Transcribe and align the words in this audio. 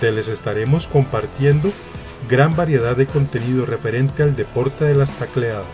donde 0.00 0.12
les 0.12 0.28
estaremos 0.28 0.86
compartiendo 0.86 1.72
gran 2.28 2.54
variedad 2.54 2.96
de 2.96 3.06
contenido 3.06 3.66
referente 3.66 4.22
al 4.22 4.36
deporte 4.36 4.84
de 4.84 4.94
las 4.94 5.10
tacleadas. 5.18 5.66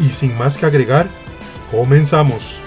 Y 0.00 0.10
sin 0.10 0.36
más 0.38 0.56
que 0.56 0.64
agregar, 0.64 1.08
comenzamos. 1.70 2.58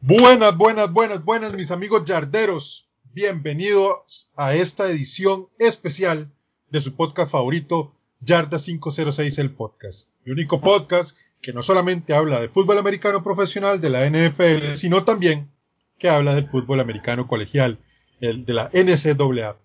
Buenas, 0.00 0.56
buenas, 0.56 0.92
buenas, 0.92 1.24
buenas, 1.24 1.54
mis 1.54 1.70
amigos 1.70 2.04
yarderos. 2.04 2.89
Bienvenidos 3.12 4.30
a 4.36 4.54
esta 4.54 4.88
edición 4.88 5.48
especial 5.58 6.30
de 6.70 6.80
su 6.80 6.94
podcast 6.94 7.32
favorito, 7.32 7.92
Yarda 8.20 8.56
506 8.56 9.36
el 9.38 9.50
podcast. 9.50 10.10
El 10.24 10.34
único 10.34 10.60
podcast 10.60 11.18
que 11.42 11.52
no 11.52 11.60
solamente 11.60 12.14
habla 12.14 12.40
de 12.40 12.48
fútbol 12.48 12.78
americano 12.78 13.24
profesional 13.24 13.80
de 13.80 13.90
la 13.90 14.08
NFL, 14.08 14.76
sino 14.76 15.04
también 15.04 15.50
que 15.98 16.08
habla 16.08 16.36
del 16.36 16.48
fútbol 16.48 16.78
americano 16.78 17.26
colegial, 17.26 17.80
el 18.20 18.44
de 18.44 18.54
la 18.54 18.70
NCAA. 18.72 19.56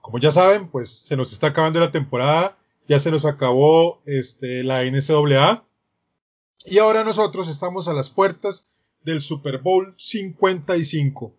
Como 0.00 0.20
ya 0.20 0.30
saben, 0.30 0.68
pues 0.68 0.88
se 0.90 1.16
nos 1.16 1.32
está 1.32 1.48
acabando 1.48 1.80
la 1.80 1.90
temporada, 1.90 2.56
ya 2.86 3.00
se 3.00 3.10
nos 3.10 3.24
acabó 3.24 4.02
este, 4.06 4.62
la 4.62 4.84
NCAA 4.84 5.64
y 6.64 6.78
ahora 6.78 7.02
nosotros 7.02 7.48
estamos 7.48 7.88
a 7.88 7.92
las 7.92 8.08
puertas 8.08 8.68
del 9.02 9.20
Super 9.20 9.58
Bowl 9.58 9.96
55 9.98 11.34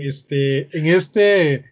este, 0.00 0.76
en 0.76 0.86
este 0.86 1.64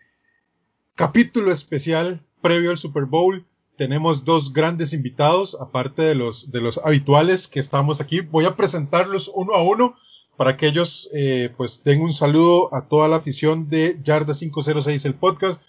capítulo 0.94 1.52
especial 1.52 2.22
previo 2.40 2.70
al 2.70 2.78
Super 2.78 3.04
Bowl 3.04 3.46
tenemos 3.76 4.24
dos 4.24 4.52
grandes 4.52 4.92
invitados, 4.92 5.56
aparte 5.60 6.02
de 6.02 6.14
los, 6.14 6.50
de 6.50 6.60
los 6.60 6.78
habituales 6.78 7.48
que 7.48 7.58
estamos 7.58 8.00
aquí. 8.00 8.20
Voy 8.20 8.44
a 8.44 8.54
presentarlos 8.54 9.30
uno 9.34 9.54
a 9.54 9.62
uno 9.62 9.96
para 10.36 10.56
que 10.56 10.66
ellos 10.66 11.10
eh, 11.14 11.52
pues 11.56 11.82
den 11.82 12.00
un 12.00 12.12
saludo 12.12 12.74
a 12.74 12.86
toda 12.88 13.08
la 13.08 13.16
afición 13.16 13.68
de 13.68 13.98
Yarda 14.02 14.34
506 14.34 15.04
el 15.04 15.14
podcast. 15.14 15.60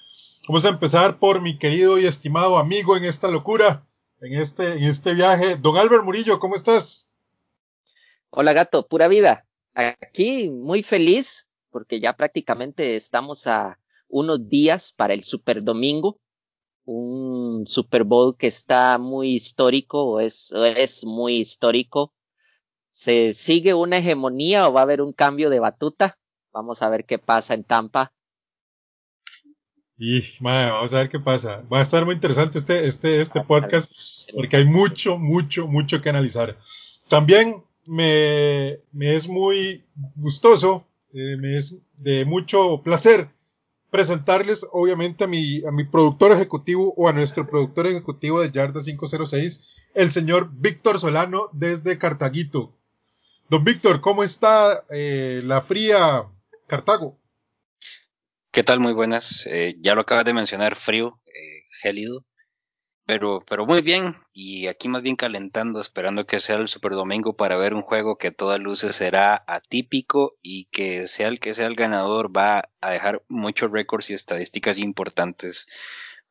Vamos 0.47 0.65
a 0.65 0.69
empezar 0.69 1.19
por 1.19 1.41
mi 1.41 1.57
querido 1.57 1.97
y 1.97 2.05
estimado 2.05 2.57
amigo 2.57 2.97
en 2.97 3.05
esta 3.05 3.29
locura, 3.29 3.87
en 4.19 4.33
este, 4.33 4.73
en 4.73 4.83
este 4.83 5.13
viaje. 5.13 5.55
Don 5.55 5.77
Albert 5.77 6.03
Murillo, 6.03 6.39
¿cómo 6.39 6.55
estás? 6.55 7.09
Hola 8.29 8.53
gato, 8.53 8.87
pura 8.87 9.07
vida. 9.07 9.45
Aquí 9.73 10.49
muy 10.49 10.83
feliz 10.83 11.47
porque 11.73 11.99
ya 11.99 12.15
prácticamente 12.15 12.95
estamos 12.95 13.47
a 13.47 13.79
unos 14.07 14.47
días 14.47 14.93
para 14.95 15.15
el 15.15 15.23
Super 15.23 15.63
Domingo, 15.63 16.21
un 16.85 17.65
Super 17.65 18.03
Bowl 18.03 18.37
que 18.37 18.47
está 18.47 18.97
muy 18.99 19.33
histórico, 19.33 20.19
es, 20.19 20.53
es 20.53 21.03
muy 21.03 21.37
histórico. 21.37 22.13
¿Se 22.91 23.33
sigue 23.33 23.73
una 23.73 23.97
hegemonía 23.97 24.67
o 24.67 24.73
va 24.73 24.81
a 24.81 24.83
haber 24.83 25.01
un 25.01 25.13
cambio 25.13 25.49
de 25.49 25.59
batuta? 25.59 26.19
Vamos 26.53 26.83
a 26.83 26.89
ver 26.89 27.05
qué 27.05 27.17
pasa 27.17 27.55
en 27.55 27.63
Tampa. 27.63 28.13
Y, 29.97 30.21
vamos 30.41 30.93
a 30.93 30.99
ver 30.99 31.09
qué 31.09 31.19
pasa. 31.19 31.63
Va 31.73 31.79
a 31.79 31.81
estar 31.81 32.05
muy 32.05 32.15
interesante 32.15 32.59
este, 32.59 32.85
este, 32.85 33.19
este 33.19 33.41
podcast 33.41 33.91
porque 34.35 34.57
hay 34.57 34.65
mucho, 34.65 35.17
mucho, 35.17 35.67
mucho 35.67 36.01
que 36.01 36.09
analizar. 36.09 36.57
También 37.09 37.63
me, 37.85 38.79
me 38.91 39.15
es 39.15 39.27
muy 39.27 39.83
gustoso 40.15 40.85
eh, 41.13 41.37
me 41.37 41.57
es 41.57 41.75
de 41.97 42.25
mucho 42.25 42.81
placer 42.83 43.29
presentarles, 43.91 44.65
obviamente, 44.71 45.23
a 45.23 45.27
mi, 45.27 45.63
a 45.65 45.71
mi 45.71 45.83
productor 45.83 46.31
ejecutivo 46.31 46.93
o 46.97 47.07
a 47.07 47.13
nuestro 47.13 47.47
productor 47.47 47.85
ejecutivo 47.85 48.41
de 48.41 48.51
Yarda 48.51 48.81
506, 48.83 49.63
el 49.93 50.11
señor 50.11 50.49
Víctor 50.51 50.99
Solano 50.99 51.49
desde 51.53 51.99
Cartaguito. 51.99 52.73
Don 53.49 53.63
Víctor, 53.63 54.01
¿cómo 54.01 54.23
está 54.23 54.83
eh, 54.89 55.41
la 55.45 55.61
fría 55.61 56.23
Cartago? 56.65 57.19
¿Qué 58.51 58.63
tal? 58.63 58.79
Muy 58.79 58.93
buenas. 58.93 59.45
Eh, 59.45 59.75
ya 59.79 59.93
lo 59.93 60.01
acabas 60.01 60.25
de 60.25 60.33
mencionar, 60.33 60.75
frío, 60.75 61.19
gélido. 61.81 62.25
Pero, 63.05 63.43
pero 63.49 63.65
muy 63.65 63.81
bien, 63.81 64.15
y 64.31 64.67
aquí 64.67 64.87
más 64.87 65.01
bien 65.01 65.17
calentando, 65.17 65.81
esperando 65.81 66.25
que 66.25 66.39
sea 66.39 66.55
el 66.55 66.69
Super 66.69 66.93
Domingo 66.93 67.35
para 67.35 67.57
ver 67.57 67.73
un 67.73 67.81
juego 67.81 68.17
que 68.17 68.27
a 68.27 68.33
todas 68.33 68.61
luces 68.61 68.95
será 68.95 69.43
atípico 69.45 70.37
y 70.41 70.65
que 70.65 71.07
sea 71.07 71.27
el 71.27 71.41
que 71.41 71.53
sea 71.53 71.67
el 71.67 71.75
ganador 71.75 72.35
va 72.35 72.69
a 72.79 72.91
dejar 72.91 73.21
muchos 73.27 73.71
récords 73.71 74.09
y 74.09 74.13
estadísticas 74.13 74.77
importantes 74.77 75.67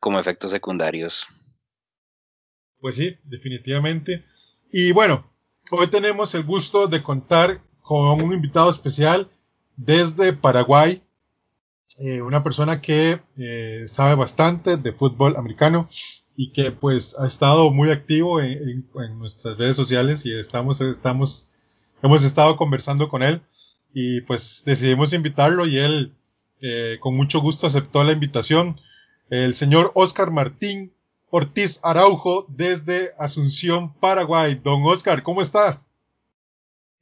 como 0.01 0.19
efectos 0.19 0.51
secundarios. 0.51 1.27
Pues 2.81 2.97
sí, 2.97 3.19
definitivamente. 3.25 4.25
Y 4.73 4.93
bueno, 4.93 5.31
hoy 5.71 5.89
tenemos 5.89 6.35
el 6.35 6.43
gusto 6.43 6.87
de 6.87 7.03
contar 7.03 7.61
con 7.83 8.23
un 8.23 8.33
invitado 8.33 8.71
especial 8.71 9.31
desde 9.77 10.33
Paraguay, 10.33 11.03
eh, 11.99 12.23
una 12.23 12.43
persona 12.43 12.81
que 12.81 13.21
eh, 13.37 13.85
sabe 13.87 14.15
bastante 14.15 14.79
de 14.79 14.93
fútbol 14.93 15.37
americano 15.37 15.89
y 16.37 16.53
que 16.53 16.73
pues 16.73 17.17
ha 17.19 17.27
estado 17.27 17.71
muy 17.71 17.91
activo 17.91 18.41
en, 18.41 18.87
nuestras 19.19 19.59
redes 19.59 19.77
sociales 19.77 20.25
y 20.25 20.39
estamos, 20.39 20.81
estamos, 20.81 21.51
hemos 22.03 22.25
estado 22.25 22.57
conversando 22.57 23.09
con 23.09 23.23
él 23.23 23.43
y 23.93 24.23
pues 24.23 24.63
decidimos 24.65 25.13
invitarlo 25.13 25.67
y 25.67 25.79
él 25.79 26.15
eh, 26.61 26.99
con 27.01 27.17
mucho 27.17 27.41
gusto 27.41 27.67
aceptó 27.67 28.05
la 28.05 28.13
invitación. 28.13 28.81
El 29.31 29.55
señor 29.55 29.93
Oscar 29.95 30.31
Martín 30.31 30.93
Ortiz 31.35 31.81
Araujo 31.83 32.45
desde 32.51 33.15
Asunción, 33.19 33.95
Paraguay. 33.95 34.61
Don 34.63 34.83
Oscar, 34.85 35.23
¿cómo 35.23 35.41
está? 35.41 35.83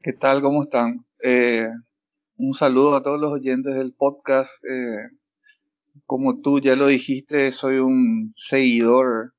¿Qué 0.02 0.12
tal? 0.12 0.40
¿Cómo 0.40 0.62
están? 0.62 1.04
Eh, 1.22 1.66
un 2.36 2.54
saludo 2.54 2.94
a 2.94 3.02
todos 3.02 3.20
los 3.20 3.32
oyentes 3.32 3.74
del 3.74 3.92
podcast. 3.92 4.52
Eh, 4.64 5.10
como 6.06 6.40
tú 6.40 6.60
ya 6.60 6.76
lo 6.76 6.86
dijiste, 6.86 7.52
soy 7.52 7.78
un 7.78 8.32
seguidor 8.36 9.34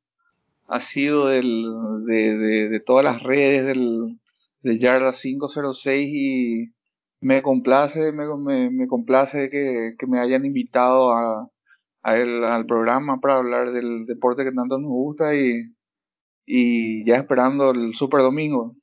ha 0.72 0.80
sido 0.80 1.28
del, 1.28 1.66
de, 2.06 2.82
todas 2.86 3.04
las 3.04 3.22
redes 3.22 3.66
del, 3.66 4.18
de 4.62 4.80
Yarda 4.80 5.12
506 5.12 6.10
y 6.10 6.74
me 7.20 7.42
complace, 7.42 8.14
me, 8.14 8.88
complace 8.88 9.50
que, 9.50 9.94
me 10.08 10.20
hayan 10.20 10.46
invitado 10.46 11.12
a, 11.12 11.50
al 12.04 12.66
programa 12.68 13.20
para 13.20 13.36
hablar 13.36 13.74
del 13.74 14.06
deporte 14.06 14.46
que 14.46 14.54
tanto 14.54 14.78
nos 14.78 14.90
gusta 14.90 15.36
y, 15.36 15.76
y 16.46 17.06
ya 17.06 17.18
esperando 17.18 17.72
el 17.72 17.94
Super 17.94 18.22
Domingo. 18.22 18.78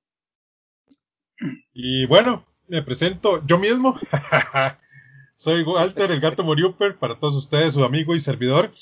Y 1.72 2.06
bueno, 2.06 2.44
me 2.68 2.82
presento 2.82 3.44
yo 3.46 3.58
mismo. 3.58 3.96
Soy 5.40 5.62
Walter, 5.62 6.10
el 6.10 6.18
gato 6.18 6.42
Moriuper, 6.42 6.96
para 6.96 7.14
todos 7.14 7.36
ustedes, 7.36 7.74
su 7.74 7.84
amigo 7.84 8.12
y 8.16 8.18
servidor, 8.18 8.72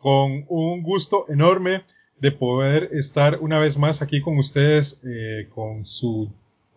con 0.00 0.44
un 0.48 0.82
gusto 0.82 1.26
enorme 1.28 1.84
de 2.18 2.32
poder 2.32 2.88
estar 2.90 3.38
una 3.40 3.60
vez 3.60 3.78
más 3.78 4.02
aquí 4.02 4.20
con 4.20 4.36
ustedes 4.36 4.98
eh, 5.04 5.46
con 5.50 5.86
su 5.86 6.28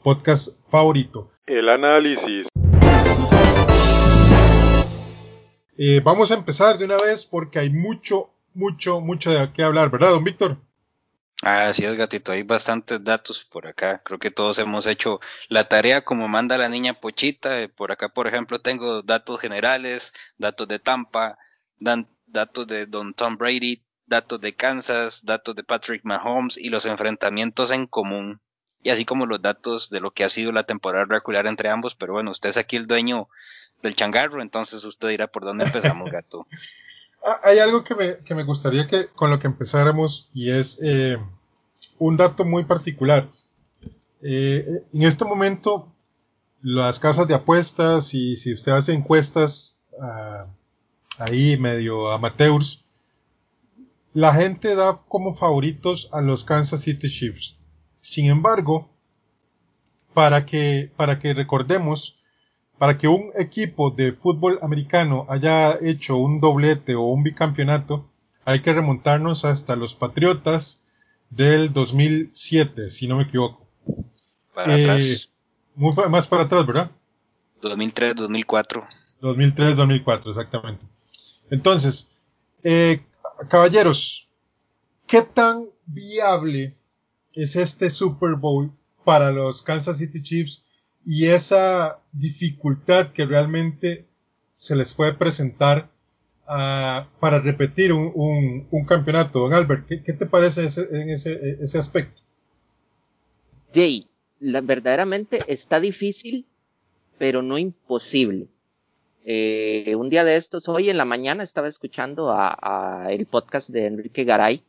podcast 0.04 0.50
favorito. 0.70 1.32
El 1.48 1.70
análisis. 1.70 2.48
Eh, 5.80 6.00
vamos 6.04 6.30
a 6.30 6.36
empezar 6.36 6.78
de 6.78 6.86
una 6.86 6.98
vez 6.98 7.26
porque 7.26 7.58
hay 7.58 7.72
mucho, 7.72 8.30
mucho, 8.54 9.02
mucho 9.02 9.32
de 9.32 9.50
qué 9.52 9.64
hablar, 9.64 9.90
¿verdad, 9.90 10.12
don 10.12 10.24
Víctor? 10.24 10.58
Así 11.46 11.84
es, 11.84 11.98
gatito, 11.98 12.32
hay 12.32 12.44
bastantes 12.44 13.04
datos 13.04 13.44
por 13.44 13.68
acá. 13.68 14.02
Creo 14.06 14.18
que 14.18 14.32
todos 14.32 14.60
hemos 14.60 14.86
hecho 14.86 15.20
la 15.50 15.68
tarea 15.68 16.06
como 16.06 16.30
manda 16.30 16.58
la 16.58 16.70
niña 16.70 16.94
Pochita. 16.94 17.60
Eh, 17.62 17.68
por 17.68 17.92
acá, 17.92 18.08
por 18.08 18.28
ejemplo, 18.28 18.62
tengo 18.62 19.02
datos 19.02 19.42
generales, 19.42 20.14
datos 20.38 20.70
de 20.70 20.80
Tampa, 20.80 21.38
datos 22.28 22.66
de 22.68 22.86
Don 22.86 23.14
Tom 23.14 23.36
Brady, 23.36 23.84
datos 24.06 24.40
de 24.40 24.56
Kansas, 24.56 25.26
datos 25.26 25.54
de 25.54 25.66
Patrick 25.66 26.06
Mahomes 26.06 26.58
y 26.58 26.70
los 26.70 26.86
enfrentamientos 26.86 27.72
en 27.72 27.88
común. 27.88 28.40
y 28.82 28.90
así 28.90 29.06
como 29.06 29.26
los 29.26 29.42
datos 29.42 29.90
de 29.90 30.02
lo 30.02 30.12
que 30.12 30.26
ha 30.26 30.30
sido 30.30 30.52
la 30.52 30.64
temporada 30.64 31.06
regular 31.06 31.48
entre 31.48 31.70
ambos, 31.70 31.96
pero 31.96 32.14
bueno, 32.14 32.32
usted 32.32 32.50
es 32.50 32.58
aquí 32.58 32.76
el 32.76 32.86
dueño 32.86 33.30
del 33.82 33.96
changarro, 33.96 34.42
entonces 34.42 34.84
usted 34.84 35.08
dirá 35.10 35.28
por 35.28 35.44
dónde 35.46 35.64
empezamos, 35.66 36.12
gato. 36.12 36.46
Ah, 37.26 37.40
hay 37.44 37.60
algo 37.60 37.84
que 37.84 37.96
me, 37.96 38.18
que 38.18 38.36
me, 38.36 38.44
gustaría 38.44 38.86
que 38.86 39.08
con 39.08 39.30
lo 39.30 39.40
que 39.40 39.48
empezáramos 39.48 40.30
y 40.34 40.52
es 40.52 40.78
eh, 40.84 41.18
un 41.98 42.18
dato 42.18 42.44
muy 42.44 42.66
particular. 42.66 43.30
Eh, 44.22 44.84
en 44.94 45.04
este 45.04 45.24
momento, 45.24 45.94
las 46.62 47.00
casas 47.00 47.28
de 47.28 47.36
apuestas 47.36 48.14
y 48.14 48.36
si 48.36 48.54
usted 48.54 48.74
hace 48.74 48.94
encuestas 48.94 49.78
uh, 49.92 50.48
ahí 51.18 51.58
medio 51.58 52.12
amateurs, 52.12 52.84
la 54.14 54.34
gente 54.34 54.76
da 54.76 55.02
como 55.08 55.34
favoritos 55.34 56.10
a 56.12 56.22
los 56.22 56.44
Kansas 56.44 56.82
City 56.82 57.10
Chiefs. 57.10 57.58
Sin 58.02 58.26
embargo, 58.28 58.90
para 60.14 60.46
que, 60.46 60.92
para 60.96 61.20
que 61.20 61.34
recordemos, 61.34 62.18
para 62.84 62.98
que 62.98 63.08
un 63.08 63.32
equipo 63.36 63.92
de 63.92 64.12
fútbol 64.12 64.60
americano 64.62 65.26
haya 65.30 65.78
hecho 65.82 66.18
un 66.18 66.42
doblete 66.42 66.96
o 66.96 67.04
un 67.04 67.24
bicampeonato, 67.24 68.12
hay 68.44 68.62
que 68.62 68.74
remontarnos 68.74 69.46
hasta 69.46 69.78
los 69.78 69.96
Patriotas 69.96 70.82
del 71.30 71.72
2007, 71.72 72.90
si 72.90 73.08
no 73.08 73.16
me 73.16 73.24
equivoco. 73.24 73.66
Para 74.54 74.78
eh, 74.78 74.84
atrás. 74.84 75.32
Muy, 75.76 75.96
más 76.10 76.28
para 76.28 76.44
atrás, 76.44 76.68
¿verdad? 76.68 76.92
2003, 77.62 78.16
2004. 78.18 78.86
2003, 79.22 79.78
2004, 79.78 80.32
exactamente. 80.32 80.86
Entonces, 81.50 82.10
eh, 82.66 83.02
caballeros, 83.48 84.28
¿qué 85.08 85.22
tan 85.22 85.70
viable 85.86 86.76
es 87.32 87.56
este 87.56 87.90
Super 87.90 88.36
Bowl 88.36 88.74
para 89.06 89.32
los 89.32 89.62
Kansas 89.62 90.00
City 90.00 90.22
Chiefs 90.22 90.63
y 91.06 91.28
esa 91.28 92.00
dificultad 92.12 93.12
que 93.12 93.26
realmente 93.26 94.06
se 94.56 94.76
les 94.76 94.94
puede 94.94 95.14
presentar 95.14 95.90
uh, 96.48 97.06
para 97.20 97.40
repetir 97.40 97.92
un, 97.92 98.68
un, 98.70 98.86
campeonato. 98.86 99.40
Don 99.40 99.54
Albert, 99.54 99.86
¿qué, 99.88 100.04
qué 100.04 100.14
te 100.14 100.26
parece 100.26 100.66
ese, 100.66 100.88
en 100.92 101.10
ese, 101.10 101.58
ese 101.60 101.78
aspecto? 101.78 102.22
Jay, 103.74 104.08
verdaderamente 104.40 105.40
está 105.48 105.80
difícil, 105.80 106.46
pero 107.18 107.42
no 107.42 107.58
imposible. 107.58 108.48
Eh, 109.26 109.96
un 109.98 110.10
día 110.10 110.24
de 110.24 110.36
estos, 110.36 110.68
hoy 110.70 110.90
en 110.90 110.98
la 110.98 111.06
mañana 111.06 111.44
estaba 111.44 111.68
escuchando 111.68 112.30
a, 112.30 112.58
a 113.06 113.12
el 113.12 113.26
podcast 113.26 113.70
de 113.70 113.88
Enrique 113.88 114.26
Garay, 114.26 114.64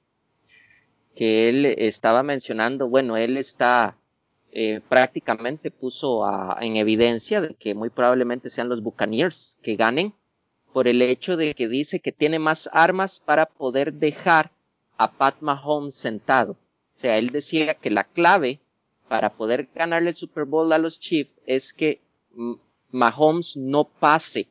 que 1.15 1.49
él 1.49 1.67
estaba 1.67 2.23
mencionando, 2.23 2.89
bueno, 2.89 3.17
él 3.17 3.37
está 3.37 3.97
eh, 4.56 4.81
prácticamente 4.89 5.73
puso 5.73 6.23
en 6.61 6.77
evidencia 6.77 7.41
de 7.41 7.55
que 7.55 7.75
muy 7.75 7.91
probablemente 7.91 8.51
sean 8.51 8.69
los 8.69 8.85
Buccaneers 8.85 9.59
que 9.65 9.75
ganen 9.75 10.15
por 10.73 10.87
el 10.87 11.03
hecho 11.03 11.37
de 11.37 11.56
que 11.56 11.67
dice 11.67 11.99
que 11.99 12.12
tiene 12.12 12.39
más 12.39 12.71
armas 12.73 13.19
para 13.19 13.47
poder 13.47 13.95
dejar 13.95 14.53
a 14.97 15.11
Pat 15.11 15.41
Mahomes 15.41 15.97
sentado. 15.97 16.53
O 16.53 17.01
sea, 17.01 17.19
él 17.19 17.31
decía 17.31 17.75
que 17.75 17.91
la 17.91 18.05
clave 18.05 18.61
para 19.09 19.35
poder 19.35 19.71
ganarle 19.75 20.11
el 20.11 20.17
Super 20.17 20.45
Bowl 20.45 20.73
a 20.73 20.79
los 20.79 21.01
Chiefs 21.01 21.33
es 21.47 21.73
que 21.73 22.01
Mahomes 22.93 23.56
no 23.56 23.83
pase 23.83 24.47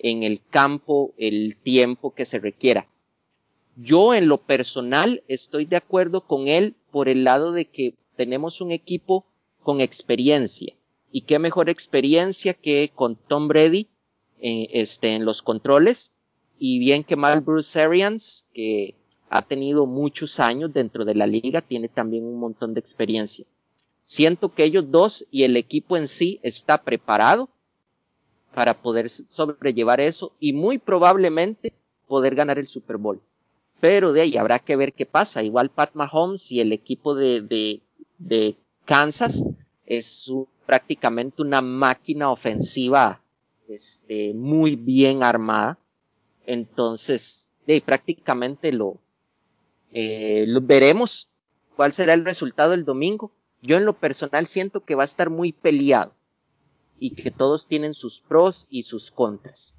en 0.00 0.24
el 0.24 0.40
campo 0.50 1.14
el 1.18 1.56
tiempo 1.56 2.12
que 2.12 2.24
se 2.24 2.40
requiera. 2.40 2.88
Yo 3.76 4.12
en 4.12 4.26
lo 4.26 4.38
personal 4.38 5.22
estoy 5.28 5.66
de 5.66 5.76
acuerdo 5.76 6.22
con 6.22 6.48
él 6.48 6.74
por 6.90 7.08
el 7.08 7.22
lado 7.22 7.52
de 7.52 7.66
que 7.66 7.94
tenemos 8.16 8.60
un 8.60 8.72
equipo 8.72 9.24
con 9.66 9.80
experiencia. 9.80 10.74
Y 11.10 11.22
qué 11.22 11.40
mejor 11.40 11.68
experiencia 11.68 12.54
que 12.54 12.92
con 12.94 13.16
Tom 13.16 13.48
Brady 13.48 13.88
eh, 14.40 14.68
este, 14.70 15.16
en 15.16 15.24
los 15.24 15.42
controles 15.42 16.12
y 16.56 16.78
bien 16.78 17.02
que 17.02 17.16
mal 17.16 17.40
Bruce 17.40 17.82
Arians, 17.82 18.46
que 18.54 18.94
ha 19.28 19.42
tenido 19.42 19.84
muchos 19.86 20.38
años 20.38 20.72
dentro 20.72 21.04
de 21.04 21.16
la 21.16 21.26
liga, 21.26 21.62
tiene 21.62 21.88
también 21.88 22.22
un 22.22 22.38
montón 22.38 22.74
de 22.74 22.80
experiencia. 22.80 23.44
Siento 24.04 24.54
que 24.54 24.62
ellos 24.62 24.88
dos 24.92 25.26
y 25.32 25.42
el 25.42 25.56
equipo 25.56 25.96
en 25.96 26.06
sí 26.06 26.38
está 26.44 26.78
preparado 26.78 27.48
para 28.54 28.80
poder 28.80 29.08
sobrellevar 29.10 30.00
eso 30.00 30.30
y 30.38 30.52
muy 30.52 30.78
probablemente 30.78 31.72
poder 32.06 32.36
ganar 32.36 32.60
el 32.60 32.68
Super 32.68 32.98
Bowl. 32.98 33.20
Pero 33.80 34.12
de 34.12 34.20
ahí 34.20 34.36
habrá 34.36 34.60
que 34.60 34.76
ver 34.76 34.92
qué 34.92 35.06
pasa. 35.06 35.42
Igual 35.42 35.70
Pat 35.70 35.90
Mahomes 35.94 36.52
y 36.52 36.60
el 36.60 36.70
equipo 36.72 37.16
de, 37.16 37.40
de, 37.40 37.80
de 38.18 38.56
Kansas 38.86 39.44
es 39.84 40.32
prácticamente 40.64 41.42
una 41.42 41.60
máquina 41.60 42.30
ofensiva 42.30 43.20
este, 43.68 44.32
muy 44.32 44.76
bien 44.76 45.22
armada. 45.22 45.78
Entonces, 46.46 47.52
de, 47.66 47.80
prácticamente 47.80 48.72
lo, 48.72 48.98
eh, 49.92 50.44
lo 50.46 50.60
veremos 50.60 51.28
cuál 51.74 51.92
será 51.92 52.14
el 52.14 52.24
resultado 52.24 52.72
el 52.72 52.84
domingo. 52.84 53.32
Yo 53.62 53.76
en 53.76 53.84
lo 53.84 53.98
personal 53.98 54.46
siento 54.46 54.84
que 54.84 54.94
va 54.94 55.02
a 55.02 55.06
estar 55.06 55.30
muy 55.30 55.52
peleado 55.52 56.14
y 56.98 57.10
que 57.10 57.30
todos 57.30 57.66
tienen 57.66 57.94
sus 57.94 58.20
pros 58.20 58.66
y 58.70 58.84
sus 58.84 59.10
contras. 59.10 59.76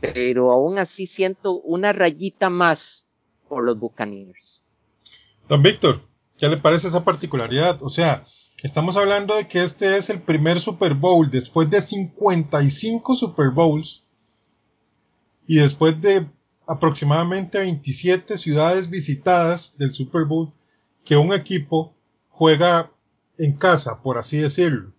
Pero 0.00 0.52
aún 0.52 0.78
así 0.78 1.06
siento 1.06 1.60
una 1.60 1.92
rayita 1.92 2.50
más 2.50 3.06
por 3.48 3.64
los 3.64 3.78
Buccaneers. 3.78 4.64
Don 5.48 5.62
Víctor, 5.62 6.02
¿qué 6.38 6.48
le 6.48 6.56
parece 6.56 6.88
esa 6.88 7.04
particularidad? 7.04 7.82
O 7.82 7.88
sea, 7.88 8.24
Estamos 8.62 8.96
hablando 8.96 9.36
de 9.36 9.46
que 9.48 9.62
este 9.62 9.98
es 9.98 10.08
el 10.08 10.22
primer 10.22 10.60
Super 10.60 10.94
Bowl 10.94 11.30
después 11.30 11.68
de 11.68 11.82
55 11.82 13.14
Super 13.14 13.50
Bowls 13.50 14.02
y 15.46 15.56
después 15.56 16.00
de 16.00 16.26
aproximadamente 16.66 17.58
27 17.58 18.38
ciudades 18.38 18.88
visitadas 18.88 19.76
del 19.76 19.94
Super 19.94 20.24
Bowl 20.24 20.52
que 21.04 21.18
un 21.18 21.34
equipo 21.34 21.94
juega 22.30 22.90
en 23.36 23.58
casa, 23.58 24.02
por 24.02 24.16
así 24.16 24.38
decirlo. 24.38 24.92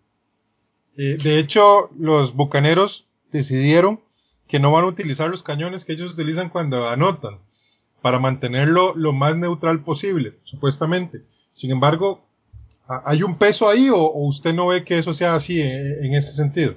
Eh, 0.96 1.18
de 1.22 1.40
hecho, 1.40 1.90
los 1.98 2.36
bucaneros 2.36 3.08
decidieron 3.32 4.02
que 4.48 4.60
no 4.60 4.72
van 4.72 4.86
a 4.86 4.90
utilizar 4.90 5.30
los 5.30 5.42
cañones 5.42 5.84
que 5.84 5.94
ellos 5.94 6.14
utilizan 6.14 6.50
cuando 6.50 6.88
anotan, 6.88 7.40
para 8.04 8.20
mantenerlo 8.20 8.94
lo 8.96 9.14
más 9.14 9.36
neutral 9.36 9.84
posible, 9.84 10.38
supuestamente. 10.44 11.24
Sin 11.52 11.72
embargo, 11.72 12.27
¿Hay 12.88 13.24
un 13.24 13.38
peso 13.38 13.68
ahí 13.68 13.90
o, 13.90 14.12
usted 14.14 14.54
no 14.54 14.68
ve 14.68 14.84
que 14.84 14.98
eso 14.98 15.12
sea 15.12 15.36
así 15.36 15.62
en, 15.62 16.14
ese 16.14 16.32
sentido? 16.32 16.76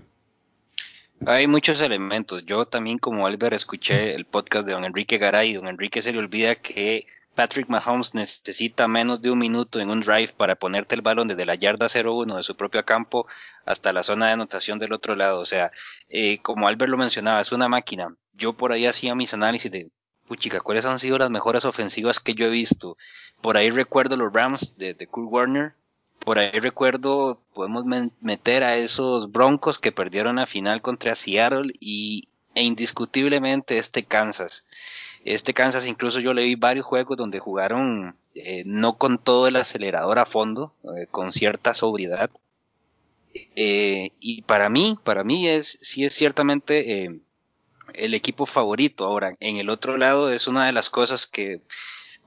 Hay 1.25 1.47
muchos 1.47 1.81
elementos. 1.83 2.45
Yo 2.47 2.67
también 2.67 2.99
como 2.99 3.27
Albert 3.27 3.55
escuché 3.55 4.15
el 4.15 4.25
podcast 4.25 4.67
de 4.67 4.73
don 4.73 4.85
Enrique 4.85 5.19
Garay 5.19 5.55
don 5.55 5.69
Enrique 5.69 6.03
se 6.03 6.13
le 6.13 6.19
olvida 6.19 6.57
que 6.57 7.07
Patrick 7.35 7.69
Mahomes 7.69 8.15
necesita 8.15 8.89
menos 8.89 9.23
de 9.23 9.31
un 9.31 9.39
minuto 9.39 9.79
en 9.79 9.91
un 9.91 10.01
drive 10.01 10.33
para 10.37 10.57
ponerte 10.57 10.95
el 10.95 11.03
balón 11.03 11.29
desde 11.29 11.47
la 11.47 11.55
yarda 11.55 11.87
0-1 11.87 12.37
de 12.37 12.43
su 12.43 12.57
propio 12.57 12.85
campo 12.85 13.27
hasta 13.65 13.93
la 13.93 14.03
zona 14.03 14.27
de 14.27 14.33
anotación 14.33 14.79
del 14.79 14.93
otro 14.93 15.15
lado. 15.15 15.39
O 15.41 15.45
sea, 15.45 15.71
eh, 16.09 16.39
como 16.43 16.67
Albert 16.67 16.91
lo 16.91 16.97
mencionaba, 16.97 17.41
es 17.41 17.53
una 17.53 17.69
máquina. 17.69 18.15
Yo 18.33 18.55
por 18.55 18.73
ahí 18.73 18.87
hacía 18.87 19.15
mis 19.15 19.33
análisis 19.33 19.71
de, 19.71 19.91
puchica, 20.27 20.61
¿cuáles 20.61 20.87
han 20.87 20.99
sido 20.99 21.19
las 21.19 21.31
mejores 21.31 21.65
ofensivas 21.65 22.21
que 22.21 22.35
yo 22.35 22.47
he 22.47 22.51
visto? 22.51 22.97
Por 23.41 23.57
ahí 23.57 23.71
recuerdo 23.71 24.17
los 24.17 24.33
Rams 24.33 24.77
de, 24.79 24.95
de 24.95 25.07
Kurt 25.07 25.29
Warner, 25.31 25.75
por 26.25 26.39
ahí 26.39 26.59
recuerdo, 26.61 27.41
podemos 27.55 27.85
meter 28.21 28.63
a 28.63 28.77
esos 28.77 29.33
Broncos 29.33 29.79
que 29.79 29.93
perdieron 29.93 30.37
la 30.37 30.47
final 30.47 30.83
contra 30.83 31.15
Seattle 31.15 31.73
y, 31.81 32.29
e 32.55 32.63
indiscutiblemente 32.63 33.79
este 33.79 34.05
Kansas. 34.05 34.67
Este 35.25 35.55
Kansas 35.55 35.87
incluso 35.87 36.21
yo 36.21 36.35
le 36.35 36.45
vi 36.45 36.55
varios 36.55 36.87
juegos 36.87 37.17
donde 37.17 37.39
jugaron 37.39 38.17
eh, 38.35 38.63
no 38.67 38.97
con 38.97 39.19
todo 39.19 39.49
el 39.49 39.57
acelerador 39.57 40.19
a 40.19 40.27
fondo, 40.27 40.75
eh, 40.97 41.07
con 41.11 41.33
cierta 41.33 41.75
sobriedad. 41.75 42.31
Eh, 43.57 44.13
y 44.21 44.43
para 44.43 44.69
mí, 44.69 44.99
para 45.03 45.25
mí 45.25 45.49
es, 45.49 45.79
sí 45.83 46.05
es 46.05 46.15
ciertamente 46.15 47.21
el 47.95 48.15
equipo 48.15 48.47
favorito. 48.47 49.05
Ahora, 49.05 49.35
en 49.41 49.57
el 49.57 49.71
otro 49.71 49.97
lado 49.97 50.31
es 50.31 50.49
una 50.49 50.67
de 50.67 50.73
las 50.73 50.91
cosas 50.91 51.27
que 51.27 51.61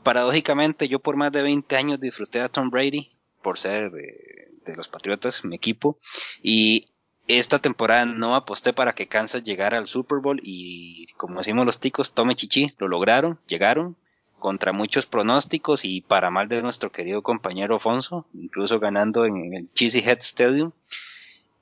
paradójicamente 0.04 0.88
yo 0.88 1.00
por 1.00 1.16
más 1.16 1.32
de 1.32 1.42
20 1.42 1.76
años 1.76 2.00
disfruté 2.00 2.42
a 2.42 2.50
Tom 2.50 2.70
Brady 2.70 3.13
por 3.44 3.60
ser 3.60 3.92
de, 3.92 4.76
los 4.76 4.88
Patriotas, 4.88 5.46
mi 5.46 5.56
equipo. 5.56 6.00
Y 6.42 6.88
esta 7.28 7.60
temporada 7.60 8.06
no 8.06 8.36
aposté 8.36 8.74
para 8.74 8.94
que 8.94 9.08
Kansas 9.08 9.44
llegara 9.44 9.78
al 9.78 9.88
Super 9.88 10.20
Bowl 10.20 10.40
y 10.42 11.08
como 11.18 11.38
decimos 11.38 11.66
los 11.66 11.80
ticos, 11.80 12.14
tome 12.14 12.36
chichi, 12.36 12.74
lo 12.80 12.88
lograron, 12.88 13.40
llegaron 13.48 13.96
contra 14.40 14.74
muchos 14.74 15.06
pronósticos 15.06 15.86
y 15.86 16.02
para 16.02 16.30
mal 16.30 16.50
de 16.50 16.62
nuestro 16.62 16.92
querido 16.92 17.22
compañero 17.22 17.76
Alfonso, 17.76 18.26
incluso 18.34 18.80
ganando 18.80 19.26
en, 19.26 19.54
el 19.54 19.72
Cheesy 19.74 20.00
Head 20.00 20.20
Stadium. 20.20 20.72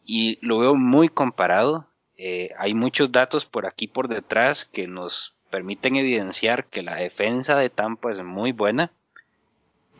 Y 0.05 0.39
lo 0.41 0.57
veo 0.57 0.75
muy 0.75 1.09
comparado. 1.09 1.87
Eh, 2.17 2.49
hay 2.57 2.73
muchos 2.73 3.11
datos 3.11 3.45
por 3.45 3.67
aquí 3.67 3.87
por 3.87 4.07
detrás 4.07 4.65
que 4.65 4.87
nos 4.87 5.35
permiten 5.51 5.95
evidenciar 5.95 6.65
que 6.65 6.81
la 6.81 6.95
defensa 6.95 7.55
de 7.55 7.69
Tampa 7.69 8.11
es 8.11 8.23
muy 8.23 8.51
buena 8.51 8.91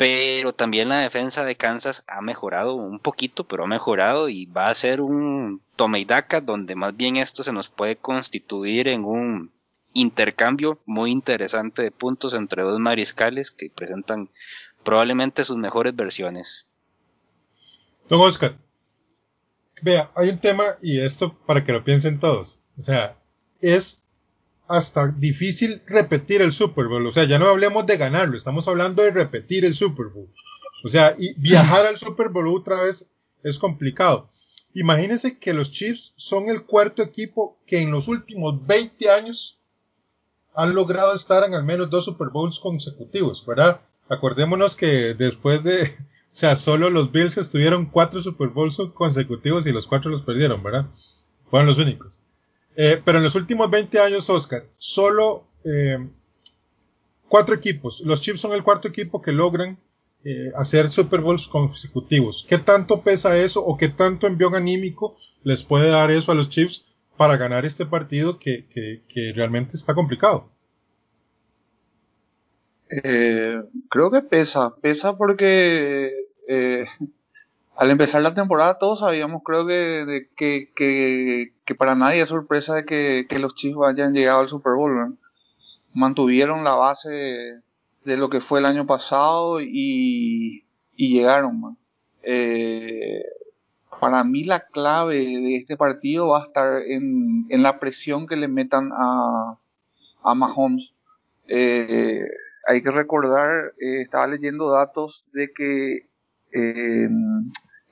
pero 0.01 0.51
también 0.51 0.89
la 0.89 0.97
defensa 0.97 1.43
de 1.43 1.55
Kansas 1.55 2.03
ha 2.07 2.21
mejorado 2.21 2.73
un 2.73 2.97
poquito, 2.97 3.43
pero 3.43 3.65
ha 3.65 3.67
mejorado 3.67 4.29
y 4.29 4.47
va 4.47 4.69
a 4.71 4.73
ser 4.73 4.99
un 4.99 5.61
tome 5.75 5.99
y 5.99 6.05
daca 6.05 6.41
donde 6.41 6.73
más 6.73 6.97
bien 6.97 7.17
esto 7.17 7.43
se 7.43 7.53
nos 7.53 7.69
puede 7.69 7.97
constituir 7.97 8.87
en 8.87 9.05
un 9.05 9.51
intercambio 9.93 10.79
muy 10.87 11.11
interesante 11.11 11.83
de 11.83 11.91
puntos 11.91 12.33
entre 12.33 12.63
dos 12.63 12.79
mariscales 12.79 13.51
que 13.51 13.69
presentan 13.69 14.31
probablemente 14.83 15.43
sus 15.43 15.57
mejores 15.57 15.95
versiones. 15.95 16.65
Don 18.09 18.21
Oscar, 18.21 18.57
vea, 19.83 20.09
hay 20.15 20.29
un 20.29 20.39
tema 20.39 20.63
y 20.81 20.99
esto 20.99 21.37
para 21.45 21.63
que 21.63 21.73
lo 21.73 21.83
piensen 21.83 22.19
todos. 22.19 22.59
O 22.75 22.81
sea, 22.81 23.19
es 23.61 24.01
hasta 24.71 25.07
difícil 25.07 25.81
repetir 25.85 26.41
el 26.41 26.53
Super 26.53 26.87
Bowl. 26.87 27.05
O 27.05 27.11
sea, 27.11 27.25
ya 27.25 27.37
no 27.37 27.47
hablemos 27.47 27.85
de 27.85 27.97
ganarlo, 27.97 28.37
estamos 28.37 28.67
hablando 28.67 29.03
de 29.03 29.11
repetir 29.11 29.65
el 29.65 29.75
Super 29.75 30.07
Bowl. 30.07 30.29
O 30.83 30.87
sea, 30.87 31.15
y 31.17 31.33
viajar 31.39 31.85
al 31.85 31.97
Super 31.97 32.29
Bowl 32.29 32.47
otra 32.47 32.81
vez 32.81 33.09
es 33.43 33.59
complicado. 33.59 34.29
Imagínense 34.73 35.37
que 35.37 35.53
los 35.53 35.71
Chiefs 35.71 36.13
son 36.15 36.49
el 36.49 36.63
cuarto 36.63 37.03
equipo 37.03 37.59
que 37.65 37.81
en 37.81 37.91
los 37.91 38.07
últimos 38.07 38.65
20 38.65 39.11
años 39.11 39.59
han 40.55 40.73
logrado 40.73 41.13
estar 41.13 41.43
en 41.43 41.53
al 41.53 41.65
menos 41.65 41.89
dos 41.89 42.05
Super 42.05 42.29
Bowls 42.29 42.59
consecutivos, 42.59 43.45
¿verdad? 43.45 43.81
Acordémonos 44.09 44.75
que 44.75 45.13
después 45.13 45.63
de, 45.63 45.83
o 45.83 46.35
sea, 46.35 46.55
solo 46.55 46.89
los 46.89 47.11
Bills 47.11 47.37
estuvieron 47.37 47.87
cuatro 47.87 48.21
Super 48.21 48.47
Bowls 48.47 48.77
consecutivos 48.93 49.67
y 49.67 49.73
los 49.73 49.85
cuatro 49.87 50.09
los 50.09 50.21
perdieron, 50.21 50.63
¿verdad? 50.63 50.87
Fueron 51.49 51.67
los 51.67 51.77
únicos. 51.77 52.23
Eh, 52.75 53.01
pero 53.03 53.17
en 53.17 53.23
los 53.23 53.35
últimos 53.35 53.69
20 53.69 53.99
años, 53.99 54.29
Oscar, 54.29 54.65
solo 54.77 55.47
eh, 55.63 55.97
cuatro 57.27 57.55
equipos. 57.55 58.01
Los 58.01 58.21
Chiefs 58.21 58.41
son 58.41 58.53
el 58.53 58.63
cuarto 58.63 58.87
equipo 58.87 59.21
que 59.21 59.31
logran 59.31 59.77
eh, 60.23 60.51
hacer 60.55 60.89
Super 60.89 61.21
Bowls 61.21 61.47
consecutivos. 61.47 62.45
¿Qué 62.47 62.57
tanto 62.57 63.01
pesa 63.01 63.37
eso 63.37 63.63
o 63.63 63.77
qué 63.77 63.89
tanto 63.89 64.27
envión 64.27 64.55
anímico 64.55 65.15
les 65.43 65.63
puede 65.63 65.89
dar 65.89 66.11
eso 66.11 66.31
a 66.31 66.35
los 66.35 66.49
Chiefs 66.49 66.85
para 67.17 67.37
ganar 67.37 67.65
este 67.65 67.85
partido 67.85 68.39
que, 68.39 68.65
que, 68.67 69.33
realmente 69.35 69.75
está 69.75 69.93
complicado? 69.93 70.49
creo 73.89 74.11
que 74.11 74.21
pesa, 74.21 74.75
pesa 74.81 75.15
porque 75.15 76.13
al 77.81 77.89
empezar 77.89 78.21
la 78.21 78.35
temporada 78.35 78.77
todos 78.77 78.99
sabíamos, 78.99 79.41
creo 79.43 79.65
que, 79.65 80.29
que, 80.35 81.75
para 81.75 81.95
nadie 81.95 82.21
es 82.21 82.29
sorpresa 82.29 82.75
de 82.75 82.85
que, 82.85 83.39
los 83.39 83.55
Chiefs 83.55 83.79
hayan 83.83 84.13
llegado 84.13 84.41
al 84.41 84.49
Super 84.49 84.73
Bowl. 84.73 85.17
Mantuvieron 85.91 86.63
la 86.63 86.75
base 86.75 87.09
de 87.09 88.17
lo 88.17 88.29
que 88.29 88.39
fue 88.39 88.59
el 88.59 88.67
año 88.67 88.85
pasado 88.85 89.61
y, 89.61 90.63
llegaron. 90.95 91.75
Eh, 92.21 93.23
para 93.99 94.23
mí 94.25 94.43
la 94.43 94.59
clave 94.67 95.15
de 95.15 95.55
este 95.55 95.75
partido 95.75 96.29
va 96.29 96.43
a 96.43 96.45
estar 96.45 96.83
en, 96.83 97.47
la 97.49 97.79
presión 97.79 98.27
que 98.27 98.35
le 98.35 98.47
metan 98.47 98.91
a, 98.93 99.57
a 100.23 100.35
Mahomes. 100.35 100.93
Eh, 101.47 102.27
hay 102.67 102.83
que 102.83 102.91
recordar, 102.91 103.73
eh, 103.79 104.01
estaba 104.01 104.27
leyendo 104.27 104.69
datos 104.69 105.25
de 105.33 105.51
que 105.51 106.11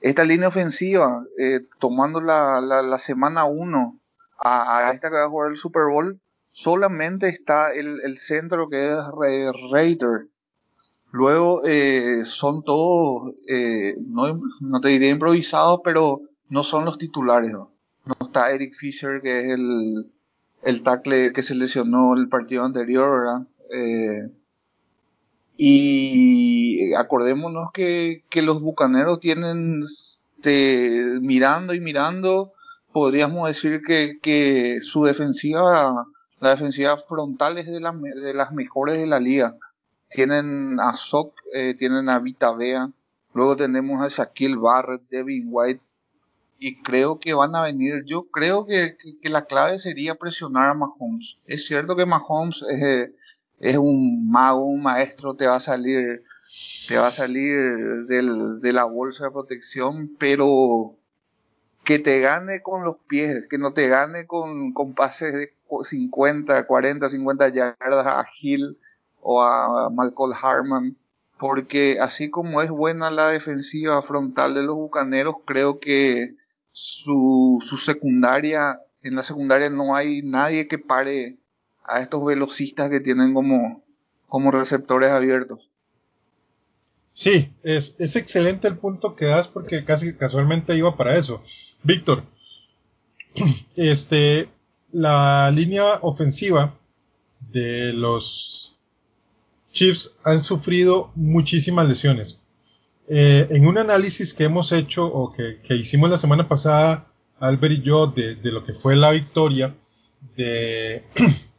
esta 0.00 0.24
línea 0.24 0.48
ofensiva, 0.48 1.24
eh, 1.38 1.60
tomando 1.78 2.20
la, 2.20 2.60
la, 2.60 2.98
semana 2.98 3.44
1 3.44 3.98
a, 4.38 4.90
esta 4.92 5.10
que 5.10 5.16
va 5.16 5.24
a 5.24 5.28
jugar 5.28 5.50
el 5.50 5.56
Super 5.56 5.84
Bowl, 5.90 6.18
solamente 6.52 7.28
está 7.28 7.72
el, 7.72 8.00
el 8.02 8.16
centro 8.18 8.68
que 8.68 8.92
es 8.92 8.98
Raider. 9.70 10.28
Luego 11.12 11.62
eh, 11.64 12.24
son 12.24 12.62
todos, 12.62 13.34
eh, 13.48 13.96
no, 14.00 14.40
no, 14.60 14.80
te 14.80 14.88
diré 14.88 15.08
improvisados, 15.08 15.80
pero 15.84 16.22
no 16.48 16.62
son 16.62 16.84
los 16.84 16.98
titulares. 16.98 17.52
No, 17.52 17.70
está 18.20 18.52
Eric 18.52 18.74
Fisher, 18.74 19.20
que 19.20 19.40
es 19.40 19.44
el, 19.50 20.10
el 20.62 20.82
tackle 20.82 21.32
que 21.32 21.42
se 21.42 21.54
lesionó 21.54 22.14
el 22.14 22.28
partido 22.28 22.64
anterior, 22.64 23.20
¿verdad? 23.20 24.30
Eh, 25.62 26.90
y 26.90 26.94
acordémonos 26.94 27.68
que, 27.72 28.22
los 28.36 28.62
bucaneros 28.62 29.20
tienen, 29.20 29.82
este, 29.82 31.18
mirando 31.20 31.74
y 31.74 31.80
mirando, 31.80 32.52
podríamos 32.92 33.48
decir 33.48 33.82
que, 33.82 34.78
su 34.80 35.04
defensiva, 35.04 36.06
la 36.40 36.50
defensiva 36.50 36.96
frontal 36.96 37.58
es 37.58 37.66
de, 37.66 37.80
de 37.80 38.34
las 38.34 38.52
mejores 38.52 38.98
de 38.98 39.06
la 39.06 39.20
liga. 39.20 39.56
Tienen 40.08 40.80
a 40.80 40.94
Sok, 40.94 41.34
eh, 41.54 41.74
tienen 41.78 42.08
a 42.08 42.18
Vita 42.18 42.52
Bea, 42.52 42.90
luego 43.34 43.56
tenemos 43.56 44.00
a 44.00 44.08
Shaquille 44.08 44.56
Barrett, 44.56 45.02
Devin 45.10 45.48
White, 45.50 45.82
y 46.58 46.82
creo 46.82 47.18
que 47.18 47.34
van 47.34 47.54
a 47.54 47.62
venir. 47.62 48.04
Yo 48.06 48.24
creo 48.30 48.66
que, 48.66 48.96
la 49.22 49.44
clave 49.44 49.78
sería 49.78 50.14
presionar 50.16 50.70
a 50.70 50.74
Mahomes. 50.74 51.36
Es 51.46 51.66
cierto 51.66 51.96
que 51.96 52.06
Mahomes 52.06 52.62
es, 52.68 53.10
es 53.60 53.76
un 53.76 54.30
mago, 54.30 54.64
un 54.64 54.82
maestro, 54.82 55.36
te 55.36 55.46
va 55.46 55.56
a 55.56 55.60
salir, 55.60 56.24
te 56.88 56.96
va 56.96 57.08
a 57.08 57.12
salir 57.12 58.06
de 58.06 58.72
la 58.72 58.84
bolsa 58.84 59.26
de 59.26 59.30
protección, 59.30 60.16
pero 60.18 60.96
que 61.84 61.98
te 61.98 62.20
gane 62.20 62.62
con 62.62 62.84
los 62.84 62.96
pies, 63.08 63.46
que 63.48 63.58
no 63.58 63.72
te 63.72 63.88
gane 63.88 64.26
con, 64.26 64.72
con 64.72 64.94
pases 64.94 65.34
de 65.34 65.54
50, 65.82 66.66
40, 66.66 67.08
50 67.08 67.48
yardas 67.48 68.06
a 68.06 68.26
Hill 68.40 68.78
o 69.20 69.42
a 69.42 69.90
Malcolm 69.90 70.32
Harman, 70.40 70.96
porque 71.38 71.98
así 72.00 72.30
como 72.30 72.62
es 72.62 72.70
buena 72.70 73.10
la 73.10 73.28
defensiva 73.28 74.02
frontal 74.02 74.54
de 74.54 74.62
los 74.62 74.76
Bucaneros, 74.76 75.36
creo 75.46 75.78
que 75.80 76.34
su, 76.72 77.62
su 77.62 77.76
secundaria, 77.76 78.78
en 79.02 79.16
la 79.16 79.22
secundaria 79.22 79.68
no 79.68 79.94
hay 79.94 80.22
nadie 80.22 80.66
que 80.68 80.78
pare 80.78 81.39
a 81.90 82.00
estos 82.00 82.24
velocistas 82.24 82.88
que 82.88 83.00
tienen 83.00 83.34
como, 83.34 83.84
como 84.26 84.50
receptores 84.50 85.10
abiertos. 85.10 85.70
Sí, 87.12 87.52
es, 87.64 87.96
es 87.98 88.16
excelente 88.16 88.68
el 88.68 88.78
punto 88.78 89.16
que 89.16 89.26
das 89.26 89.48
porque 89.48 89.84
casi 89.84 90.14
casualmente 90.14 90.76
iba 90.76 90.96
para 90.96 91.16
eso. 91.16 91.42
Víctor, 91.82 92.24
este, 93.76 94.48
la 94.92 95.50
línea 95.50 95.98
ofensiva 96.02 96.78
de 97.50 97.92
los 97.92 98.78
Chiefs 99.72 100.16
han 100.24 100.42
sufrido 100.42 101.10
muchísimas 101.14 101.88
lesiones. 101.88 102.40
Eh, 103.08 103.48
en 103.50 103.66
un 103.66 103.76
análisis 103.76 104.32
que 104.32 104.44
hemos 104.44 104.70
hecho 104.70 105.04
o 105.04 105.32
que, 105.32 105.60
que, 105.62 105.74
hicimos 105.74 106.10
la 106.10 106.18
semana 106.18 106.46
pasada, 106.48 107.12
Albert 107.40 107.74
y 107.74 107.82
yo, 107.82 108.06
de, 108.06 108.36
de 108.36 108.52
lo 108.52 108.64
que 108.64 108.72
fue 108.72 108.94
la 108.94 109.10
victoria 109.10 109.74
de 110.36 111.02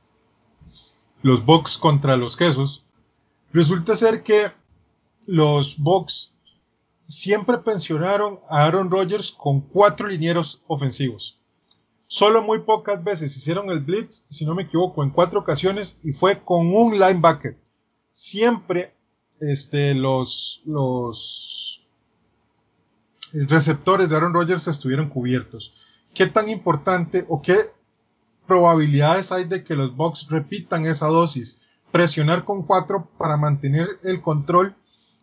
los 1.22 1.46
Bucks 1.46 1.78
contra 1.78 2.18
los 2.18 2.38
Quesos, 2.38 2.86
resulta 3.54 3.96
ser 3.96 4.24
que 4.24 4.51
los 5.25 5.78
Bucks 5.78 6.34
siempre 7.08 7.58
pensionaron 7.60 8.40
a 8.50 8.66
Aaron 8.66 8.90
Rodgers 8.90 9.32
con 9.32 9.62
cuatro 9.62 10.08
linieros 10.08 10.62
ofensivos. 10.68 11.38
Solo 12.08 12.42
muy 12.42 12.60
pocas 12.60 13.04
veces 13.04 13.36
hicieron 13.38 13.70
el 13.70 13.80
blitz, 13.80 14.25
si 14.30 14.46
no 14.46 14.56
me 14.56 14.63
equivoco, 14.63 15.04
en 15.04 15.12
cuatro 15.12 15.40
ocasiones 15.40 15.98
y 16.04 16.12
fue 16.12 16.44
con 16.44 16.74
un 16.75 17.00
linebacker. 17.00 17.58
Siempre 18.12 18.94
este, 19.40 19.96
los, 19.96 20.62
los 20.66 21.86
receptores 23.34 24.10
de 24.10 24.16
Aaron 24.16 24.34
Rodgers 24.34 24.68
estuvieron 24.68 25.10
cubiertos. 25.10 25.74
¿Qué 26.13 26.28
tan 26.28 26.50
importante 26.50 27.25
o 27.30 27.42
qué 27.42 27.72
probabilidades 28.51 29.31
hay 29.31 29.46
de 29.46 29.63
que 29.63 29.75
los 29.75 29.96
Bucks 29.96 30.27
repitan 30.29 30.86
esa 30.86 31.08
dosis. 31.08 31.62
Presionar 31.89 32.43
con 32.43 32.63
cuatro 32.63 33.10
para 33.17 33.38
mantener 33.38 33.88
el 34.03 34.22
control 34.22 34.75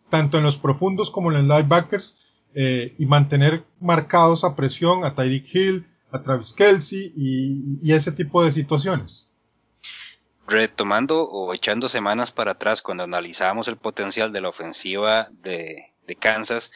tanto 0.09 0.39
en 0.39 0.43
los 0.43 0.57
profundos 0.57 1.11
como 1.11 1.31
en 1.31 1.47
los 1.47 1.57
linebackers 1.57 2.17
eh, 2.55 2.95
y 2.97 3.05
mantener 3.05 3.63
marcados 3.79 4.43
a 4.43 4.55
presión 4.55 5.05
a 5.05 5.13
Tyreek 5.13 5.45
Hill, 5.53 5.85
a 6.11 6.23
Travis 6.23 6.53
Kelsey 6.53 7.13
y, 7.15 7.93
ese 7.93 8.11
tipo 8.11 8.43
de 8.43 8.51
situaciones. 8.51 9.29
Retomando 10.47 11.21
o 11.29 11.53
echando 11.53 11.87
semanas 11.87 12.31
para 12.31 12.53
atrás 12.53 12.81
cuando 12.81 13.03
analizábamos 13.03 13.67
el 13.67 13.77
potencial 13.77 14.33
de 14.33 14.41
la 14.41 14.49
ofensiva 14.49 15.27
de, 15.43 15.93
de 16.07 16.15
Kansas, 16.15 16.71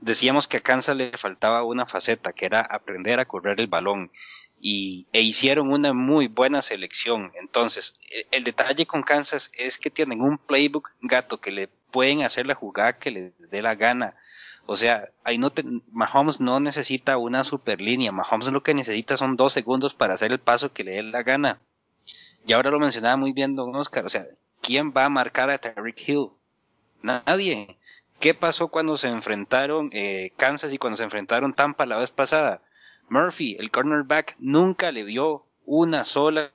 decíamos 0.00 0.48
que 0.48 0.56
a 0.56 0.60
Kansas 0.60 0.96
le 0.96 1.18
faltaba 1.18 1.64
una 1.64 1.84
faceta 1.84 2.32
que 2.32 2.46
era 2.46 2.62
aprender 2.62 3.20
a 3.20 3.26
correr 3.26 3.60
el 3.60 3.66
balón 3.66 4.10
y, 4.60 5.06
e 5.12 5.22
hicieron 5.22 5.72
una 5.72 5.92
muy 5.92 6.28
buena 6.28 6.62
selección. 6.62 7.32
Entonces, 7.34 8.00
e, 8.10 8.26
el, 8.30 8.44
detalle 8.44 8.86
con 8.86 9.02
Kansas 9.02 9.50
es 9.56 9.78
que 9.78 9.90
tienen 9.90 10.20
un 10.20 10.38
playbook 10.38 10.90
gato 11.00 11.40
que 11.40 11.52
le 11.52 11.68
pueden 11.90 12.22
hacer 12.22 12.46
la 12.46 12.54
jugada 12.54 12.98
que 12.98 13.10
les 13.10 13.50
dé 13.50 13.62
la 13.62 13.74
gana. 13.74 14.14
O 14.66 14.76
sea, 14.76 15.08
ahí 15.24 15.38
no 15.38 15.50
Mahomes 15.90 16.40
no 16.40 16.60
necesita 16.60 17.16
una 17.16 17.42
super 17.44 17.80
línea. 17.80 18.12
Mahomes 18.12 18.48
lo 18.48 18.62
que 18.62 18.74
necesita 18.74 19.16
son 19.16 19.36
dos 19.36 19.52
segundos 19.52 19.94
para 19.94 20.14
hacer 20.14 20.30
el 20.30 20.40
paso 20.40 20.72
que 20.72 20.84
le 20.84 20.92
dé 20.92 21.02
la 21.02 21.22
gana. 21.22 21.60
Y 22.46 22.52
ahora 22.52 22.70
lo 22.70 22.78
mencionaba 22.78 23.16
muy 23.16 23.32
bien 23.32 23.56
Don 23.56 23.74
Oscar. 23.74 24.04
O 24.04 24.08
sea, 24.08 24.24
¿quién 24.60 24.92
va 24.94 25.06
a 25.06 25.08
marcar 25.10 25.50
a 25.50 25.58
Tyreek 25.58 26.08
Hill? 26.08 26.28
Nadie. 27.02 27.78
¿Qué 28.20 28.34
pasó 28.34 28.68
cuando 28.68 28.96
se 28.96 29.08
enfrentaron 29.08 29.90
eh, 29.92 30.32
Kansas 30.36 30.72
y 30.72 30.78
cuando 30.78 30.96
se 30.96 31.04
enfrentaron 31.04 31.54
Tampa 31.54 31.86
la 31.86 31.98
vez 31.98 32.10
pasada? 32.10 32.60
Murphy, 33.10 33.56
el 33.58 33.70
cornerback, 33.70 34.36
nunca 34.38 34.92
le 34.92 35.04
dio 35.04 35.44
una 35.64 36.04
sola 36.04 36.50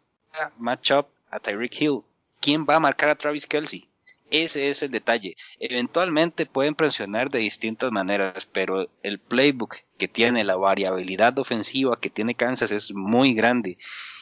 matchup 0.58 1.08
a 1.30 1.40
Tyreek 1.40 1.82
Hill. 1.82 2.02
¿Quién 2.40 2.66
va 2.68 2.76
a 2.76 2.80
marcar 2.80 3.10
a 3.10 3.16
Travis 3.16 3.48
Kelsey? 3.48 3.88
Ese 4.30 4.70
es 4.70 4.82
el 4.82 4.92
detalle. 4.92 5.36
Eventualmente 5.60 6.48
pueden 6.48 6.74
presionar 6.74 7.30
de 7.30 7.40
distintas 7.40 7.92
maneras, 7.92 8.46
pero 8.46 8.90
el 9.04 9.20
playbook 9.20 9.78
que 9.98 10.08
tiene 10.08 10.44
la 10.44 10.56
variabilidad 10.56 11.38
ofensiva 11.38 12.00
que 12.00 12.10
tiene 12.10 12.34
Kansas 12.34 12.72
es 12.72 12.94
muy 12.94 13.36
grande. 13.36 13.78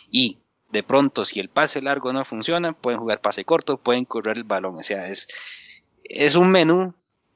Y 0.10 0.40
de 0.70 0.84
pronto, 0.84 1.24
si 1.24 1.40
el 1.40 1.50
pase 1.50 1.82
largo 1.82 2.12
no 2.12 2.26
funciona, 2.26 2.74
pueden 2.74 3.00
jugar 3.00 3.22
pase 3.22 3.46
corto, 3.46 3.78
pueden 3.78 4.04
correr 4.04 4.38
el 4.38 4.44
balón. 4.44 4.78
O 4.78 4.84
sea, 4.84 5.08
es, 5.08 5.30
es 6.04 6.36
un 6.36 6.52
menú 6.52 6.94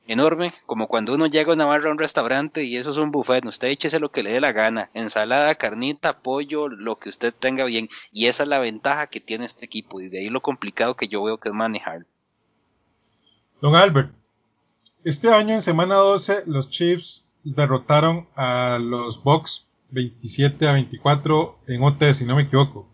enorme, 0.07 0.53
como 0.65 0.87
cuando 0.87 1.13
uno 1.13 1.27
llega 1.27 1.51
a 1.51 1.55
una 1.55 1.65
barra 1.65 1.89
a 1.89 1.91
un 1.91 1.97
restaurante 1.97 2.63
y 2.63 2.77
eso 2.77 2.91
es 2.91 2.97
un 2.97 3.11
buffet, 3.11 3.45
usted 3.45 3.69
échese 3.69 3.99
lo 3.99 4.11
que 4.11 4.23
le 4.23 4.31
dé 4.31 4.41
la 4.41 4.51
gana, 4.51 4.89
ensalada, 4.93 5.55
carnita, 5.55 6.19
pollo, 6.19 6.67
lo 6.67 6.97
que 6.97 7.09
usted 7.09 7.33
tenga 7.33 7.65
bien, 7.65 7.89
y 8.11 8.27
esa 8.27 8.43
es 8.43 8.49
la 8.49 8.59
ventaja 8.59 9.07
que 9.07 9.19
tiene 9.19 9.45
este 9.45 9.65
equipo, 9.65 10.01
y 10.01 10.09
de 10.09 10.19
ahí 10.19 10.29
lo 10.29 10.41
complicado 10.41 10.95
que 10.95 11.07
yo 11.07 11.23
veo 11.23 11.37
que 11.37 11.49
es 11.49 11.55
manejar. 11.55 12.05
Don 13.61 13.75
Albert, 13.75 14.11
este 15.03 15.29
año 15.29 15.55
en 15.55 15.61
semana 15.61 15.95
12 15.95 16.43
los 16.47 16.69
Chiefs 16.69 17.25
derrotaron 17.43 18.27
a 18.35 18.79
los 18.81 19.23
Bucks 19.23 19.65
27 19.91 20.67
a 20.67 20.73
24 20.73 21.59
en 21.67 21.83
OT, 21.83 22.03
si 22.13 22.25
no 22.25 22.35
me 22.35 22.43
equivoco. 22.43 22.87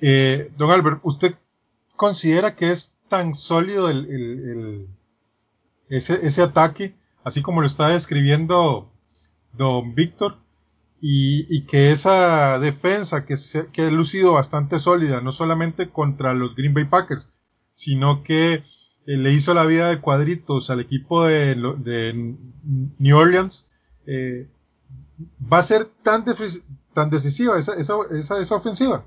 Eh, 0.00 0.52
don 0.56 0.70
Albert, 0.70 1.00
¿usted 1.02 1.34
considera 1.96 2.54
que 2.54 2.70
es 2.70 2.94
tan 3.08 3.34
sólido 3.34 3.90
el 3.90 4.86
ese, 5.90 6.26
ese 6.26 6.42
ataque, 6.42 6.94
así 7.24 7.42
como 7.42 7.60
lo 7.60 7.66
está 7.66 7.88
describiendo 7.88 8.90
don 9.52 9.94
Víctor, 9.94 10.38
y, 11.00 11.62
que 11.66 11.92
esa 11.92 12.58
defensa 12.58 13.24
que, 13.24 13.36
se, 13.36 13.68
que 13.68 13.82
ha 13.82 13.90
lucido 13.90 14.32
bastante 14.32 14.78
sólida, 14.80 15.20
no 15.20 15.30
solamente 15.32 15.90
contra 15.90 16.34
los 16.34 16.56
Green 16.56 16.74
Bay 16.74 16.86
Packers, 16.86 17.32
sino 17.74 18.24
que 18.24 18.54
eh, 18.54 18.62
le 19.06 19.32
hizo 19.32 19.54
la 19.54 19.64
vida 19.64 19.88
de 19.88 20.00
cuadritos 20.00 20.70
al 20.70 20.80
equipo 20.80 21.24
de, 21.24 21.54
de 21.54 22.36
New 22.98 23.16
Orleans, 23.16 23.68
eh, 24.06 24.48
va 25.52 25.58
a 25.58 25.62
ser 25.62 25.84
tan, 25.84 26.24
tan 26.94 27.10
decisiva 27.10 27.58
esa, 27.58 27.74
esa, 27.74 27.94
esa, 28.10 28.40
esa, 28.40 28.56
ofensiva. 28.56 29.04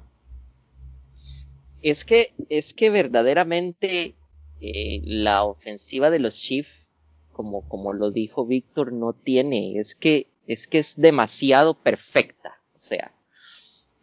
Es 1.81 2.05
que, 2.05 2.33
es 2.49 2.73
que 2.73 2.89
verdaderamente 2.89 4.15
eh, 4.61 5.01
la 5.03 5.43
ofensiva 5.43 6.09
de 6.09 6.19
los 6.19 6.35
Chiefs, 6.35 6.87
como, 7.33 7.67
como 7.67 7.93
lo 7.93 8.11
dijo 8.11 8.45
Víctor, 8.45 8.93
no 8.93 9.13
tiene, 9.13 9.79
es 9.79 9.95
que, 9.95 10.27
es 10.47 10.67
que 10.67 10.79
es 10.79 10.95
demasiado 10.95 11.73
perfecta. 11.73 12.61
O 12.75 12.79
sea, 12.79 13.13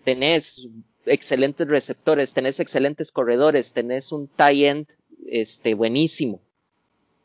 tenés 0.04 0.68
excelentes 1.06 1.68
receptores, 1.68 2.32
tenés 2.32 2.60
excelentes 2.60 3.12
corredores, 3.12 3.72
tenés 3.72 4.12
un 4.12 4.28
tie 4.28 4.68
end 4.68 4.88
este, 5.26 5.74
buenísimo. 5.74 6.40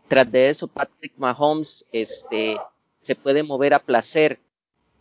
Tras 0.08 0.32
de 0.32 0.50
eso, 0.50 0.68
Patrick 0.68 1.14
Mahomes 1.18 1.86
este, 1.92 2.58
se 3.02 3.16
puede 3.16 3.44
mover 3.44 3.74
a 3.74 3.80
placer, 3.80 4.40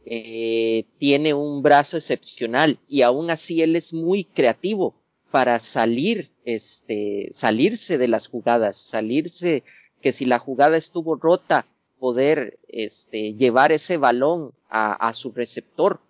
eh, 0.05 0.87
tiene 0.99 1.35
un 1.35 1.62
brazo 1.62 1.97
excepcional 1.97 2.79
y 2.89 3.03
aún 3.03 3.31
así 3.31 3.62
él 3.62 3.77
es 3.77 3.93
muy 3.93 4.25
creativo 4.25 4.95
para 5.31 5.59
salir, 5.61 6.32
este, 6.44 7.28
salirse 7.33 7.98
de 7.98 8.09
las 8.09 8.28
jugadas, 8.28 8.76
salirse, 8.76 9.62
que 10.00 10.12
si 10.12 10.24
la 10.24 10.38
jugada 10.38 10.76
estuvo 10.76 11.14
rota, 11.16 11.66
poder, 11.98 12.59
este, 12.68 13.35
llevar 13.35 13.72
ese 13.72 13.96
balón 13.96 14.52
a, 14.68 14.92
a 14.92 15.12
su 15.12 15.31
receptor. 15.33 16.00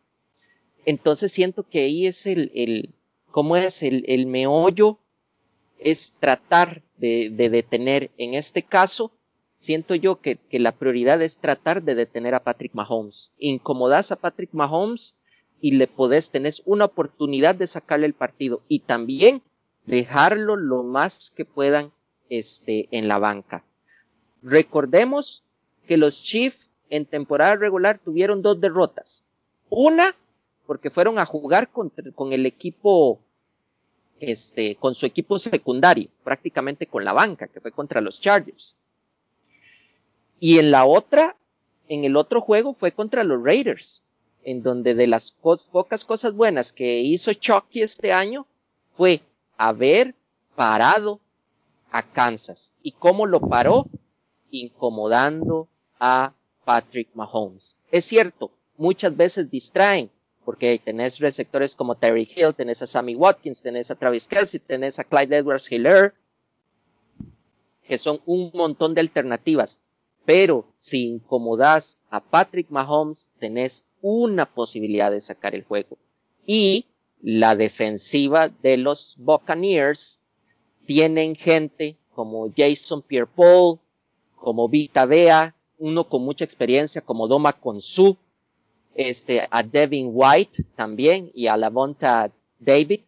Entonces 0.87 1.33
siento 1.33 1.64
que 1.68 1.81
ahí 1.81 2.07
es 2.07 2.27
el, 2.27 2.51
el 2.55 2.95
¿cómo 3.31 3.57
es? 3.57 3.83
El, 3.83 4.05
el 4.09 4.27
meollo 4.27 4.99
es 5.79 6.14
tratar 6.18 6.83
de, 6.97 7.31
de, 7.31 7.51
detener, 7.51 8.11
en 8.16 8.35
este 8.35 8.62
caso, 8.62 9.12
siento 9.59 9.95
yo 9.95 10.21
que, 10.21 10.37
que, 10.37 10.59
la 10.61 10.73
prioridad 10.73 11.21
es 11.21 11.38
tratar 11.38 11.83
de 11.83 11.95
detener 11.95 12.35
a 12.35 12.45
Patrick 12.45 12.75
Mahomes. 12.75 13.33
Incomodas 13.38 14.12
a 14.12 14.16
Patrick 14.16 14.51
Mahomes, 14.53 15.16
y 15.62 15.73
le 15.73 15.87
podés, 15.87 16.33
tenés 16.33 16.61
una 16.66 16.87
oportunidad 16.87 17.55
de 17.55 17.68
sacarle 17.68 18.07
el 18.07 18.14
partido 18.14 18.62
y 18.66 18.81
también 18.81 19.42
dejarlo 19.85 20.57
lo 20.57 20.83
más 20.83 21.31
que 21.35 21.45
puedan 21.45 21.92
este, 22.29 22.88
en 22.90 23.09
la 23.09 23.18
banca. 23.18 23.64
Recordemos 24.42 25.42
que 25.87 25.97
los 25.97 26.23
Chiefs 26.23 26.71
en 26.90 27.07
temporada 27.07 27.57
regular 27.57 27.99
tuvieron 27.99 28.42
dos 28.42 28.61
derrotas. 28.61 29.25
Una, 29.71 30.14
porque 30.66 30.90
fueron 30.90 31.18
a 31.18 31.27
jugar 31.27 31.71
con, 31.71 31.92
el 32.33 32.47
equipo, 32.47 33.21
este, 34.21 34.77
con 34.77 34.95
su 34.95 35.07
equipo 35.07 35.38
secundario, 35.38 36.09
prácticamente 36.23 36.87
con 36.87 37.05
la 37.05 37.12
banca, 37.12 37.49
que 37.49 37.61
fue 37.61 37.73
contra 37.73 38.01
los 38.01 38.21
Chargers. 38.21 38.77
Y 40.38 40.59
en 40.59 40.71
la 40.71 40.85
otra, 40.85 41.37
en 41.88 42.05
el 42.05 42.16
otro 42.16 42.40
juego 42.40 42.75
fue 42.75 42.92
contra 42.92 43.25
los 43.25 43.42
Raiders, 43.42 44.03
en 44.45 44.62
donde 44.62 44.95
de 44.95 45.07
las 45.07 45.33
pocas 45.33 46.05
cosas 46.05 46.35
buenas 46.35 46.73
que 46.73 47.01
hizo 47.01 47.33
Chucky 47.33 47.83
este 47.83 48.12
año 48.12 48.47
fue 48.95 49.23
haber 49.68 50.14
parado 50.57 51.20
a 51.90 52.03
Kansas. 52.03 52.72
¿Y 52.83 52.92
cómo 52.92 53.27
lo 53.27 53.40
paró? 53.40 53.87
Incomodando 54.51 55.68
a 56.01 56.35
Patrick 56.64 57.09
Mahomes. 57.14 57.77
Es 57.90 58.05
cierto, 58.05 58.51
muchas 58.77 59.16
veces 59.16 59.51
distraen, 59.51 60.11
porque 60.44 60.81
tenés 60.85 61.20
receptores 61.20 61.77
como 61.77 61.94
Terry 61.94 62.29
Hill, 62.29 62.55
tenés 62.57 62.83
a 62.83 62.87
Sammy 62.87 63.14
Watkins, 63.14 63.62
tenés 63.62 63.90
a 63.90 63.94
Travis 63.94 64.27
Kelsey, 64.27 64.61
tenés 64.61 64.98
a 64.98 65.05
Clyde 65.05 65.37
Edwards 65.37 65.70
Hiller, 65.70 66.14
que 67.87 67.98
son 67.98 68.20
un 68.27 68.51
montón 68.55 68.94
de 68.94 69.01
alternativas. 69.01 69.81
Pero 70.25 70.66
si 70.79 71.07
incomodas 71.07 71.98
a 72.11 72.20
Patrick 72.20 72.68
Mahomes, 72.70 73.31
tenés 73.38 73.85
una 74.01 74.46
posibilidad 74.46 75.11
de 75.11 75.20
sacar 75.20 75.55
el 75.55 75.64
juego. 75.64 75.98
Y 76.44 76.87
la 77.23 77.55
defensiva 77.55 78.49
de 78.49 78.77
los 78.77 79.15
Buccaneers 79.19 80.21
tienen 80.87 81.37
gente 81.37 81.97
como 82.15 82.53
Jason 82.55 83.01
Pierre-Paul, 83.03 83.79
como 84.37 84.69
Vita 84.69 85.07
Vea, 85.07 85.55
uno 85.79 86.09
con 86.09 86.23
mucha 86.23 86.45
experiencia 86.45 87.01
como 87.01 87.29
Doma 87.29 87.53
Konsu, 87.53 88.19
este, 88.95 89.47
a 89.51 89.63
Devin 89.63 90.11
White 90.13 90.65
también 90.77 91.31
y 91.33 91.47
a 91.47 91.57
Lavonta 91.57 92.31
David 92.59 93.01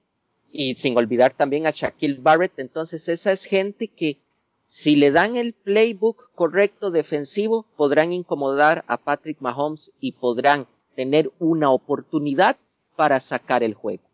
y 0.50 0.76
sin 0.76 0.96
olvidar 0.96 1.34
también 1.34 1.66
a 1.66 1.70
Shaquille 1.70 2.20
Barrett. 2.20 2.58
Entonces 2.58 3.08
esa 3.08 3.32
es 3.32 3.44
gente 3.44 3.88
que 3.88 4.18
si 4.66 4.96
le 4.96 5.10
dan 5.10 5.36
el 5.36 5.52
playbook 5.52 6.30
correcto 6.34 6.90
defensivo 6.90 7.66
podrán 7.76 8.12
incomodar 8.12 8.84
a 8.86 8.96
Patrick 8.96 9.40
Mahomes 9.40 9.92
y 10.00 10.12
podrán 10.12 10.66
tener 10.94 11.30
una 11.38 11.70
oportunidad 11.70 12.56
para 12.96 13.20
sacar 13.20 13.62
el 13.62 13.74
juego. 13.74 14.04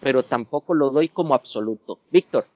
Pero 0.00 0.22
tampoco 0.22 0.74
lo 0.74 0.90
doy 0.90 1.08
como 1.08 1.34
absoluto. 1.34 1.98
Víctor. 2.10 2.46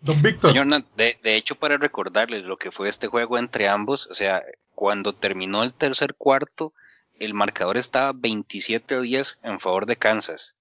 Don 0.00 0.20
Víctor. 0.20 0.52
Señor, 0.52 0.84
de, 0.96 1.18
de, 1.22 1.36
hecho, 1.36 1.54
para 1.54 1.78
recordarles 1.78 2.44
lo 2.44 2.58
que 2.58 2.70
fue 2.70 2.88
este 2.88 3.06
juego 3.06 3.38
entre 3.38 3.68
ambos, 3.68 4.06
o 4.08 4.14
sea, 4.14 4.42
cuando 4.74 5.14
terminó 5.14 5.62
el 5.62 5.72
tercer 5.72 6.14
cuarto, 6.14 6.74
el 7.18 7.32
marcador 7.32 7.78
estaba 7.78 8.12
27 8.12 8.94
a 8.94 9.00
10 9.00 9.40
en 9.42 9.58
favor 9.58 9.86
de 9.86 9.96
Kansas. 9.96 10.56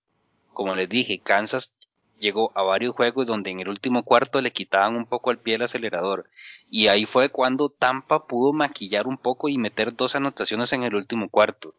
Como 0.53 0.73
les 0.75 0.87
dije, 0.87 1.19
Kansas 1.19 1.75
llegó 2.17 2.51
a 2.55 2.63
varios 2.63 2.95
juegos 2.95 3.27
donde 3.27 3.51
en 3.51 3.59
el 3.59 3.67
último 3.67 4.03
cuarto 4.03 4.39
le 4.39 4.53
quitaban 4.53 4.95
un 4.95 5.05
poco 5.05 5.31
el 5.31 5.37
pie 5.37 5.55
al 5.55 5.63
acelerador. 5.63 6.29
Y 6.69 6.87
ahí 6.87 7.05
fue 7.05 7.29
cuando 7.29 7.69
Tampa 7.69 8.25
pudo 8.25 8.53
maquillar 8.53 9.05
un 9.05 9.17
poco 9.17 9.49
y 9.49 9.57
meter 9.57 9.93
dos 9.93 10.15
anotaciones 10.15 10.71
en 10.71 10.83
el 10.83 10.95
último 10.95 11.29
cuarto 11.29 11.75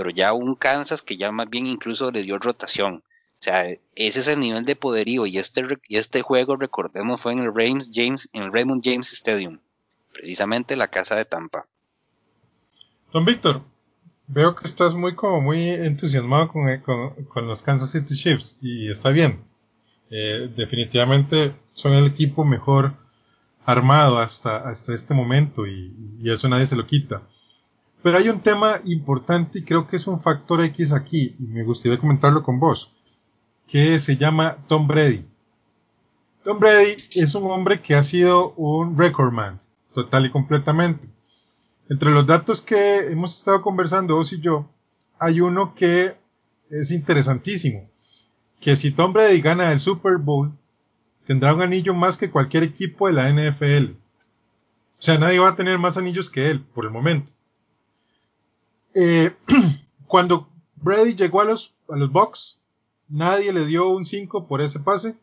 pero 0.00 0.08
ya 0.08 0.32
un 0.32 0.54
Kansas 0.54 1.02
que 1.02 1.18
ya 1.18 1.30
más 1.30 1.50
bien 1.50 1.66
incluso 1.66 2.10
le 2.10 2.22
dio 2.22 2.38
rotación. 2.38 3.02
O 3.04 3.42
sea, 3.42 3.66
ese 3.94 4.20
es 4.20 4.28
el 4.28 4.40
nivel 4.40 4.64
de 4.64 4.74
poderío 4.74 5.26
y 5.26 5.36
este, 5.36 5.62
y 5.88 5.98
este 5.98 6.22
juego, 6.22 6.56
recordemos, 6.56 7.20
fue 7.20 7.34
en 7.34 7.40
el, 7.40 7.54
Raymond 7.54 7.90
James, 7.92 8.26
en 8.32 8.50
Raymond 8.50 8.80
James 8.82 9.12
Stadium, 9.12 9.58
precisamente 10.14 10.74
la 10.74 10.88
casa 10.88 11.16
de 11.16 11.26
Tampa. 11.26 11.66
Don 13.12 13.26
Víctor, 13.26 13.60
veo 14.26 14.54
que 14.54 14.66
estás 14.66 14.94
muy 14.94 15.14
como 15.14 15.42
muy 15.42 15.68
entusiasmado 15.68 16.48
con, 16.48 16.70
eh, 16.70 16.80
con, 16.80 17.46
los 17.46 17.60
Kansas 17.60 17.90
City 17.90 18.14
Chiefs 18.14 18.56
y 18.62 18.90
está 18.90 19.10
bien. 19.10 19.44
Eh, 20.08 20.50
definitivamente 20.56 21.54
son 21.74 21.92
el 21.92 22.06
equipo 22.06 22.46
mejor 22.46 22.94
armado 23.66 24.18
hasta, 24.18 24.66
hasta 24.66 24.94
este 24.94 25.12
momento 25.12 25.66
y, 25.66 25.94
y 26.22 26.30
eso 26.30 26.48
nadie 26.48 26.64
se 26.64 26.76
lo 26.76 26.86
quita. 26.86 27.20
Pero 28.02 28.16
hay 28.16 28.28
un 28.28 28.40
tema 28.40 28.80
importante 28.84 29.58
y 29.58 29.64
creo 29.64 29.86
que 29.86 29.96
es 29.96 30.06
un 30.06 30.20
factor 30.20 30.62
X 30.62 30.92
aquí, 30.92 31.36
y 31.38 31.42
me 31.42 31.64
gustaría 31.64 31.98
comentarlo 31.98 32.42
con 32.42 32.58
vos, 32.58 32.92
que 33.68 34.00
se 34.00 34.16
llama 34.16 34.56
Tom 34.66 34.86
Brady. 34.86 35.26
Tom 36.42 36.58
Brady 36.58 36.96
es 37.14 37.34
un 37.34 37.50
hombre 37.50 37.82
que 37.82 37.94
ha 37.94 38.02
sido 38.02 38.54
un 38.54 38.96
recordman, 38.96 39.58
total 39.92 40.26
y 40.26 40.30
completamente. 40.30 41.08
Entre 41.90 42.10
los 42.10 42.26
datos 42.26 42.62
que 42.62 42.98
hemos 43.10 43.36
estado 43.36 43.60
conversando 43.60 44.16
vos 44.16 44.32
y 44.32 44.40
yo, 44.40 44.70
hay 45.18 45.40
uno 45.40 45.74
que 45.74 46.16
es 46.70 46.92
interesantísimo, 46.92 47.90
que 48.60 48.76
si 48.76 48.92
Tom 48.92 49.12
Brady 49.12 49.42
gana 49.42 49.72
el 49.72 49.80
Super 49.80 50.16
Bowl, 50.16 50.52
tendrá 51.24 51.54
un 51.54 51.60
anillo 51.60 51.92
más 51.92 52.16
que 52.16 52.30
cualquier 52.30 52.62
equipo 52.62 53.06
de 53.06 53.12
la 53.12 53.28
NFL. 53.28 53.92
O 53.92 55.02
sea, 55.02 55.18
nadie 55.18 55.38
va 55.38 55.50
a 55.50 55.56
tener 55.56 55.78
más 55.78 55.98
anillos 55.98 56.30
que 56.30 56.50
él 56.50 56.62
por 56.62 56.84
el 56.84 56.90
momento. 56.90 57.32
Eh, 58.94 59.34
cuando 60.06 60.48
Brady 60.76 61.14
llegó 61.14 61.40
a 61.40 61.44
los, 61.44 61.74
a 61.88 61.96
los 61.96 62.10
Bucks, 62.10 62.58
nadie 63.08 63.52
le 63.52 63.66
dio 63.66 63.88
un 63.88 64.06
5 64.06 64.46
por 64.46 64.60
ese 64.60 64.80
pase. 64.80 65.16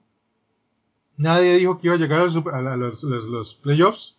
Nadie 1.18 1.58
dijo 1.58 1.78
que 1.78 1.88
iba 1.88 1.96
a 1.96 2.00
llegar 2.00 2.22
a, 2.22 2.76
los, 2.76 3.56
playoffs. 3.56 4.18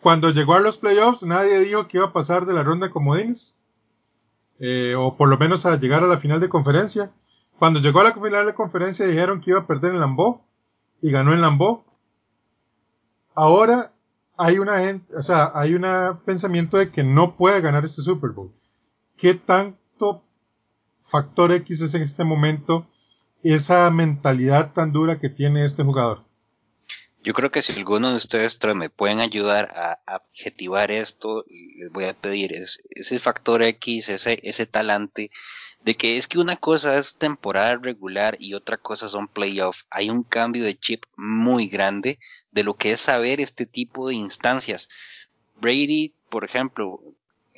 Cuando 0.00 0.30
llegó 0.30 0.54
a 0.54 0.60
los 0.60 0.76
playoffs, 0.76 1.22
nadie 1.22 1.60
dijo 1.60 1.86
que 1.86 1.98
iba 1.98 2.06
a 2.06 2.12
pasar 2.12 2.46
de 2.46 2.52
la 2.52 2.64
ronda 2.64 2.86
de 2.86 2.92
comodines. 2.92 3.56
Eh, 4.58 4.94
o 4.96 5.16
por 5.16 5.28
lo 5.28 5.38
menos 5.38 5.66
a 5.66 5.78
llegar 5.78 6.02
a 6.02 6.08
la 6.08 6.18
final 6.18 6.40
de 6.40 6.48
conferencia. 6.48 7.12
Cuando 7.58 7.80
llegó 7.80 8.00
a 8.00 8.04
la 8.04 8.12
final 8.12 8.44
de 8.44 8.54
conferencia 8.54 9.06
dijeron 9.06 9.40
que 9.40 9.50
iba 9.50 9.60
a 9.60 9.66
perder 9.66 9.92
en 9.92 10.00
Lambeau 10.00 10.40
y 11.00 11.12
ganó 11.12 11.32
en 11.32 11.40
Lambeau. 11.40 11.84
Ahora 13.34 13.92
hay 14.36 14.58
una 14.58 14.78
gente, 14.80 15.16
o 15.16 15.22
sea, 15.22 15.52
hay 15.54 15.74
un 15.74 15.84
pensamiento 16.24 16.76
de 16.76 16.90
que 16.90 17.04
no 17.04 17.36
puede 17.36 17.60
ganar 17.60 17.84
este 17.84 18.02
Super 18.02 18.30
Bowl. 18.30 18.52
¿Qué 19.22 19.34
tanto 19.34 20.24
factor 21.00 21.52
X 21.52 21.80
es 21.80 21.94
en 21.94 22.02
este 22.02 22.24
momento 22.24 22.88
esa 23.44 23.88
mentalidad 23.92 24.72
tan 24.72 24.92
dura 24.92 25.20
que 25.20 25.28
tiene 25.28 25.64
este 25.64 25.84
jugador? 25.84 26.24
Yo 27.22 27.32
creo 27.32 27.52
que 27.52 27.62
si 27.62 27.72
alguno 27.72 28.10
de 28.10 28.16
ustedes 28.16 28.58
me 28.74 28.90
pueden 28.90 29.20
ayudar 29.20 29.70
a, 29.76 30.00
adjetivar 30.06 30.90
esto, 30.90 31.44
les 31.46 31.92
voy 31.92 32.06
a 32.06 32.14
pedir 32.14 32.52
ese 32.52 33.18
factor 33.20 33.62
X, 33.62 34.08
ese, 34.08 34.40
ese 34.42 34.66
talante, 34.66 35.30
de 35.84 35.94
que 35.94 36.16
es 36.16 36.26
que 36.26 36.40
una 36.40 36.56
cosa 36.56 36.98
es 36.98 37.16
temporada 37.16 37.76
regular 37.76 38.36
y 38.40 38.54
otra 38.54 38.76
cosa 38.76 39.06
son 39.06 39.28
playoffs. 39.28 39.86
Hay 39.90 40.10
un 40.10 40.24
cambio 40.24 40.64
de 40.64 40.76
chip 40.76 41.04
muy 41.16 41.68
grande 41.68 42.18
de 42.50 42.64
lo 42.64 42.74
que 42.74 42.90
es 42.90 43.00
saber 43.00 43.40
este 43.40 43.66
tipo 43.66 44.08
de 44.08 44.16
instancias. 44.16 44.88
Brady, 45.60 46.12
por 46.28 46.42
ejemplo, 46.44 47.00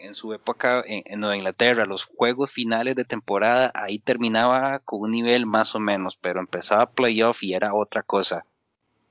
en 0.04 0.14
su 0.14 0.32
época 0.32 0.82
en, 0.86 1.20
Nueva 1.20 1.36
Inglaterra, 1.36 1.86
los 1.86 2.04
juegos 2.04 2.50
finales 2.50 2.94
de 2.96 3.04
temporada, 3.04 3.72
ahí 3.74 3.98
terminaba 3.98 4.80
con 4.80 5.00
un 5.00 5.10
nivel 5.10 5.46
más 5.46 5.74
o 5.74 5.80
menos, 5.80 6.16
pero 6.16 6.40
empezaba 6.40 6.90
playoff 6.90 7.42
y 7.42 7.54
era 7.54 7.74
otra 7.74 8.02
cosa. 8.02 8.46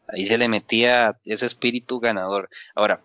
Ahí 0.07 0.25
se 0.25 0.37
le 0.37 0.47
metía 0.47 1.19
ese 1.23 1.45
espíritu 1.45 1.99
ganador. 1.99 2.49
Ahora, 2.75 3.03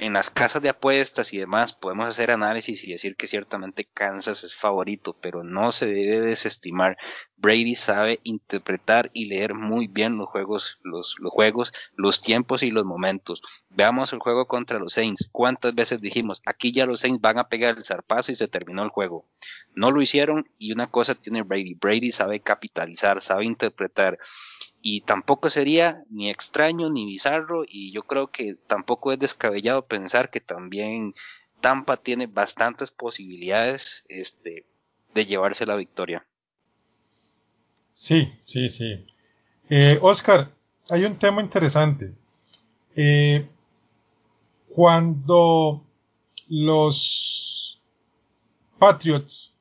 en 0.00 0.14
las 0.14 0.30
casas 0.30 0.62
de 0.62 0.70
apuestas 0.70 1.34
y 1.34 1.38
demás 1.38 1.74
podemos 1.74 2.06
hacer 2.06 2.30
análisis 2.30 2.84
y 2.84 2.92
decir 2.92 3.16
que 3.16 3.26
ciertamente 3.26 3.84
Kansas 3.84 4.44
es 4.44 4.54
favorito, 4.54 5.14
pero 5.20 5.44
no 5.44 5.72
se 5.72 5.86
debe 5.86 6.20
desestimar. 6.20 6.96
Brady 7.36 7.74
sabe 7.74 8.18
interpretar 8.22 9.10
y 9.12 9.26
leer 9.26 9.52
muy 9.52 9.88
bien 9.88 10.16
los 10.16 10.28
juegos, 10.28 10.78
los, 10.82 11.16
los 11.18 11.30
juegos, 11.30 11.72
los 11.96 12.22
tiempos 12.22 12.62
y 12.62 12.70
los 12.70 12.86
momentos. 12.86 13.42
Veamos 13.68 14.14
el 14.14 14.20
juego 14.20 14.46
contra 14.46 14.78
los 14.78 14.94
Saints. 14.94 15.28
¿Cuántas 15.30 15.74
veces 15.74 16.00
dijimos, 16.00 16.40
aquí 16.46 16.72
ya 16.72 16.86
los 16.86 17.00
Saints 17.00 17.20
van 17.20 17.38
a 17.38 17.48
pegar 17.48 17.76
el 17.76 17.84
zarpazo 17.84 18.32
y 18.32 18.36
se 18.36 18.48
terminó 18.48 18.82
el 18.82 18.88
juego? 18.88 19.26
No 19.74 19.90
lo 19.90 20.00
hicieron 20.00 20.48
y 20.56 20.72
una 20.72 20.90
cosa 20.90 21.14
tiene 21.14 21.42
Brady. 21.42 21.74
Brady 21.74 22.10
sabe 22.10 22.40
capitalizar, 22.40 23.20
sabe 23.20 23.44
interpretar 23.44 24.18
y 24.82 25.02
tampoco 25.02 25.50
sería 25.50 26.04
ni 26.10 26.30
extraño 26.30 26.88
ni 26.88 27.06
bizarro 27.06 27.64
y 27.66 27.92
yo 27.92 28.02
creo 28.04 28.30
que 28.30 28.56
tampoco 28.66 29.12
es 29.12 29.18
descabellado 29.18 29.86
pensar 29.86 30.30
que 30.30 30.40
también 30.40 31.14
Tampa 31.60 31.98
tiene 31.98 32.26
bastantes 32.26 32.90
posibilidades 32.90 34.04
este, 34.08 34.66
de 35.14 35.26
llevarse 35.26 35.66
la 35.66 35.76
victoria. 35.76 36.26
Sí, 37.92 38.32
sí, 38.46 38.68
sí. 38.70 39.06
Eh, 39.68 39.98
Oscar, 40.00 40.50
hay 40.88 41.04
un 41.04 41.18
tema 41.18 41.42
interesante. 41.42 42.14
Eh, 42.96 43.46
cuando 44.68 45.84
los 46.48 47.80
Patriots 48.78 49.54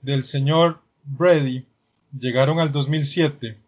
del 0.00 0.24
señor 0.24 0.80
Brady 1.04 1.66
llegaron 2.18 2.58
al 2.58 2.72
2007, 2.72 3.61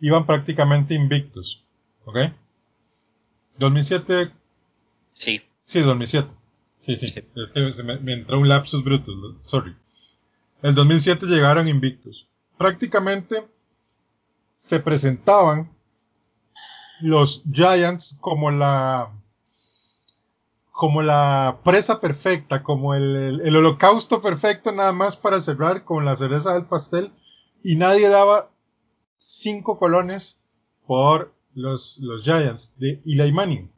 iban 0.00 0.26
prácticamente 0.26 0.94
invictos. 0.94 1.64
¿Ok? 2.04 2.18
2007. 3.58 4.32
Sí. 5.12 5.42
Sí, 5.64 5.80
2007. 5.80 6.28
Sí, 6.78 6.96
sí. 6.96 7.06
Es 7.34 7.50
que 7.50 7.82
me, 7.82 8.12
entró 8.12 8.38
un 8.38 8.48
lapsus 8.48 8.84
brutus. 8.84 9.16
Sorry. 9.42 9.74
El 10.62 10.74
2007 10.74 11.26
llegaron 11.26 11.68
invictos. 11.68 12.28
Prácticamente 12.58 13.48
se 14.56 14.80
presentaban 14.80 15.70
los 17.00 17.42
Giants 17.52 18.16
como 18.20 18.50
la 18.50 19.12
como 20.70 21.00
la 21.02 21.60
presa 21.64 22.00
perfecta, 22.02 22.62
como 22.62 22.94
el, 22.94 23.40
el, 23.42 23.56
holocausto 23.56 24.20
perfecto 24.20 24.72
nada 24.72 24.92
más 24.92 25.16
para 25.16 25.40
cerrar 25.40 25.84
con 25.84 26.04
la 26.04 26.16
cereza 26.16 26.52
del 26.52 26.66
pastel 26.66 27.10
y 27.62 27.76
nadie 27.76 28.10
daba 28.10 28.50
cinco 29.18 29.78
colones 29.78 30.40
por 30.86 31.34
los, 31.54 31.98
los 31.98 32.22
Giants 32.22 32.74
de 32.78 33.00
Eli 33.04 33.32
Manning. 33.32 33.70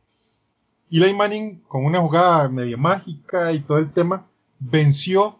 Eli 0.91 1.15
Manning, 1.15 1.61
con 1.69 1.85
una 1.85 2.01
jugada 2.01 2.49
medio 2.49 2.79
mágica 2.79 3.53
y 3.53 3.61
todo 3.61 3.79
el 3.79 3.93
tema, 3.93 4.27
venció 4.59 5.39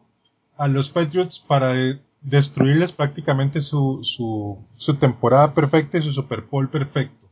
a 0.57 0.69
los 0.69 0.91
Patriots 0.91 1.39
para 1.39 1.75
destruirles 2.21 2.93
prácticamente 2.93 3.61
su, 3.61 4.01
su, 4.03 4.59
su 4.77 4.95
temporada 4.97 5.55
perfecta 5.55 5.99
y 5.99 6.03
su 6.03 6.13
Super 6.13 6.43
Bowl 6.43 6.69
perfecto. 6.69 7.27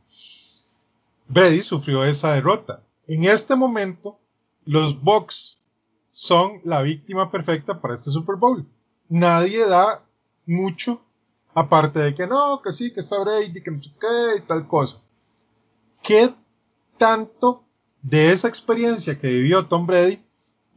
Brady 1.27 1.61
sufrió 1.61 2.03
esa 2.03 2.33
derrota. 2.33 2.83
En 3.07 3.25
este 3.25 3.55
momento, 3.55 4.19
los 4.65 5.01
Bucks 5.01 5.61
son 6.11 6.61
la 6.63 6.81
víctima 6.81 7.29
perfecta 7.31 7.79
para 7.79 7.95
este 7.95 8.11
Super 8.11 8.37
Bowl. 8.37 8.65
Nadie 9.09 9.65
da 9.67 10.03
mucho 10.45 11.01
Aparte 11.59 11.97
de 11.97 12.13
que 12.13 12.27
no, 12.27 12.61
que 12.61 12.71
sí, 12.71 12.93
que 12.93 12.99
está 12.99 13.17
Brady, 13.19 13.63
que 13.63 13.71
no 13.71 13.81
sé 13.81 13.89
qué 13.99 14.37
y 14.37 14.41
tal 14.41 14.67
cosa. 14.67 15.01
¿Qué 16.03 16.31
tanto 16.99 17.63
de 18.03 18.31
esa 18.31 18.47
experiencia 18.47 19.19
que 19.19 19.27
vivió 19.27 19.65
Tom 19.65 19.87
Brady 19.87 20.21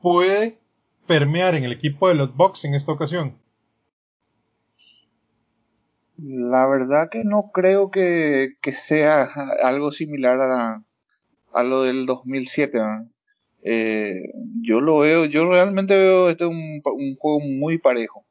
puede 0.01 0.59
permear 1.07 1.55
en 1.55 1.65
el 1.65 1.73
equipo 1.73 2.09
de 2.09 2.15
los 2.15 2.35
Bucks 2.35 2.65
en 2.65 2.73
esta 2.73 2.93
ocasión? 2.93 3.37
La 6.17 6.67
verdad 6.67 7.11
que 7.11 7.25
no 7.25 7.51
creo 7.53 7.91
que, 7.91 8.57
sea 8.73 9.29
algo 9.63 9.93
similar 9.93 10.41
a, 10.41 10.83
a 11.53 11.63
lo 11.63 11.83
del 11.83 12.07
2007. 12.07 12.79
Eh, 13.65 14.15
yo 14.63 14.81
lo 14.81 15.01
veo, 15.01 15.27
yo 15.27 15.45
realmente 15.45 15.95
veo 15.95 16.31
este 16.31 16.47
un 16.47 16.81
juego 17.19 17.41
muy 17.41 17.77
parejo. 17.77 18.25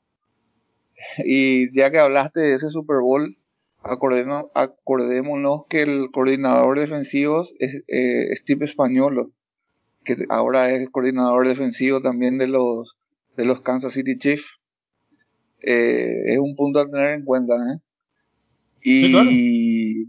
Y 1.19 1.73
ya 1.75 1.91
que 1.91 1.99
hablaste 1.99 2.39
de 2.39 2.53
ese 2.55 2.69
Super 2.69 2.97
Bowl, 3.01 3.37
acordémonos, 3.81 5.65
que 5.69 5.81
el 5.81 6.11
coordinador 6.11 6.79
defensivo 6.79 7.47
es 7.59 7.83
eh, 7.87 8.35
Steve 8.35 8.65
Españolo, 8.65 9.31
que 10.03 10.25
ahora 10.29 10.71
es 10.71 10.89
coordinador 10.89 11.47
defensivo 11.47 12.01
también 12.01 12.37
de 12.37 12.47
los, 12.47 12.97
de 13.37 13.45
los 13.45 13.61
Kansas 13.61 13.93
City 13.93 14.17
Chiefs. 14.17 14.45
Eh, 15.61 16.33
es 16.33 16.39
un 16.39 16.55
punto 16.55 16.79
a 16.79 16.89
tener 16.89 17.15
en 17.15 17.25
cuenta. 17.25 17.55
¿eh? 17.55 17.79
Y 18.81 20.07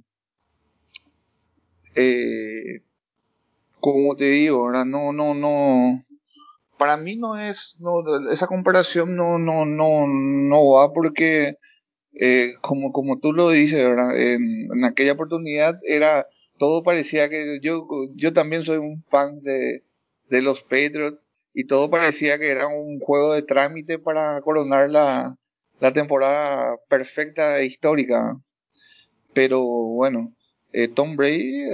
como 3.81 4.15
te 4.17 4.25
digo, 4.27 4.59
ahora 4.59 4.85
no, 4.85 5.13
no, 5.13 5.35
no, 5.35 6.03
para 6.81 6.97
mí 6.97 7.15
no 7.15 7.39
es, 7.39 7.77
no, 7.79 8.03
esa 8.33 8.47
comparación 8.47 9.15
no, 9.15 9.39
no, 9.39 9.67
no, 9.67 10.07
no 10.07 10.71
va 10.71 10.95
porque, 10.95 11.59
eh, 12.15 12.55
como, 12.63 12.91
como 12.91 13.19
tú 13.19 13.35
lo 13.35 13.51
dices, 13.51 13.87
¿verdad? 13.87 14.17
En, 14.19 14.83
aquella 14.83 15.13
oportunidad 15.13 15.79
era, 15.87 16.27
todo 16.59 16.83
parecía 16.83 17.29
que 17.29 17.59
yo, 17.61 17.87
yo 18.15 18.33
también 18.33 18.63
soy 18.65 18.79
un 18.79 18.99
fan 19.11 19.43
de, 19.43 19.85
de 20.31 20.41
los 20.41 20.63
Patriots 20.63 21.21
y 21.53 21.67
todo 21.67 21.91
parecía 21.91 22.39
que 22.39 22.51
era 22.51 22.67
un 22.67 22.99
juego 22.99 23.35
de 23.35 23.43
trámite 23.43 23.99
para 23.99 24.41
coronar 24.41 24.89
la, 24.89 25.37
la 25.81 25.93
temporada 25.93 26.79
perfecta 26.89 27.59
e 27.59 27.67
histórica. 27.67 28.39
Pero 29.35 29.61
bueno, 29.63 30.33
eh, 30.73 30.89
Tom 30.89 31.15
Brady, 31.15 31.69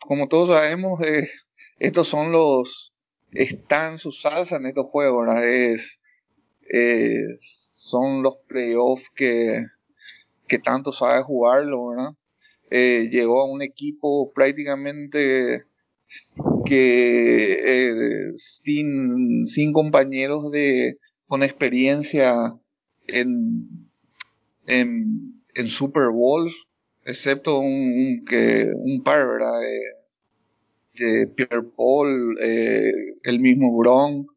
como 0.00 0.26
todos 0.26 0.48
sabemos, 0.48 1.00
eh, 1.02 1.30
estos 1.78 2.08
son 2.08 2.32
los, 2.32 2.92
está 3.32 3.90
en 3.90 3.98
su 3.98 4.12
salsa 4.12 4.56
en 4.56 4.66
estos 4.66 4.86
juegos, 4.86 5.26
¿verdad? 5.26 5.48
Es, 5.48 6.00
son 7.40 8.22
los 8.22 8.36
playoffs 8.46 9.08
que, 9.14 9.64
que 10.46 10.58
tanto 10.58 10.92
sabe 10.92 11.22
jugarlo, 11.22 11.88
¿verdad? 11.88 12.10
Eh, 12.70 13.08
llegó 13.10 13.42
a 13.42 13.50
un 13.50 13.62
equipo 13.62 14.30
prácticamente 14.32 15.64
que 16.64 17.52
eh, 17.64 18.32
sin, 18.36 19.46
sin 19.46 19.72
compañeros 19.72 20.50
de 20.50 20.98
con 21.26 21.42
experiencia 21.42 22.54
en, 23.06 23.90
en, 24.66 25.42
en 25.54 25.66
Super 25.66 26.08
Bowls, 26.10 26.54
excepto 27.04 27.58
un, 27.58 28.24
que, 28.26 28.70
un 28.74 29.02
par, 29.02 29.26
¿verdad? 29.26 29.60
De 30.98 31.26
Pierre 31.28 31.62
Paul, 31.76 32.36
eh, 32.40 32.92
el 33.22 33.40
mismo 33.40 33.76
Gronk, 33.76 34.30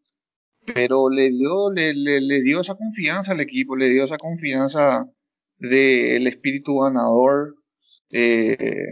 pero 0.73 1.09
le 1.09 1.29
dio, 1.29 1.71
le, 1.71 2.41
dio 2.41 2.61
esa 2.61 2.75
confianza 2.75 3.31
al 3.31 3.41
equipo, 3.41 3.75
le 3.75 3.89
dio 3.89 4.03
esa 4.03 4.17
confianza 4.17 5.09
del 5.57 6.27
espíritu 6.27 6.79
ganador. 6.79 7.55
Eh, 8.11 8.87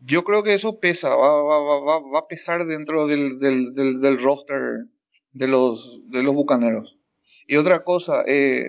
yo 0.00 0.24
creo 0.24 0.42
que 0.42 0.54
eso 0.54 0.78
pesa, 0.78 1.14
va, 1.14 1.42
va, 1.42 2.00
va, 2.00 2.18
a 2.20 2.28
pesar 2.28 2.66
dentro 2.66 3.06
del, 3.06 4.18
roster 4.18 4.86
de 5.32 5.46
los, 5.48 6.00
bucaneros. 6.34 6.96
Y 7.46 7.56
otra 7.56 7.84
cosa, 7.84 8.22
eh, 8.26 8.64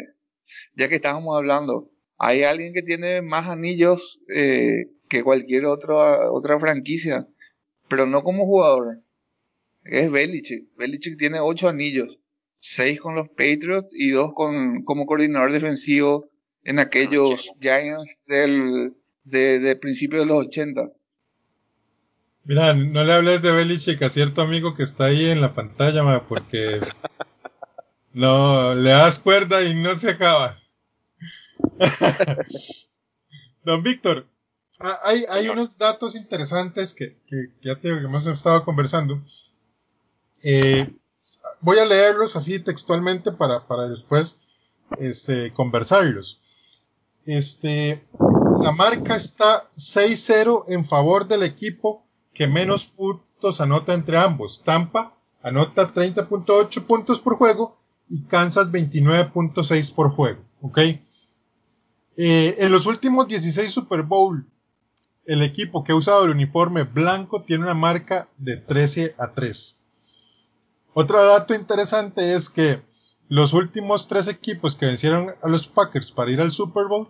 ya 0.75 0.89
que 0.89 0.95
estábamos 0.95 1.35
hablando, 1.37 1.91
hay 2.17 2.43
alguien 2.43 2.73
que 2.73 2.81
tiene 2.81 3.21
más 3.21 3.47
anillos 3.47 4.19
que 5.07 5.23
cualquier 5.23 5.65
otra, 5.65 6.31
otra 6.31 6.59
franquicia, 6.59 7.27
pero 7.89 8.05
no 8.05 8.23
como 8.23 8.45
jugador. 8.45 8.99
Es 9.83 10.11
Belichick. 10.11 10.65
Belichick 10.75 11.17
tiene 11.17 11.39
ocho 11.39 11.69
anillos, 11.69 12.19
seis 12.59 12.99
con 12.99 13.15
los 13.15 13.29
Patriots 13.29 13.89
y 13.91 14.11
dos 14.11 14.33
con, 14.33 14.83
como 14.83 15.05
coordinador 15.05 15.51
defensivo 15.51 16.29
en 16.63 16.79
aquellos 16.79 17.49
Giants 17.61 18.21
del, 18.27 18.93
de, 19.23 19.59
de 19.59 19.75
principios 19.77 20.21
de 20.21 20.25
los 20.25 20.47
80. 20.47 20.89
Mira, 22.43 22.73
no 22.73 23.03
le 23.03 23.13
hables 23.13 23.41
de 23.41 23.51
Belichick 23.51 24.01
a 24.03 24.09
cierto 24.09 24.41
amigo 24.41 24.75
que 24.75 24.83
está 24.83 25.05
ahí 25.05 25.25
en 25.25 25.41
la 25.41 25.53
pantalla, 25.53 26.25
porque 26.27 26.79
no 28.13 28.73
le 28.73 28.89
das 28.91 29.19
cuerda 29.19 29.63
y 29.63 29.75
no 29.75 29.95
se 29.95 30.11
acaba. 30.11 30.57
Don 33.63 33.83
Víctor, 33.83 34.27
ah, 34.79 34.99
hay, 35.03 35.25
hay 35.29 35.49
unos 35.49 35.77
datos 35.77 36.15
interesantes 36.15 36.93
que, 36.93 37.17
ya 37.63 37.75
te, 37.75 37.89
que 37.89 38.05
hemos 38.05 38.27
estado 38.27 38.63
conversando. 38.63 39.21
Eh, 40.43 40.93
voy 41.61 41.79
a 41.79 41.85
leerlos 41.85 42.35
así 42.35 42.59
textualmente 42.59 43.31
para, 43.31 43.67
para 43.67 43.87
después 43.87 44.39
este, 44.97 45.53
conversarlos. 45.53 46.41
Este, 47.25 48.07
la 48.61 48.71
marca 48.71 49.15
está 49.15 49.69
6-0 49.75 50.65
en 50.69 50.85
favor 50.85 51.27
del 51.27 51.43
equipo 51.43 52.05
que 52.33 52.47
menos 52.47 52.85
puntos 52.85 53.61
anota 53.61 53.93
entre 53.93 54.17
ambos. 54.17 54.63
Tampa 54.63 55.17
anota 55.41 55.93
30.8 55.93 56.85
puntos 56.85 57.19
por 57.19 57.37
juego 57.37 57.77
y 58.09 58.23
Kansas 58.23 58.71
29.6 58.71 59.93
por 59.93 60.11
juego. 60.11 60.41
¿Ok? 60.61 60.77
Eh, 62.19 62.55
en 62.57 62.71
los 62.71 62.85
últimos 62.85 63.27
16 63.27 63.71
Super 63.71 64.01
Bowl, 64.01 64.47
el 65.27 65.43
equipo 65.43 65.83
que 65.83 65.91
ha 65.91 65.95
usado 65.95 66.23
el 66.23 66.31
uniforme 66.31 66.83
blanco 66.83 67.43
tiene 67.43 67.65
una 67.65 67.73
marca 67.73 68.29
de 68.37 68.55
13 68.55 69.13
a 69.19 69.33
3. 69.33 69.77
Otro 70.93 71.23
dato 71.23 71.53
interesante 71.53 72.33
es 72.33 72.49
que 72.49 72.81
los 73.27 73.53
últimos 73.53 74.07
tres 74.07 74.29
equipos 74.29 74.75
que 74.75 74.85
vencieron 74.85 75.35
a 75.41 75.49
los 75.49 75.67
Packers 75.67 76.11
para 76.11 76.31
ir 76.31 76.39
al 76.39 76.53
Super 76.53 76.85
Bowl, 76.87 77.09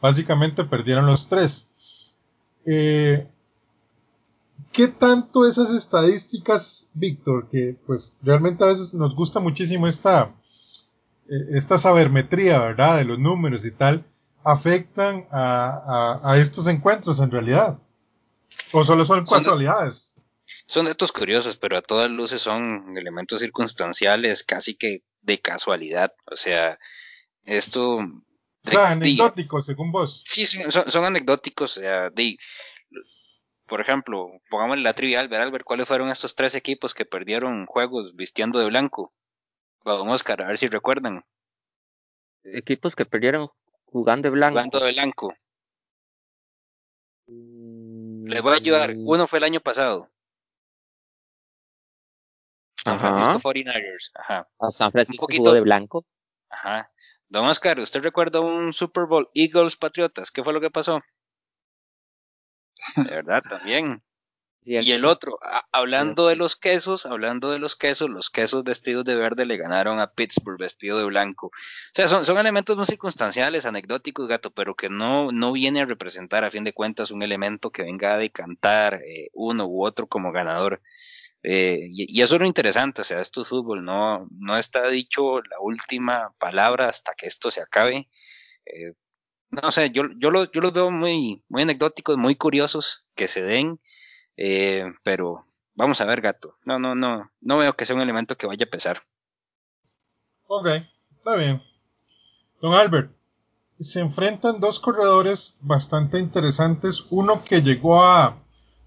básicamente 0.00 0.64
perdieron 0.64 1.06
los 1.06 1.28
tres. 1.28 1.66
Eh, 2.64 3.26
¿Qué 4.70 4.86
tanto 4.86 5.44
esas 5.44 5.72
estadísticas, 5.72 6.88
Víctor, 6.94 7.48
que 7.50 7.76
pues 7.86 8.14
realmente 8.22 8.62
a 8.62 8.68
veces 8.68 8.94
nos 8.94 9.16
gusta 9.16 9.40
muchísimo 9.40 9.88
esta, 9.88 10.32
eh, 11.28 11.48
esta 11.50 11.76
sabermetría, 11.76 12.60
¿verdad? 12.60 12.98
De 12.98 13.04
los 13.04 13.18
números 13.18 13.64
y 13.64 13.72
tal, 13.72 14.04
afectan 14.50 15.26
a, 15.30 16.36
estos 16.40 16.66
encuentros 16.66 17.20
en 17.20 17.30
realidad? 17.30 17.78
¿O 18.72 18.82
solo 18.82 19.04
son 19.04 19.24
casualidades? 19.24 20.20
Son 20.66 20.86
datos 20.86 21.12
curiosos, 21.12 21.56
pero 21.56 21.76
a 21.76 21.82
todas 21.82 22.10
luces 22.10 22.42
son 22.42 22.96
elementos 22.96 23.40
circunstanciales, 23.40 24.42
casi 24.42 24.74
que 24.74 25.02
de 25.22 25.40
casualidad. 25.40 26.12
O 26.30 26.36
sea, 26.36 26.78
esto... 27.44 27.96
O 27.96 28.70
sea, 28.70 28.90
anecdóticos, 28.90 29.64
según 29.64 29.92
vos. 29.92 30.22
Sí, 30.26 30.44
son, 30.44 30.70
son 30.70 31.04
anecdóticos. 31.04 31.78
O 31.78 31.80
sea, 31.80 32.10
de, 32.10 32.36
por 33.66 33.80
ejemplo, 33.80 34.30
pongamos 34.50 34.78
la 34.78 34.94
trivial, 34.94 35.28
ver 35.28 35.42
Albert, 35.42 35.64
¿cuáles 35.64 35.86
fueron 35.86 36.08
estos 36.08 36.34
tres 36.34 36.54
equipos 36.54 36.94
que 36.94 37.04
perdieron 37.04 37.66
juegos 37.66 38.16
vistiendo 38.16 38.58
de 38.58 38.66
blanco? 38.66 39.12
Don 39.84 40.08
Oscar, 40.08 40.42
a 40.42 40.48
ver 40.48 40.58
si 40.58 40.68
recuerdan. 40.68 41.24
Equipos 42.44 42.96
que 42.96 43.04
perdieron 43.04 43.50
jugando 43.90 44.28
de 44.28 44.30
blanco. 44.30 44.54
Jugando 44.54 44.80
de 44.80 44.92
blanco. 44.92 45.34
Mm, 47.26 48.26
Les 48.28 48.42
voy 48.42 48.52
a 48.52 48.56
ayudar. 48.56 48.94
Uno 48.96 49.26
fue 49.26 49.38
el 49.38 49.44
año 49.44 49.60
pasado. 49.60 50.08
San 52.84 52.98
Francisco 53.00 53.50
49ers. 53.50 54.10
Ajá. 54.14 54.48
A 54.58 54.70
San 54.70 54.92
Francisco 54.92 55.26
jugó 55.30 55.52
de 55.52 55.60
blanco. 55.60 56.06
Ajá. 56.48 56.90
Don 57.28 57.44
Oscar, 57.44 57.78
¿usted 57.78 58.00
recuerda 58.02 58.40
un 58.40 58.72
Super 58.72 59.04
Bowl 59.04 59.28
Eagles 59.34 59.76
Patriotas? 59.76 60.30
¿Qué 60.30 60.42
fue 60.42 60.54
lo 60.54 60.60
que 60.60 60.70
pasó? 60.70 61.00
De 62.96 63.10
verdad, 63.16 63.42
también. 63.48 64.02
Y 64.64 64.92
el 64.92 65.06
otro, 65.06 65.38
hablando 65.72 66.26
de 66.26 66.36
los 66.36 66.54
quesos, 66.54 67.06
hablando 67.06 67.50
de 67.50 67.58
los 67.58 67.74
quesos, 67.74 68.10
los 68.10 68.28
quesos 68.28 68.64
vestidos 68.64 69.02
de 69.06 69.14
verde 69.14 69.46
le 69.46 69.56
ganaron 69.56 69.98
a 69.98 70.12
Pittsburgh 70.12 70.58
vestido 70.58 70.98
de 70.98 71.04
blanco. 71.04 71.46
O 71.46 71.50
sea, 71.94 72.06
son, 72.06 72.26
son 72.26 72.36
elementos 72.36 72.76
muy 72.76 72.84
circunstanciales, 72.84 73.64
anecdóticos, 73.64 74.28
gato, 74.28 74.50
pero 74.50 74.74
que 74.74 74.90
no, 74.90 75.32
no 75.32 75.52
viene 75.52 75.80
a 75.80 75.86
representar 75.86 76.44
a 76.44 76.50
fin 76.50 76.64
de 76.64 76.74
cuentas 76.74 77.10
un 77.10 77.22
elemento 77.22 77.70
que 77.70 77.82
venga 77.82 78.12
a 78.12 78.18
decantar 78.18 78.94
eh, 78.94 79.30
uno 79.32 79.66
u 79.66 79.86
otro 79.86 80.06
como 80.06 80.32
ganador. 80.32 80.82
Eh, 81.42 81.86
y, 81.90 82.20
eso 82.20 82.34
es 82.34 82.40
lo 82.40 82.46
interesante, 82.46 83.02
o 83.02 83.04
sea, 83.04 83.20
esto 83.20 83.42
es 83.42 83.48
fútbol, 83.48 83.84
no, 83.84 84.28
no 84.38 84.58
está 84.58 84.88
dicho 84.88 85.40
la 85.40 85.60
última 85.60 86.34
palabra 86.38 86.88
hasta 86.88 87.12
que 87.16 87.26
esto 87.26 87.50
se 87.50 87.62
acabe. 87.62 88.08
Eh, 88.66 88.92
no 89.50 89.70
sé, 89.72 89.90
yo, 89.90 90.04
yo, 90.18 90.30
lo, 90.30 90.50
yo 90.50 90.60
los 90.60 90.72
veo 90.72 90.90
muy, 90.90 91.42
muy 91.48 91.62
anecdóticos, 91.62 92.18
muy 92.18 92.36
curiosos 92.36 93.06
que 93.14 93.28
se 93.28 93.42
den, 93.42 93.80
eh, 94.38 94.84
pero 95.02 95.44
vamos 95.74 96.00
a 96.00 96.04
ver, 96.04 96.20
gato. 96.20 96.56
No, 96.64 96.78
no, 96.78 96.94
no, 96.94 97.30
no 97.40 97.58
veo 97.58 97.74
que 97.74 97.84
sea 97.84 97.96
un 97.96 98.02
elemento 98.02 98.36
que 98.36 98.46
vaya 98.46 98.64
a 98.64 98.70
pesar. 98.70 99.02
Ok, 100.46 100.68
está 101.16 101.36
bien. 101.36 101.60
Don 102.62 102.72
Albert, 102.72 103.10
se 103.80 104.00
enfrentan 104.00 104.60
dos 104.60 104.80
corredores 104.80 105.56
bastante 105.60 106.18
interesantes. 106.18 107.04
Uno 107.10 107.42
que 107.44 107.62
llegó 107.62 108.02
a 108.02 108.38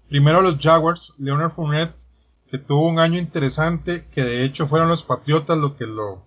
primero 0.08 0.40
a 0.40 0.42
los 0.42 0.58
Jaguars, 0.58 1.14
Leonard 1.18 1.52
Fournette, 1.52 2.08
que 2.50 2.58
tuvo 2.58 2.88
un 2.88 2.98
año 2.98 3.18
interesante, 3.18 4.06
que 4.10 4.22
de 4.22 4.44
hecho 4.44 4.66
fueron 4.66 4.88
los 4.88 5.02
Patriotas 5.02 5.58
lo 5.58 5.76
que 5.76 5.86
lo 5.86 6.26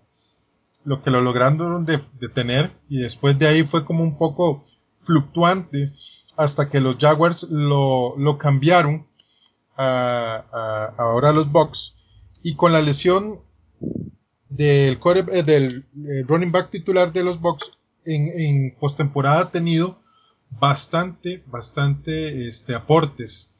lo 0.84 1.02
que 1.02 1.10
lo 1.10 1.20
lograron 1.20 1.86
detener 1.86 2.72
y 2.88 3.00
después 3.00 3.38
de 3.40 3.48
ahí 3.48 3.64
fue 3.64 3.86
como 3.86 4.04
un 4.04 4.20
poco 4.20 4.66
fluctuante 5.02 5.92
hasta 6.38 6.70
que 6.70 6.80
los 6.80 6.98
Jaguars 6.98 7.48
lo, 7.50 8.16
lo 8.18 8.38
cambiaron 8.38 9.08
a, 9.78 10.94
ahora 10.98 11.34
los 11.34 11.52
Bucks 11.52 11.96
y 12.44 12.56
con 12.56 12.72
la 12.72 12.82
lesión 12.82 13.42
del, 14.50 15.00
eh, 15.04 15.44
del 15.44 15.86
eh, 16.08 16.24
running 16.28 16.52
back 16.52 16.70
titular 16.70 17.12
de 17.12 17.24
los 17.24 17.40
Bucks 17.40 17.72
en, 18.06 18.28
en 18.28 18.76
postemporada 18.80 19.42
ha 19.42 19.52
tenido 19.52 20.00
bastante, 20.60 21.44
bastante 21.48 22.48
este, 22.48 22.76
aportes. 22.76 23.52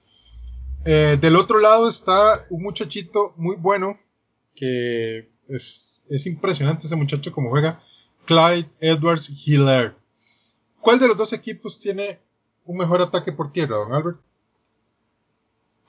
Eh, 0.86 1.18
del 1.20 1.36
otro 1.36 1.60
lado 1.60 1.90
está 1.90 2.46
un 2.50 2.62
muchachito 2.62 3.34
muy 3.38 3.56
bueno 3.56 3.98
que 4.56 5.32
es, 5.50 6.06
es 6.10 6.26
impresionante 6.28 6.88
ese 6.88 6.96
muchacho 6.96 7.32
como 7.32 7.50
juega. 7.50 7.80
Clyde 8.26 8.70
Edwards 8.80 9.30
Hiller. 9.30 9.96
¿Cuál 10.80 11.00
de 11.00 11.08
los 11.08 11.18
dos 11.18 11.34
equipos 11.34 11.80
tiene 11.80 12.20
un 12.66 12.78
mejor 12.78 13.02
ataque 13.02 13.32
por 13.32 13.52
tierra, 13.52 13.78
don 13.78 13.94
Albert? 13.94 14.20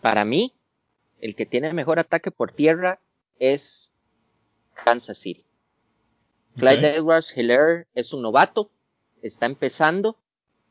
Para 0.06 0.24
mí, 0.24 0.54
el 1.20 1.34
que 1.34 1.46
tiene 1.46 1.72
mejor 1.72 1.98
ataque 1.98 2.30
por 2.30 2.52
tierra 2.52 3.00
es 3.40 3.92
Kansas 4.84 5.18
City. 5.18 5.44
Clyde 6.56 6.94
Edwards 6.94 7.36
Hiller 7.36 7.88
es 7.92 8.12
un 8.12 8.22
novato, 8.22 8.70
está 9.20 9.46
empezando, 9.46 10.16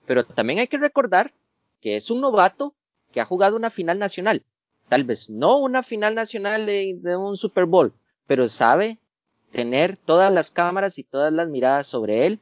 pero 0.06 0.26
también 0.26 0.60
hay 0.60 0.68
que 0.70 0.78
recordar 0.78 1.34
que 1.82 1.98
es 1.98 2.10
un 2.10 2.22
novato 2.22 2.76
que 3.12 3.20
ha 3.20 3.26
jugado 3.26 3.58
una 3.58 3.72
final 3.72 4.00
nacional. 4.00 4.42
Tal 4.88 5.04
vez 5.04 5.30
no 5.30 5.58
una 5.58 5.84
final 5.84 6.16
nacional 6.16 6.66
de 6.66 7.18
un 7.18 7.36
Super 7.36 7.66
Bowl, 7.66 7.94
pero 8.28 8.48
sabe 8.48 9.00
tener 9.52 9.98
todas 9.98 10.32
las 10.32 10.50
cámaras 10.50 10.98
y 10.98 11.04
todas 11.04 11.34
las 11.34 11.50
miradas 11.50 11.88
sobre 11.88 12.26
él 12.26 12.40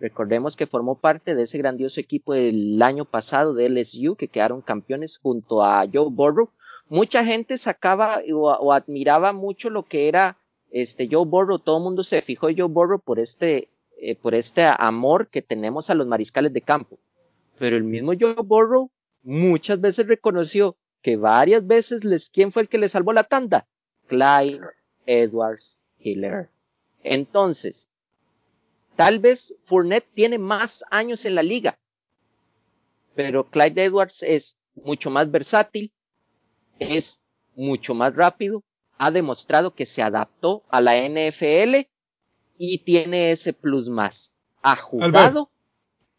Recordemos 0.00 0.56
que 0.56 0.66
formó 0.66 0.96
parte 0.96 1.34
de 1.34 1.44
ese 1.44 1.58
grandioso 1.58 2.00
equipo 2.00 2.34
del 2.34 2.80
año 2.82 3.04
pasado 3.04 3.54
de 3.54 3.68
LSU 3.68 4.16
que 4.16 4.28
quedaron 4.28 4.60
campeones 4.60 5.18
junto 5.18 5.62
a 5.62 5.86
Joe 5.90 6.10
Burrow. 6.10 6.50
Mucha 6.88 7.24
gente 7.24 7.56
sacaba 7.56 8.20
o, 8.32 8.72
admiraba 8.72 9.32
mucho 9.32 9.70
lo 9.70 9.84
que 9.84 10.08
era 10.08 10.36
este 10.70 11.08
Joe 11.10 11.24
Burrow. 11.24 11.58
Todo 11.58 11.78
el 11.78 11.84
mundo 11.84 12.02
se 12.02 12.22
fijó 12.22 12.48
en 12.48 12.58
Joe 12.58 12.68
Burrow 12.68 13.00
por 13.00 13.18
este, 13.18 13.68
eh, 13.98 14.16
por 14.16 14.34
este 14.34 14.64
amor 14.64 15.28
que 15.28 15.42
tenemos 15.42 15.88
a 15.90 15.94
los 15.94 16.06
mariscales 16.06 16.52
de 16.52 16.60
campo. 16.60 16.98
Pero 17.58 17.76
el 17.76 17.84
mismo 17.84 18.12
Joe 18.18 18.34
Burrow 18.44 18.90
muchas 19.22 19.80
veces 19.80 20.06
reconoció 20.06 20.76
que 21.02 21.16
varias 21.16 21.66
veces 21.66 22.04
les, 22.04 22.30
¿quién 22.30 22.50
fue 22.50 22.62
el 22.62 22.68
que 22.68 22.78
le 22.78 22.88
salvó 22.88 23.12
la 23.12 23.24
tanda? 23.24 23.66
Clyde 24.08 24.60
Edwards 25.06 25.78
Hiller. 25.98 26.50
Entonces, 27.02 27.88
tal 28.96 29.18
vez 29.18 29.54
Fournette 29.64 30.08
tiene 30.14 30.38
más 30.38 30.84
años 30.90 31.24
en 31.24 31.34
la 31.34 31.42
liga, 31.42 31.78
pero 33.14 33.44
Clyde 33.44 33.84
Edwards 33.84 34.22
es 34.22 34.56
mucho 34.74 35.10
más 35.10 35.30
versátil, 35.30 35.92
es 36.78 37.20
mucho 37.54 37.94
más 37.94 38.14
rápido, 38.14 38.62
ha 38.98 39.10
demostrado 39.10 39.74
que 39.74 39.86
se 39.86 40.02
adaptó 40.02 40.62
a 40.68 40.80
la 40.80 40.96
NFL 40.96 41.86
y 42.58 42.78
tiene 42.78 43.32
ese 43.32 43.52
plus 43.52 43.88
más. 43.88 44.32
Ha 44.62 44.76
jugado 44.76 45.50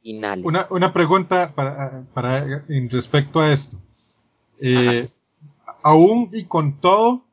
finales. 0.02 0.46
Una, 0.46 0.68
una 0.70 0.94
pregunta 0.94 1.54
para, 1.56 2.04
para, 2.14 2.64
en 2.70 2.90
respecto 2.90 3.40
a 3.40 3.52
esto. 3.52 3.78
Eh, 4.60 5.10
aún 5.84 6.30
y 6.32 6.46
con 6.46 6.80
todo 6.80 7.26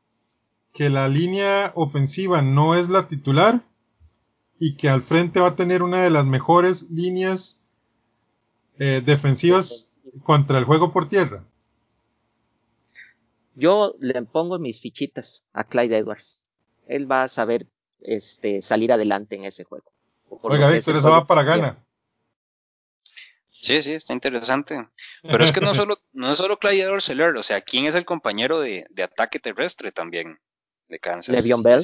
que 0.73 0.89
la 0.89 1.07
línea 1.07 1.71
ofensiva 1.75 2.41
no 2.41 2.75
es 2.75 2.89
la 2.89 3.07
titular 3.07 3.61
y 4.59 4.75
que 4.75 4.89
al 4.89 5.01
frente 5.01 5.39
va 5.39 5.49
a 5.49 5.55
tener 5.55 5.83
una 5.83 6.03
de 6.03 6.09
las 6.09 6.25
mejores 6.25 6.89
líneas 6.89 7.61
eh, 8.79 9.01
defensivas 9.05 9.91
contra 10.23 10.59
el 10.59 10.65
juego 10.65 10.91
por 10.91 11.09
tierra. 11.09 11.43
Yo 13.55 13.95
le 13.99 14.21
pongo 14.23 14.57
mis 14.59 14.81
fichitas 14.81 15.45
a 15.53 15.63
Clyde 15.63 15.97
Edwards. 15.97 16.43
Él 16.87 17.09
va 17.09 17.23
a 17.23 17.27
saber 17.27 17.67
este, 18.01 18.61
salir 18.61 18.91
adelante 18.91 19.35
en 19.35 19.43
ese 19.43 19.63
juego. 19.63 19.91
Oiga, 20.29 20.69
Víctor, 20.69 20.97
eso 20.97 21.11
va 21.11 21.27
para 21.27 21.43
gana. 21.43 21.85
Sí, 23.61 23.81
sí, 23.81 23.93
está 23.93 24.13
interesante. 24.13 24.87
Pero 25.21 25.43
es 25.43 25.51
que 25.51 25.61
no 25.61 25.73
solo, 25.75 25.99
no 26.11 26.31
es 26.31 26.37
solo 26.37 26.57
Clyde 26.57 26.81
Edwards 26.81 27.09
o 27.09 27.43
sea, 27.43 27.61
¿quién 27.61 27.85
es 27.85 27.95
el 27.95 28.05
compañero 28.05 28.59
de, 28.59 28.87
de 28.89 29.03
ataque 29.03 29.39
terrestre 29.39 29.91
también? 29.91 30.39
de 30.93 30.99
Kansas. 30.99 31.33
Le'Veon 31.33 31.63
Bell. 31.63 31.81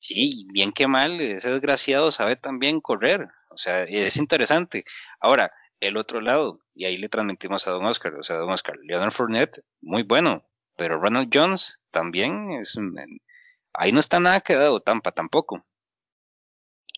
Sí, 0.00 0.46
bien 0.50 0.72
que 0.72 0.88
mal, 0.88 1.20
ese 1.20 1.50
desgraciado 1.50 2.10
sabe 2.10 2.34
también 2.34 2.80
correr, 2.80 3.28
o 3.50 3.58
sea, 3.58 3.84
es 3.84 4.16
interesante. 4.16 4.86
Ahora, 5.20 5.52
el 5.78 5.98
otro 5.98 6.22
lado, 6.22 6.60
y 6.74 6.86
ahí 6.86 6.96
le 6.96 7.10
transmitimos 7.10 7.68
a 7.68 7.72
Don 7.72 7.84
Oscar, 7.84 8.14
o 8.14 8.22
sea, 8.22 8.36
Don 8.36 8.50
Oscar, 8.50 8.78
Leonard 8.82 9.12
Fournette, 9.12 9.60
muy 9.82 10.02
bueno, 10.02 10.42
pero 10.74 10.98
Ronald 10.98 11.30
Jones 11.30 11.78
también 11.90 12.52
es, 12.52 12.78
ahí 13.74 13.92
no 13.92 14.00
está 14.00 14.20
nada 14.20 14.40
quedado, 14.40 14.80
Tampa 14.80 15.12
tampoco. 15.12 15.66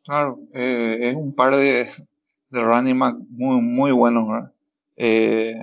Claro, 0.05 0.38
eh, 0.55 1.11
es 1.11 1.17
un 1.17 1.35
par 1.35 1.57
de, 1.57 1.91
de 2.51 2.61
running 2.61 3.01
back 3.01 3.17
muy, 3.31 3.61
muy 3.61 3.91
buenos, 3.91 4.49
eh, 4.95 5.57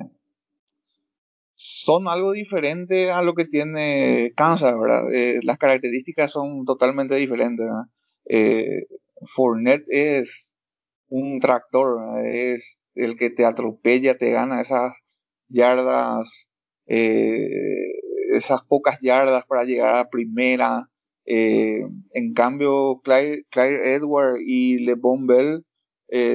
son 1.89 2.07
algo 2.07 2.33
diferente 2.33 3.09
a 3.09 3.23
lo 3.23 3.33
que 3.33 3.45
tiene 3.45 4.31
Kansas, 4.35 4.79
¿verdad? 4.79 5.11
Eh, 5.11 5.39
las 5.41 5.57
características 5.57 6.31
son 6.31 6.63
totalmente 6.63 7.15
diferentes, 7.15 7.65
¿verdad? 7.65 7.85
Eh, 8.25 8.85
Fournette 9.35 9.85
es 9.89 10.55
un 11.07 11.39
tractor, 11.39 12.23
es 12.23 12.79
el 12.93 13.17
que 13.17 13.31
te 13.31 13.43
atropella, 13.43 14.19
te 14.19 14.29
gana 14.29 14.61
esas 14.61 14.93
yardas, 15.47 16.51
eh, 16.85 17.49
esas 18.33 18.61
pocas 18.67 18.99
yardas 19.01 19.45
para 19.47 19.63
llegar 19.63 19.95
a 19.95 20.09
primera. 20.09 20.89
en 21.25 22.33
cambio, 22.35 23.01
Claire, 23.03 23.45
Edward 23.95 24.37
y 24.45 24.79
LeBron 24.85 25.25
Bell 25.25 25.65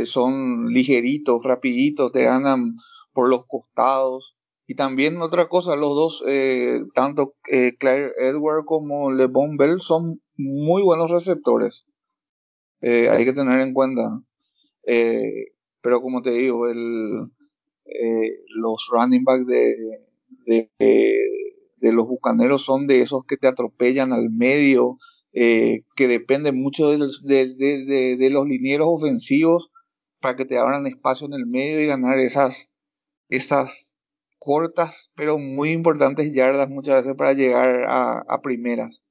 son 0.05 0.73
ligeritos, 0.73 1.45
rapiditos, 1.45 2.11
te 2.13 2.25
ganan 2.25 2.75
por 3.13 3.29
los 3.29 3.47
costados. 3.47 4.35
Y 4.67 4.77
también 4.77 5.21
otra 5.21 5.49
cosa, 5.49 5.77
los 5.77 5.95
dos, 5.95 6.25
eh, 6.27 6.81
tanto 6.95 7.35
eh, 7.51 7.77
Claire 7.79 8.13
Edward 8.19 8.65
como 8.65 9.13
LeBron 9.13 9.57
Bell 9.57 9.81
son 9.81 10.23
muy 10.37 10.83
buenos 10.83 11.11
receptores. 11.11 11.85
Eh, 12.81 13.09
hay 13.11 13.25
que 13.25 13.35
tener 13.35 13.61
en 13.61 13.75
cuenta. 13.75 14.23
pero 15.83 16.01
como 16.01 16.23
te 16.23 16.31
digo, 16.31 16.69
el, 16.69 17.31
los 18.57 18.89
running 18.91 19.25
backs 19.25 19.47
de, 19.47 20.01
de, 20.47 21.93
los 21.93 22.07
bucaneros 22.09 22.65
son 22.65 22.87
de 22.87 23.03
esos 23.03 23.27
que 23.27 23.37
te 23.37 23.47
atropellan 23.47 24.13
al 24.15 24.31
medio, 24.31 24.97
que 25.33 26.09
dependen 26.09 26.61
mucho 26.63 26.89
de, 26.89 26.99
de, 27.23 28.17
de 28.17 28.31
los 28.31 28.47
linieros 28.47 28.89
ofensivos 28.91 29.71
para 30.21 30.37
que 30.37 30.47
te 30.47 30.57
abran 30.57 30.87
espacio 30.87 31.27
en 31.27 31.35
el 31.35 31.47
medio 31.47 31.83
y 31.83 31.87
ganar 31.87 32.19
esas, 32.19 32.71
esas 33.29 33.94
cortas, 34.45 35.11
pero 35.17 35.39
muy 35.39 35.71
importantes 35.71 36.33
yardas 36.33 36.69
muchas 36.69 37.03
veces 37.03 37.17
para 37.17 37.33
llegar 37.33 37.85
a, 37.89 38.41
primeras. 38.43 39.03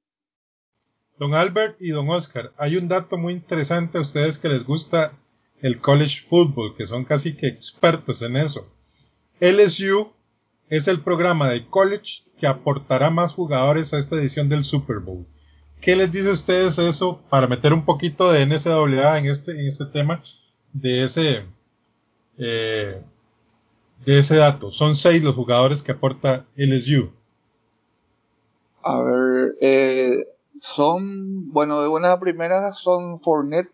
Don 1.17 1.33
Albert 1.33 1.77
y 1.79 1.89
don 1.89 2.09
Oscar, 2.09 2.51
hay 2.57 2.77
un 2.77 2.87
dato 2.87 3.17
muy 3.17 3.33
interesante 3.33 3.97
a 3.97 4.01
ustedes 4.01 4.37
que 4.37 4.49
les 4.49 4.63
gusta 4.63 5.13
el 5.61 5.79
college 5.79 6.21
football, 6.27 6.75
que 6.75 6.85
son 6.85 7.05
casi 7.05 7.35
que 7.35 7.47
expertos 7.47 8.21
en 8.21 8.37
eso. 8.37 8.67
LSU 9.39 10.11
es 10.69 10.87
el 10.87 11.01
programa 11.01 11.49
de 11.49 11.67
college 11.67 12.23
que 12.37 12.47
aportará 12.47 13.09
más 13.09 13.33
jugadores 13.33 13.93
a 13.93 13.99
esta 13.99 14.15
edición 14.15 14.49
del 14.49 14.63
Super 14.63 14.99
Bowl. 14.99 15.25
¿Qué 15.81 15.95
les 15.95 16.11
dice 16.11 16.29
a 16.29 16.33
ustedes 16.33 16.77
eso 16.79 17.21
para 17.29 17.47
meter 17.47 17.73
un 17.73 17.85
poquito 17.85 18.31
de 18.31 18.45
NCAA 18.45 19.19
en 19.19 19.25
este, 19.25 19.51
en 19.51 19.67
este 19.67 19.85
tema 19.85 20.21
de 20.71 21.03
ese 21.03 21.45
eh, 22.37 23.03
de 24.05 24.19
ese 24.19 24.35
dato. 24.37 24.71
Son 24.71 24.95
seis 24.95 25.23
los 25.23 25.35
jugadores 25.35 25.81
que 25.81 25.91
aporta 25.91 26.45
LSU. 26.55 27.11
A 28.83 28.99
ver, 29.01 29.55
eh, 29.61 30.27
son, 30.59 31.51
bueno, 31.51 31.81
de 31.81 31.87
buenas 31.87 32.17
primeras 32.19 32.79
son 32.79 33.19
Fournette, 33.19 33.71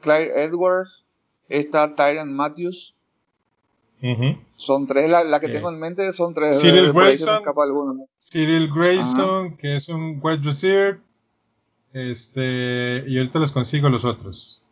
Clyde 0.00 0.44
Edwards, 0.44 1.04
está 1.48 1.94
Tyron 1.94 2.32
Matthews. 2.32 2.94
Son 4.56 4.86
tres, 4.88 5.08
la, 5.08 5.38
que 5.38 5.48
tengo 5.48 5.68
en 5.68 5.78
mente 5.78 6.12
son 6.12 6.34
tres. 6.34 6.60
Cyril 6.60 6.92
Grayson, 6.92 7.44
Cyril 8.18 8.68
Grayson, 8.74 9.56
que 9.56 9.76
es 9.76 9.88
un 9.88 10.18
wide 10.20 10.42
receiver. 10.42 11.00
Este, 11.92 13.04
y 13.06 13.18
ahorita 13.18 13.38
les 13.38 13.52
consigo 13.52 13.88
los 13.88 14.04
otros. 14.04 14.64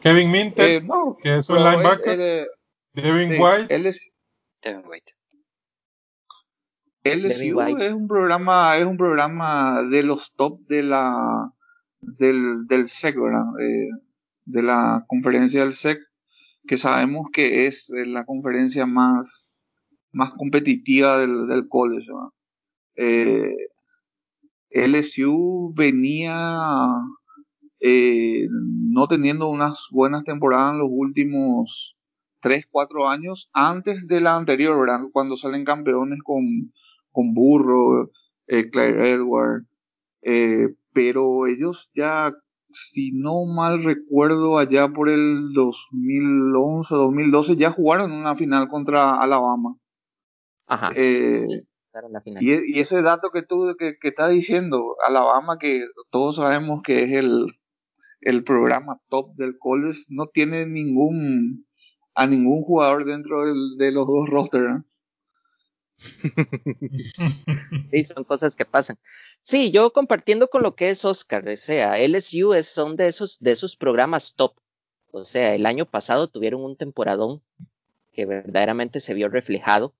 Kevin 0.00 0.30
Minter, 0.30 0.82
eh, 0.82 0.86
que 1.22 1.36
es 1.36 1.48
un 1.50 1.58
linebacker. 1.58 2.48
Devin 2.94 3.40
White. 3.40 3.72
Él 3.72 3.86
es, 3.86 4.10
Devin 4.62 4.82
White. 4.86 5.12
LSU 7.04 7.60
es 7.78 7.92
un 7.92 8.08
programa, 8.08 8.76
es 8.76 8.84
un 8.84 8.96
programa 8.96 9.82
de 9.82 10.02
los 10.02 10.34
top 10.34 10.60
de 10.66 10.82
la 10.82 11.52
del, 12.00 12.66
del 12.66 12.88
SEC, 12.88 13.16
¿verdad? 13.16 13.44
de 14.44 14.62
la 14.62 15.04
conferencia 15.06 15.60
del 15.60 15.74
SEC, 15.74 15.98
que 16.66 16.76
sabemos 16.76 17.26
que 17.32 17.66
es 17.66 17.90
la 18.06 18.24
conferencia 18.24 18.86
más, 18.86 19.54
más 20.12 20.32
competitiva 20.32 21.18
del, 21.18 21.46
del 21.46 21.68
college. 21.68 22.10
Eh, 22.96 23.54
LSU 24.70 25.72
venía 25.74 26.58
eh, 27.80 28.46
no 28.50 29.06
teniendo 29.06 29.48
unas 29.48 29.86
buenas 29.90 30.24
temporadas 30.24 30.72
en 30.72 30.78
los 30.78 30.88
últimos 30.90 31.97
3, 32.40 32.66
4 32.70 33.08
años 33.08 33.50
antes 33.52 34.06
de 34.06 34.20
la 34.20 34.36
anterior, 34.36 34.78
¿verdad? 34.78 35.00
Cuando 35.12 35.36
salen 35.36 35.64
campeones 35.64 36.20
con, 36.22 36.72
con 37.10 37.34
Burro, 37.34 38.10
eh, 38.46 38.70
Claire 38.70 39.12
Edward. 39.12 39.64
Eh, 40.22 40.68
pero 40.92 41.46
ellos 41.46 41.90
ya, 41.94 42.32
si 42.70 43.12
no 43.12 43.44
mal 43.46 43.84
recuerdo, 43.84 44.58
allá 44.58 44.88
por 44.88 45.08
el 45.08 45.52
2011, 45.52 46.94
2012, 46.94 47.56
ya 47.56 47.70
jugaron 47.70 48.12
una 48.12 48.34
final 48.34 48.68
contra 48.68 49.20
Alabama. 49.20 49.76
Ajá. 50.66 50.90
Eh, 50.96 51.46
y, 52.40 52.78
ese 52.78 53.02
dato 53.02 53.30
que 53.30 53.42
tú 53.42 53.74
que, 53.78 53.94
que 54.00 54.08
estás 54.08 54.30
diciendo, 54.30 54.96
Alabama, 55.06 55.58
que 55.58 55.84
todos 56.10 56.36
sabemos 56.36 56.82
que 56.82 57.02
es 57.02 57.12
el, 57.12 57.46
el 58.20 58.44
programa 58.44 59.00
top 59.08 59.34
del 59.34 59.58
college, 59.58 60.00
no 60.10 60.26
tiene 60.26 60.66
ningún 60.66 61.66
a 62.18 62.26
ningún 62.26 62.64
jugador 62.64 63.04
dentro 63.04 63.44
de 63.44 63.92
los 63.92 64.04
dos 64.08 64.28
rosters. 64.28 64.82
sí, 67.92 68.04
son 68.04 68.24
cosas 68.24 68.56
que 68.56 68.64
pasan. 68.64 68.98
Sí, 69.42 69.70
yo 69.70 69.92
compartiendo 69.92 70.48
con 70.48 70.64
lo 70.64 70.74
que 70.74 70.90
es 70.90 71.04
Oscar, 71.04 71.48
o 71.48 71.56
sea, 71.56 71.96
LSU 71.96 72.54
es, 72.54 72.66
son 72.66 72.96
de 72.96 73.06
esos, 73.06 73.38
de 73.38 73.52
esos 73.52 73.76
programas 73.76 74.34
top. 74.34 74.54
O 75.12 75.22
sea, 75.22 75.54
el 75.54 75.64
año 75.64 75.86
pasado 75.86 76.26
tuvieron 76.26 76.64
un 76.64 76.76
temporadón 76.76 77.40
que 78.12 78.26
verdaderamente 78.26 78.98
se 78.98 79.14
vio 79.14 79.28
reflejado. 79.28 79.94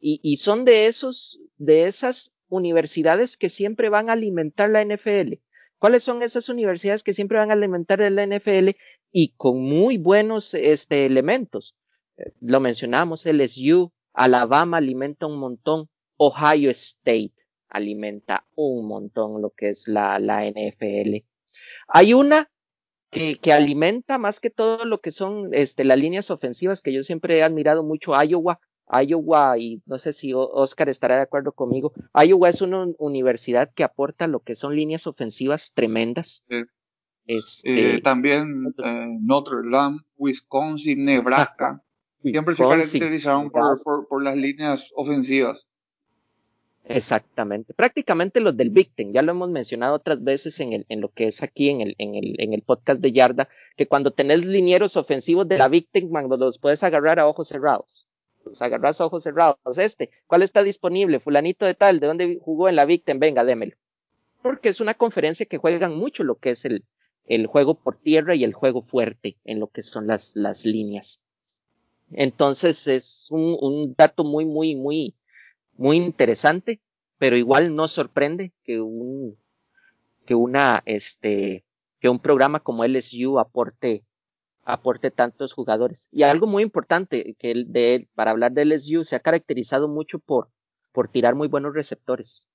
Y, 0.00 0.18
y 0.24 0.38
son 0.38 0.64
de 0.64 0.86
esos, 0.86 1.40
de 1.56 1.84
esas 1.84 2.32
universidades 2.48 3.36
que 3.36 3.48
siempre 3.48 3.90
van 3.90 4.10
a 4.10 4.14
alimentar 4.14 4.70
la 4.70 4.84
NFL. 4.84 5.34
¿Cuáles 5.80 6.04
son 6.04 6.22
esas 6.22 6.50
universidades 6.50 7.02
que 7.02 7.14
siempre 7.14 7.38
van 7.38 7.50
a 7.50 7.54
alimentar 7.54 8.00
la 8.00 8.26
NFL 8.26 8.76
y 9.10 9.32
con 9.38 9.62
muy 9.62 9.96
buenos 9.96 10.52
este, 10.52 11.06
elementos? 11.06 11.74
Eh, 12.18 12.32
lo 12.42 12.60
mencionamos, 12.60 13.24
LSU, 13.24 13.90
Alabama 14.12 14.76
alimenta 14.76 15.26
un 15.26 15.38
montón, 15.38 15.88
Ohio 16.18 16.70
State 16.70 17.32
alimenta 17.70 18.46
un 18.56 18.86
montón 18.88 19.40
lo 19.40 19.50
que 19.56 19.70
es 19.70 19.88
la, 19.88 20.18
la 20.18 20.44
NFL. 20.44 21.24
Hay 21.88 22.12
una 22.12 22.50
que, 23.10 23.36
que, 23.36 23.54
alimenta 23.54 24.18
más 24.18 24.38
que 24.38 24.50
todo 24.50 24.84
lo 24.84 25.00
que 25.00 25.12
son 25.12 25.48
este, 25.54 25.84
las 25.84 25.98
líneas 25.98 26.30
ofensivas 26.30 26.82
que 26.82 26.92
yo 26.92 27.02
siempre 27.02 27.38
he 27.38 27.42
admirado 27.42 27.82
mucho, 27.84 28.12
Iowa, 28.22 28.60
Iowa, 28.92 29.58
y 29.58 29.82
no 29.86 29.98
sé 29.98 30.12
si 30.12 30.32
Oscar 30.34 30.88
estará 30.88 31.16
de 31.16 31.22
acuerdo 31.22 31.52
conmigo, 31.52 31.92
Iowa 32.14 32.48
es 32.48 32.60
una 32.60 32.86
universidad 32.98 33.72
que 33.72 33.84
aporta 33.84 34.26
lo 34.26 34.40
que 34.40 34.54
son 34.54 34.74
líneas 34.74 35.06
ofensivas 35.06 35.72
tremendas. 35.72 36.42
Sí. 36.48 36.56
Este, 37.26 37.96
eh, 37.96 38.00
también 38.00 38.74
eh, 38.84 39.18
Notre 39.20 39.58
Dame, 39.70 40.00
Wisconsin, 40.16 41.04
Nebraska, 41.04 41.80
siempre 42.22 42.54
se 42.54 42.64
caracterizaron 42.64 43.50
por, 43.50 43.80
por, 43.84 44.08
por, 44.08 44.24
las 44.24 44.36
líneas 44.36 44.90
ofensivas. 44.96 45.68
Exactamente, 46.82 47.72
prácticamente 47.72 48.40
los 48.40 48.56
del 48.56 48.70
Big 48.70 48.92
Ten, 48.96 49.12
ya 49.12 49.22
lo 49.22 49.30
hemos 49.30 49.48
mencionado 49.48 49.94
otras 49.94 50.24
veces 50.24 50.58
en, 50.58 50.72
el, 50.72 50.86
en 50.88 51.00
lo 51.00 51.10
que 51.10 51.28
es 51.28 51.40
aquí 51.44 51.68
en 51.68 51.82
el, 51.82 51.94
en, 51.98 52.16
el, 52.16 52.34
en 52.40 52.52
el 52.52 52.62
podcast 52.62 53.00
de 53.00 53.12
Yarda, 53.12 53.48
que 53.76 53.86
cuando 53.86 54.10
tenés 54.10 54.44
linieros 54.44 54.96
ofensivos 54.96 55.46
de 55.46 55.58
la 55.58 55.68
Big 55.68 55.88
Ten, 55.92 56.08
cuando 56.08 56.36
los 56.36 56.58
puedes 56.58 56.82
agarrar 56.82 57.20
a 57.20 57.28
ojos 57.28 57.46
cerrados 57.46 57.99
pues 58.50 58.62
agarras 58.62 59.00
ojos 59.00 59.22
cerrados, 59.22 59.78
este, 59.78 60.10
¿cuál 60.26 60.42
está 60.42 60.64
disponible? 60.64 61.20
Fulanito 61.20 61.66
de 61.66 61.74
tal, 61.74 62.00
¿de 62.00 62.08
dónde 62.08 62.40
jugó 62.42 62.68
en 62.68 62.74
la 62.74 62.84
Victim? 62.84 63.20
Venga, 63.20 63.44
démelo. 63.44 63.76
Porque 64.42 64.70
es 64.70 64.80
una 64.80 64.94
conferencia 64.94 65.46
que 65.46 65.58
juegan 65.58 65.96
mucho 65.96 66.24
lo 66.24 66.34
que 66.34 66.50
es 66.50 66.64
el, 66.64 66.84
el 67.26 67.46
juego 67.46 67.76
por 67.76 67.96
tierra 67.96 68.34
y 68.34 68.42
el 68.42 68.52
juego 68.52 68.82
fuerte 68.82 69.36
en 69.44 69.60
lo 69.60 69.68
que 69.68 69.84
son 69.84 70.08
las, 70.08 70.34
líneas. 70.64 71.20
Entonces 72.10 72.88
es 72.88 73.28
un, 73.30 73.56
un 73.60 73.94
dato 73.96 74.24
muy, 74.24 74.44
muy, 74.44 74.74
muy, 74.74 75.14
muy 75.74 75.96
interesante, 75.96 76.80
pero 77.18 77.36
igual 77.36 77.76
no 77.76 77.86
sorprende 77.86 78.52
que 78.64 78.80
un, 78.80 79.38
que 80.26 80.34
una, 80.34 80.82
este, 80.86 81.64
que 82.00 82.08
un 82.08 82.18
programa 82.18 82.58
como 82.58 82.84
LSU 82.84 83.38
aporte 83.38 84.04
aporte 84.72 85.10
tantos 85.10 85.52
jugadores. 85.52 86.08
Y 86.12 86.22
algo 86.22 86.46
muy 86.46 86.62
importante 86.62 87.34
que 87.38 87.50
el 87.50 87.72
de 87.72 87.94
él, 87.94 88.08
para 88.14 88.30
hablar 88.30 88.52
de 88.52 88.64
LSU, 88.64 89.04
se 89.04 89.16
ha 89.16 89.20
caracterizado 89.20 89.88
mucho 89.88 90.18
por, 90.18 90.50
por 90.92 91.08
tirar 91.08 91.34
muy 91.34 91.48
buenos 91.48 91.74
receptores, 91.74 92.48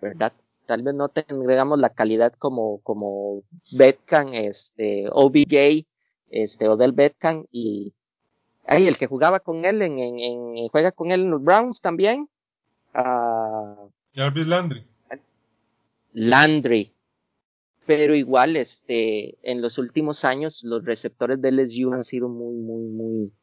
¿verdad? 0.00 0.32
Tal 0.66 0.82
vez 0.82 0.94
no 0.94 1.08
tengamos 1.08 1.78
la 1.78 1.90
calidad 1.90 2.32
como, 2.38 2.80
como 2.82 3.42
Betcan, 3.72 4.34
este, 4.34 5.08
OBJ, 5.10 5.86
este, 6.30 6.68
Odell 6.68 6.92
Betcan 6.92 7.46
y, 7.50 7.94
ay, 8.66 8.86
el 8.86 8.98
que 8.98 9.06
jugaba 9.06 9.40
con 9.40 9.64
él 9.64 9.80
en, 9.82 9.98
en, 9.98 10.18
en 10.18 10.68
juega 10.68 10.92
con 10.92 11.10
él 11.10 11.22
en 11.22 11.30
los 11.30 11.42
Browns 11.42 11.80
también. 11.80 12.28
Uh, 12.94 13.90
Jarvis 14.14 14.46
Landry. 14.46 14.84
Landry, 16.12 16.92
pero 17.88 18.14
igual, 18.14 18.58
este, 18.58 19.38
en 19.40 19.62
los 19.62 19.78
últimos 19.78 20.26
años, 20.26 20.62
los 20.62 20.84
receptores 20.84 21.40
de 21.40 21.50
LSU 21.52 21.94
han 21.94 22.04
sido 22.04 22.28
muy, 22.28 22.54
muy, 22.54 22.82
muy, 22.82 23.34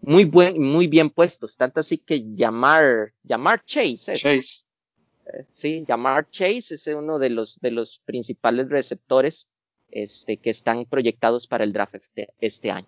muy 0.00 0.24
buen, 0.26 0.62
muy 0.62 0.86
bien 0.86 1.10
puestos. 1.10 1.56
Tanto 1.56 1.80
así 1.80 1.98
que 1.98 2.24
llamar, 2.36 3.12
llamar 3.24 3.64
Chase, 3.64 4.12
es, 4.12 4.20
Chase. 4.20 4.64
Eh, 5.26 5.44
sí, 5.50 5.84
llamar 5.88 6.30
Chase 6.30 6.74
es 6.74 6.86
uno 6.86 7.18
de 7.18 7.30
los, 7.30 7.58
de 7.58 7.72
los 7.72 8.00
principales 8.04 8.68
receptores, 8.68 9.48
este, 9.90 10.36
que 10.36 10.50
están 10.50 10.84
proyectados 10.84 11.48
para 11.48 11.64
el 11.64 11.72
draft 11.72 11.96
este, 11.96 12.28
este 12.40 12.70
año. 12.70 12.86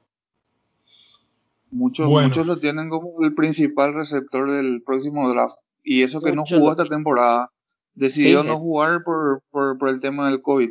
Muchos, 1.73 2.09
bueno. 2.09 2.29
muchos 2.29 2.47
lo 2.47 2.59
tienen 2.59 2.89
como 2.91 3.25
el 3.25 3.35
principal 3.35 3.93
receptor 3.93 4.53
del 4.53 4.85
próximo 4.85 5.29
draft. 5.29 5.57
Y 5.83 6.05
eso 6.05 6.21
que 6.21 6.31
muchos 6.33 6.53
no 6.53 6.59
jugó 6.61 6.71
esta 6.71 6.85
temporada. 6.85 7.51
Decidió 7.93 8.43
sí, 8.43 8.47
no 8.47 8.55
es... 8.55 8.61
jugar 8.61 9.03
por, 9.03 9.43
por, 9.51 9.79
por 9.79 9.89
el 9.89 10.01
tema 10.01 10.31
del 10.31 10.41
COVID. 10.41 10.71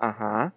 Ajá. 0.00 0.54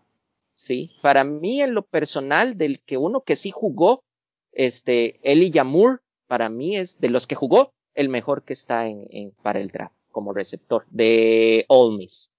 Sí, 0.53 0.91
para 1.01 1.23
mí 1.23 1.61
en 1.61 1.73
lo 1.73 1.83
personal, 1.83 2.57
del 2.57 2.79
que 2.79 2.97
uno 2.97 3.21
que 3.21 3.35
sí 3.35 3.51
jugó, 3.51 4.03
este, 4.51 5.19
Eli 5.23 5.51
Yamur, 5.51 6.01
para 6.27 6.49
mí 6.49 6.77
es 6.77 6.99
de 6.99 7.09
los 7.09 7.27
que 7.27 7.35
jugó, 7.35 7.73
el 7.93 8.09
mejor 8.09 8.43
que 8.43 8.53
está 8.53 8.87
en, 8.87 9.05
en 9.11 9.31
para 9.43 9.59
el 9.59 9.69
draft 9.69 9.93
como 10.11 10.33
receptor 10.33 10.85
de 10.89 11.65
Ole 11.67 11.97
Miss. 11.97 12.31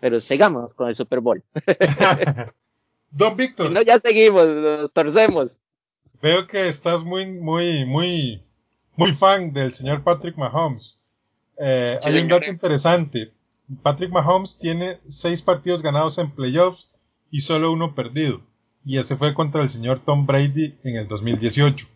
Pero 0.00 0.18
sigamos 0.20 0.72
con 0.72 0.88
el 0.88 0.96
Super 0.96 1.20
Bowl. 1.20 1.44
Don 3.10 3.36
Víctor. 3.36 3.68
Si 3.68 3.74
no, 3.74 3.82
ya 3.82 3.98
seguimos, 3.98 4.46
nos 4.46 4.92
torcemos. 4.92 5.60
Veo 6.22 6.46
que 6.46 6.68
estás 6.68 7.04
muy, 7.04 7.26
muy, 7.26 7.84
muy, 7.84 8.42
muy 8.96 9.12
fan 9.12 9.52
del 9.52 9.74
señor 9.74 10.02
Patrick 10.02 10.36
Mahomes. 10.36 10.98
Eh, 11.58 11.98
sí, 12.00 12.08
hay 12.08 12.22
un 12.22 12.28
dato 12.28 12.50
interesante. 12.50 13.32
Patrick 13.82 14.10
Mahomes 14.10 14.58
tiene 14.58 14.98
seis 15.08 15.42
partidos 15.42 15.82
ganados 15.82 16.18
en 16.18 16.30
playoffs 16.30 16.88
y 17.30 17.40
solo 17.40 17.72
uno 17.72 17.94
perdido. 17.94 18.42
Y 18.84 18.98
ese 18.98 19.16
fue 19.16 19.34
contra 19.34 19.62
el 19.62 19.70
señor 19.70 20.02
Tom 20.04 20.26
Brady 20.26 20.74
en 20.82 20.96
el 20.96 21.08
2018. 21.08 21.86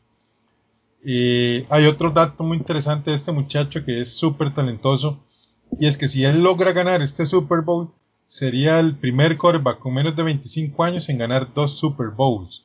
Y 1.05 1.64
hay 1.68 1.87
otro 1.87 2.11
dato 2.11 2.45
muy 2.45 2.57
interesante 2.57 3.11
de 3.11 3.16
este 3.16 3.33
muchacho 3.33 3.85
que 3.85 4.01
es 4.01 4.16
súper 4.16 4.55
talentoso. 4.55 5.20
Y 5.79 5.87
es 5.87 5.97
que 5.99 6.09
si 6.09 6.25
él 6.25 6.43
logra 6.43 6.72
ganar 6.72 7.03
este 7.03 7.27
Super 7.27 7.62
Bowl, 7.62 7.91
sería 8.27 8.81
el 8.81 8.97
primer 8.97 9.37
quarterback 9.37 9.81
con 9.81 9.95
menos 9.95 10.16
de 10.16 10.22
25 10.22 10.83
años 10.85 11.09
en 11.09 11.18
ganar 11.18 11.53
dos 11.53 11.79
Super 11.79 12.09
Bowls. 12.09 12.64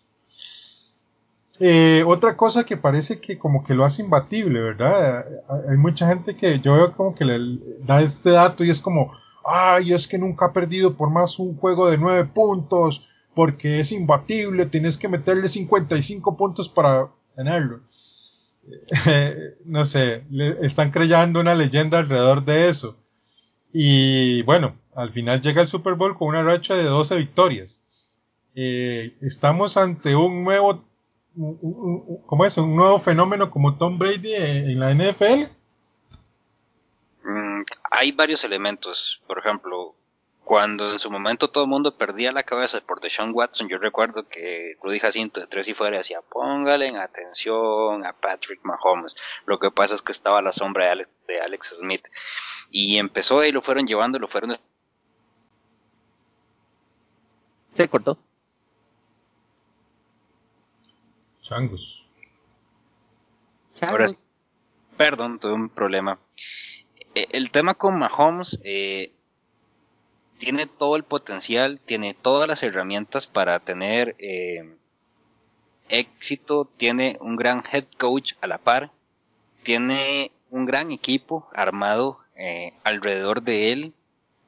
Eh, 1.60 2.04
otra 2.08 2.38
cosa 2.38 2.64
que 2.64 2.78
parece 2.78 3.20
que 3.20 3.38
como 3.38 3.64
que 3.64 3.74
lo 3.74 3.84
hace 3.84 4.02
imbatible, 4.02 4.62
¿verdad? 4.62 5.26
Hay 5.70 5.78
mucha 5.78 6.08
gente 6.08 6.36
que 6.36 6.60
yo 6.60 6.74
veo 6.76 6.96
como 6.96 7.14
que 7.14 7.26
le 7.26 7.60
da 7.84 8.02
este 8.02 8.32
dato 8.32 8.64
y 8.64 8.70
es 8.70 8.80
como, 8.80 9.12
ay, 9.44 9.94
es 9.94 10.08
que 10.08 10.18
nunca 10.18 10.48
ha 10.48 10.54
perdido 10.54 10.96
por 10.96 11.10
más 11.10 11.38
un 11.38 11.58
juego 11.58 11.90
de 11.90 11.98
nueve 11.98 12.26
puntos, 12.26 13.06
porque 13.36 13.80
es 13.82 13.92
imbatible, 13.92 14.66
tienes 14.68 14.98
que 14.98 15.10
meterle 15.10 15.48
55 15.48 16.38
puntos 16.38 16.70
para 16.70 17.10
ganarlo. 17.36 17.82
no 19.66 19.86
sé, 19.86 20.24
le 20.30 20.58
están 20.66 20.92
creando 20.92 21.40
una 21.40 21.56
leyenda 21.56 21.98
alrededor 21.98 22.46
de 22.46 22.70
eso. 22.70 22.96
Y 23.74 24.42
bueno, 24.44 24.76
al 24.96 25.12
final 25.12 25.42
llega 25.42 25.62
el 25.62 25.68
Super 25.68 25.94
Bowl 25.96 26.18
con 26.18 26.30
una 26.30 26.44
racha 26.44 26.76
de 26.76 26.84
12 26.84 27.18
victorias. 27.18 27.86
Eh, 28.56 29.16
estamos 29.22 29.78
ante 29.78 30.16
un 30.16 30.44
nuevo 30.44 30.84
¿cómo 32.26 32.46
es? 32.46 32.58
Un 32.58 32.76
nuevo 32.76 33.00
fenómeno 33.00 33.50
como 33.50 33.78
Tom 33.78 33.98
Brady 33.98 34.34
en 34.34 34.80
la 34.80 34.92
NFL. 34.94 35.50
Mm, 37.24 37.64
hay 37.92 38.12
varios 38.12 38.44
elementos. 38.44 39.22
Por 39.28 39.40
ejemplo, 39.40 39.96
cuando 40.44 40.92
en 40.92 41.00
su 41.00 41.12
momento 41.12 41.50
todo 41.50 41.64
el 41.64 41.70
mundo 41.70 41.96
perdía 41.96 42.32
la 42.32 42.44
cabeza 42.44 42.82
por 42.82 43.00
Deshaun 43.00 43.32
Watson, 43.34 43.70
yo 43.70 43.78
recuerdo 43.78 44.28
que 44.28 44.76
Rudy 44.82 45.00
Jacinto 45.00 45.40
de 45.40 45.48
tres 45.48 45.68
y 45.70 45.74
fuera 45.74 45.98
decía, 45.98 46.22
póngale 46.22 46.88
en 46.88 46.98
atención 46.98 48.06
a 48.06 48.14
Patrick 48.14 48.60
Mahomes. 48.64 49.16
Lo 49.46 49.60
que 49.60 49.72
pasa 49.72 49.96
es 49.96 50.02
que 50.02 50.12
estaba 50.12 50.40
a 50.40 50.42
la 50.42 50.52
sombra 50.52 50.86
de 50.86 50.92
Alex, 50.92 51.12
de 51.28 51.40
Alex 51.40 51.78
Smith. 51.80 52.06
Y 52.70 52.98
empezó 52.98 53.44
y 53.44 53.52
lo 53.52 53.62
fueron 53.62 53.86
llevando, 53.88 54.20
lo 54.20 54.28
fueron... 54.28 54.56
Se 57.76 57.88
cortó. 57.88 58.18
Changos. 61.50 62.06
Ahora, 63.82 64.06
perdón, 64.98 65.40
tuve 65.40 65.54
un 65.54 65.70
problema. 65.70 66.20
El 67.16 67.50
tema 67.50 67.74
con 67.74 67.98
Mahomes 67.98 68.62
eh, 68.64 69.14
tiene 70.38 70.68
todo 70.68 70.96
el 70.96 71.04
potencial, 71.04 71.80
tiene 71.84 72.14
todas 72.14 72.48
las 72.48 72.62
herramientas 72.62 73.26
para 73.26 73.60
tener 73.60 74.16
eh, 74.20 74.76
éxito, 75.90 76.70
tiene 76.78 77.18
un 77.20 77.36
gran 77.36 77.64
head 77.72 77.86
coach 77.98 78.34
a 78.42 78.48
la 78.48 78.60
par, 78.60 78.92
tiene 79.64 80.32
un 80.52 80.66
gran 80.66 80.92
equipo 80.92 81.50
armado 81.54 82.20
eh, 82.36 82.74
alrededor 82.84 83.42
de 83.42 83.72
él 83.72 83.94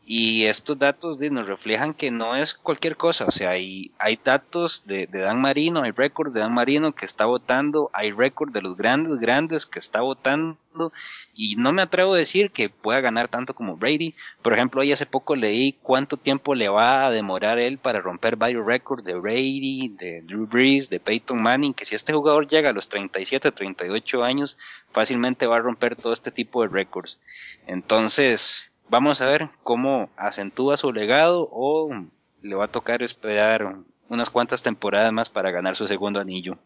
Y 0.03 0.45
estos 0.45 0.79
datos 0.79 1.19
nos 1.19 1.47
reflejan 1.47 1.93
que 1.93 2.09
no 2.09 2.35
es 2.35 2.55
cualquier 2.55 2.97
cosa, 2.97 3.25
o 3.25 3.31
sea, 3.31 3.51
hay, 3.51 3.91
hay 3.99 4.19
datos 4.21 4.83
de, 4.85 5.05
Dan 5.07 5.39
Marino, 5.39 5.83
hay 5.83 5.91
récord 5.91 6.33
de 6.33 6.39
Dan 6.39 6.53
Marino 6.53 6.93
que 6.93 7.05
está 7.05 7.25
votando, 7.25 7.89
hay 7.93 8.11
récord 8.11 8.51
de 8.51 8.63
los 8.63 8.75
grandes, 8.75 9.19
grandes 9.19 9.65
que 9.65 9.79
está 9.79 10.01
votando, 10.01 10.57
y 11.35 11.55
no 11.55 11.71
me 11.71 11.83
atrevo 11.83 12.13
a 12.13 12.17
decir 12.17 12.51
que 12.51 12.69
pueda 12.69 12.99
ganar 12.99 13.27
tanto 13.27 13.53
como 13.53 13.77
Brady. 13.77 14.15
Por 14.41 14.53
ejemplo, 14.53 14.81
hoy 14.81 14.91
hace 14.91 15.05
poco 15.05 15.35
leí 15.35 15.73
cuánto 15.81 16.17
tiempo 16.17 16.55
le 16.55 16.69
va 16.69 17.05
a 17.05 17.11
demorar 17.11 17.59
él 17.59 17.77
para 17.77 18.01
romper 18.01 18.37
varios 18.37 18.65
récords 18.65 19.03
de 19.03 19.13
Brady, 19.15 19.89
de 19.99 20.23
Drew 20.23 20.47
Brees, 20.47 20.89
de 20.89 20.99
Peyton 20.99 21.41
Manning, 21.41 21.73
que 21.73 21.85
si 21.85 21.95
este 21.95 22.13
jugador 22.13 22.47
llega 22.47 22.69
a 22.69 22.73
los 22.73 22.89
37, 22.89 23.51
38 23.51 24.23
años, 24.23 24.57
fácilmente 24.91 25.45
va 25.45 25.57
a 25.57 25.61
romper 25.61 25.95
todo 25.95 26.13
este 26.13 26.31
tipo 26.31 26.63
de 26.63 26.69
récords. 26.69 27.19
Entonces, 27.67 28.70
vamos 28.91 29.21
a 29.21 29.25
ver 29.25 29.49
cómo 29.63 30.09
acentúa 30.17 30.75
su 30.75 30.91
legado 30.91 31.47
o 31.49 31.89
le 32.41 32.55
va 32.55 32.65
a 32.65 32.71
tocar 32.71 33.01
esperar 33.01 33.77
unas 34.09 34.29
cuantas 34.29 34.61
temporadas 34.61 35.13
más 35.13 35.29
para 35.29 35.49
ganar 35.49 35.77
su 35.77 35.87
segundo 35.87 36.19
anillo. 36.19 36.57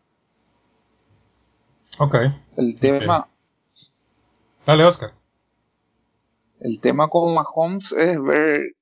Ok. 1.99 2.15
El 2.57 2.79
tema. 2.79 3.27
Dale, 4.65 4.83
Oscar. 4.83 5.13
El 6.59 6.79
tema 6.79 7.09
con 7.09 7.35
Mahomes 7.35 7.91
es 7.91 8.21
ver 8.21 8.75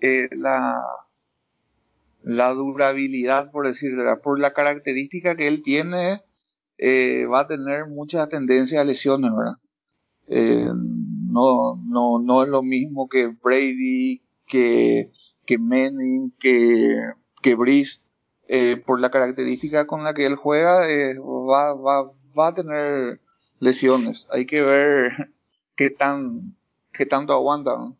eh, 0.00 0.28
la, 0.32 0.82
la 2.22 2.50
durabilidad, 2.50 3.50
por 3.50 3.66
decirlo, 3.66 4.20
por 4.20 4.38
la 4.38 4.52
característica 4.52 5.34
que 5.34 5.48
él 5.48 5.62
tiene, 5.62 6.22
eh, 6.76 7.24
va 7.24 7.40
a 7.40 7.46
tener 7.48 7.86
mucha 7.86 8.28
tendencia 8.28 8.82
a 8.82 8.84
lesiones, 8.84 9.30
¿verdad? 9.34 9.56
Eh, 10.28 10.70
no, 11.32 11.80
no, 11.84 12.18
no 12.18 12.42
es 12.42 12.48
lo 12.48 12.62
mismo 12.62 13.08
que 13.08 13.28
Brady, 13.28 14.22
que, 14.46 15.10
que 15.46 15.58
Manning, 15.58 16.32
que, 16.38 16.96
que 17.40 17.54
Breeze. 17.54 18.00
Eh, 18.48 18.76
por 18.76 19.00
la 19.00 19.10
característica 19.10 19.86
con 19.86 20.04
la 20.04 20.12
que 20.12 20.26
él 20.26 20.36
juega, 20.36 20.90
eh, 20.90 21.18
va, 21.18 21.72
va, 21.72 22.12
va 22.38 22.48
a 22.48 22.54
tener 22.54 23.20
lesiones. 23.60 24.26
Hay 24.30 24.44
que 24.44 24.60
ver 24.60 25.32
qué 25.76 25.88
tan 25.88 26.54
qué 26.92 27.06
tanto 27.06 27.32
aguantan. 27.32 27.96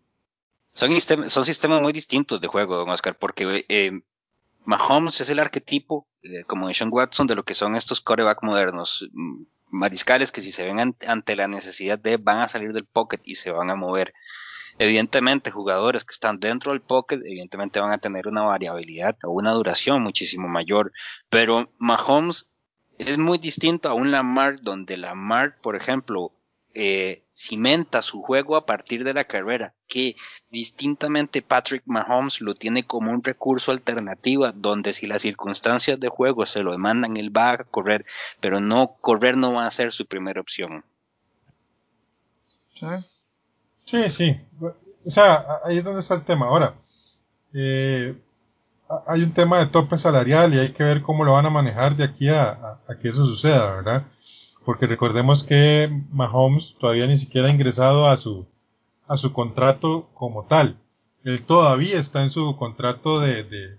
Son, 0.75 0.91
son 1.31 1.45
sistemas 1.45 1.81
muy 1.81 1.93
distintos 1.95 2.41
de 2.41 2.49
juego, 2.49 2.77
don 2.77 2.91
Oscar, 2.91 3.17
porque 3.19 3.65
eh, 3.69 4.03
Mahomes 4.67 5.21
es 5.23 5.31
el 5.31 5.39
arquetipo, 5.39 6.07
como 6.47 6.69
de 6.69 6.75
Sean 6.75 6.91
Watson, 6.93 7.27
de 7.27 7.35
lo 7.35 7.45
que 7.45 7.55
son 7.55 7.75
estos 7.75 8.01
coreback 8.01 8.43
modernos 8.43 9.09
mariscales 9.73 10.31
que 10.31 10.43
si 10.43 10.53
se 10.53 10.65
ven 10.65 10.95
ante 11.07 11.37
la 11.37 11.49
necesidad 11.49 11.99
de 11.99 12.19
van 12.19 12.41
a 12.41 12.49
salir 12.49 12.73
del 12.73 12.85
pocket 12.85 13.21
y 13.25 13.35
se 13.35 13.51
van 13.51 13.71
a 13.71 13.75
mover. 13.75 14.15
Evidentemente, 14.79 15.51
jugadores 15.51 16.05
que 16.05 16.13
están 16.13 16.39
dentro 16.39 16.73
del 16.73 16.81
pocket, 16.81 17.21
evidentemente 17.25 17.81
van 17.81 17.93
a 17.93 17.99
tener 17.99 18.29
una 18.29 18.43
variabilidad 18.43 19.17
o 19.25 19.31
una 19.31 19.53
duración 19.53 20.03
muchísimo 20.03 20.49
mayor. 20.49 20.93
Pero 21.29 21.71
Mahomes 21.79 22.53
es 22.99 23.19
muy 23.19 23.39
distinto 23.39 23.89
a 23.89 23.95
un 23.95 24.11
Lamar, 24.11 24.61
donde 24.61 24.97
Lamar, 24.97 25.61
por 25.61 25.77
ejemplo, 25.77 26.33
eh, 26.75 27.23
cimenta 27.35 28.03
su 28.03 28.23
juego 28.23 28.57
a 28.57 28.67
partir 28.67 29.05
de 29.05 29.15
la 29.15 29.25
carrera, 29.25 29.75
que 29.89 30.17
distintamente 30.51 31.43
Patrick 31.43 31.83
Mahomes 31.87 32.41
lo 32.41 32.55
tiene 32.55 32.87
como 32.87 33.11
un 33.11 33.23
recurso 33.23 33.73
alternativo, 33.73 34.51
donde 34.53 34.93
si 34.93 35.07
las 35.07 35.23
circunstancias 35.23 35.99
de 36.01 36.09
juego 36.09 36.47
se 36.47 36.63
lo 36.63 36.73
demandan, 36.73 37.17
él 37.17 37.37
va 37.37 37.53
a 37.53 37.65
correr, 37.65 38.07
pero 38.41 38.61
no 38.61 38.97
correr 39.01 39.37
no 39.37 39.55
va 39.55 39.67
a 39.67 39.71
ser 39.71 39.93
su 39.93 40.07
primera 40.07 40.41
opción. 40.41 40.85
Sí, 43.85 44.11
sí. 44.11 44.41
O 45.05 45.11
sea, 45.11 45.45
ahí 45.65 45.79
es 45.79 45.85
donde 45.85 46.01
está 46.01 46.15
el 46.15 46.25
tema. 46.25 46.47
Ahora, 46.47 46.75
eh, 47.53 48.17
hay 49.07 49.23
un 49.23 49.33
tema 49.33 49.59
de 49.59 49.67
tope 49.67 49.99
salarial 49.99 50.53
y 50.55 50.59
hay 50.59 50.73
que 50.73 50.85
ver 50.85 51.03
cómo 51.03 51.25
lo 51.25 51.35
van 51.35 51.47
a 51.47 51.51
manejar 51.51 51.97
de 51.97 52.05
aquí 52.05 52.29
a 52.29 52.79
que 53.01 53.09
eso 53.09 53.25
suceda, 53.25 53.77
¿verdad? 53.77 54.05
Porque 54.65 54.87
recordemos 54.87 55.45
que 55.45 55.91
Mahomes 56.13 56.77
todavía 56.79 57.07
ni 57.07 57.17
siquiera 57.17 57.49
ha 57.49 57.51
ingresado 57.51 58.07
a 58.07 58.17
su, 58.17 58.47
a 59.07 59.17
su 59.17 59.33
contrato 59.33 60.09
como 60.15 60.45
tal. 60.45 60.79
Él 61.25 61.43
todavía 61.43 61.99
está 61.99 62.23
en 62.23 62.31
su 62.31 62.57
contrato 62.57 63.21
de, 63.21 63.45
de, 63.45 63.79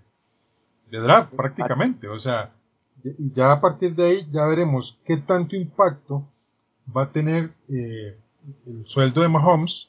draft 0.90 1.34
prácticamente. 1.34 2.08
O 2.08 2.18
sea, 2.18 2.52
ya 3.34 3.52
a 3.52 3.60
partir 3.60 3.94
de 3.94 4.04
ahí 4.04 4.28
ya 4.30 4.46
veremos 4.46 4.98
qué 5.04 5.16
tanto 5.16 5.56
impacto 5.56 6.26
va 6.94 7.04
a 7.04 7.12
tener 7.12 7.52
eh, 7.68 8.16
el 8.66 8.84
sueldo 8.84 9.22
de 9.22 9.28
Mahomes 9.28 9.88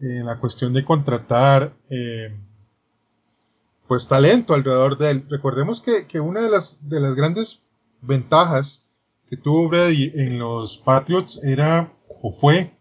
en 0.00 0.26
la 0.26 0.38
cuestión 0.38 0.72
de 0.72 0.84
contratar 0.84 1.74
eh, 1.90 2.34
pues 3.88 4.08
talento 4.08 4.54
alrededor 4.54 4.98
de 4.98 5.10
él. 5.10 5.26
Recordemos 5.28 5.80
que, 5.80 6.06
que 6.06 6.20
una 6.20 6.42
de 6.42 6.50
las, 6.50 6.76
de 6.80 7.00
las 7.00 7.14
grandes 7.14 7.62
ventajas 8.02 8.85
que 9.28 9.36
tuvo 9.36 9.68
Brady 9.68 10.12
en 10.14 10.38
los 10.38 10.78
Patriots 10.78 11.40
era 11.42 11.92
o 12.22 12.30
fue 12.30 12.72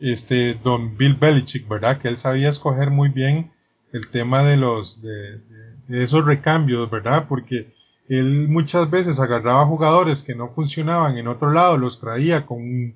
este 0.00 0.54
don 0.54 0.96
Bill 0.96 1.14
Belichick, 1.14 1.68
¿verdad? 1.68 2.00
Que 2.00 2.08
él 2.08 2.16
sabía 2.16 2.48
escoger 2.48 2.90
muy 2.90 3.08
bien 3.08 3.52
el 3.92 4.08
tema 4.08 4.42
de 4.42 4.56
los 4.56 5.02
de, 5.02 5.40
esos 5.88 6.24
recambios, 6.24 6.90
¿verdad? 6.90 7.26
Porque 7.28 7.72
él 8.08 8.48
muchas 8.48 8.90
veces 8.90 9.20
agarraba 9.20 9.66
jugadores 9.66 10.22
que 10.22 10.34
no 10.34 10.48
funcionaban 10.48 11.16
en 11.18 11.28
otro 11.28 11.52
lado, 11.52 11.78
los 11.78 12.00
traía 12.00 12.46
con 12.46 12.58
un, 12.58 12.94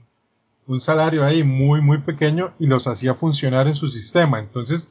un 0.66 0.80
salario 0.80 1.24
ahí 1.24 1.44
muy 1.44 1.80
muy 1.80 1.98
pequeño 1.98 2.54
y 2.58 2.66
los 2.66 2.86
hacía 2.86 3.14
funcionar 3.14 3.68
en 3.68 3.74
su 3.74 3.88
sistema. 3.88 4.38
Entonces, 4.38 4.88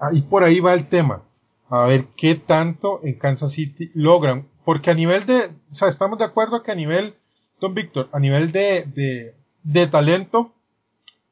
ahí 0.00 0.22
por 0.22 0.44
ahí 0.44 0.60
va 0.60 0.74
el 0.74 0.88
tema. 0.88 1.22
A 1.68 1.84
ver 1.84 2.06
qué 2.16 2.34
tanto 2.34 3.00
en 3.02 3.14
Kansas 3.14 3.52
City 3.52 3.90
logran 3.94 4.46
porque 4.70 4.92
a 4.92 4.94
nivel 4.94 5.26
de, 5.26 5.50
o 5.72 5.74
sea, 5.74 5.88
estamos 5.88 6.16
de 6.16 6.24
acuerdo 6.24 6.62
que 6.62 6.70
a 6.70 6.76
nivel, 6.76 7.16
don 7.60 7.74
Víctor, 7.74 8.08
a 8.12 8.20
nivel 8.20 8.52
de, 8.52 8.84
de, 8.84 9.34
de 9.64 9.86
talento, 9.88 10.52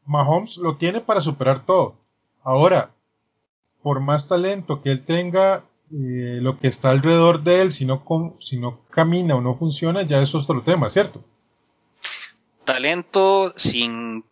Mahomes 0.07 0.57
lo 0.57 0.76
tiene 0.76 1.01
para 1.01 1.20
superar 1.20 1.64
todo. 1.64 1.95
Ahora, 2.43 2.91
por 3.80 4.01
más 4.01 4.26
talento 4.26 4.82
que 4.82 4.91
él 4.91 5.05
tenga, 5.05 5.62
eh, 5.93 6.41
lo 6.43 6.59
que 6.59 6.66
está 6.66 6.91
alrededor 6.91 7.45
de 7.45 7.62
él, 7.62 7.70
si 7.70 7.84
no, 7.84 8.03
si 8.41 8.59
no 8.59 8.80
camina 8.91 9.36
o 9.36 9.41
no 9.41 9.55
funciona, 9.55 10.03
ya 10.03 10.20
es 10.20 10.34
otro 10.34 10.64
tema, 10.64 10.91
¿cierto? 10.91 11.22
Talento 12.64 13.55
sin 13.57 14.24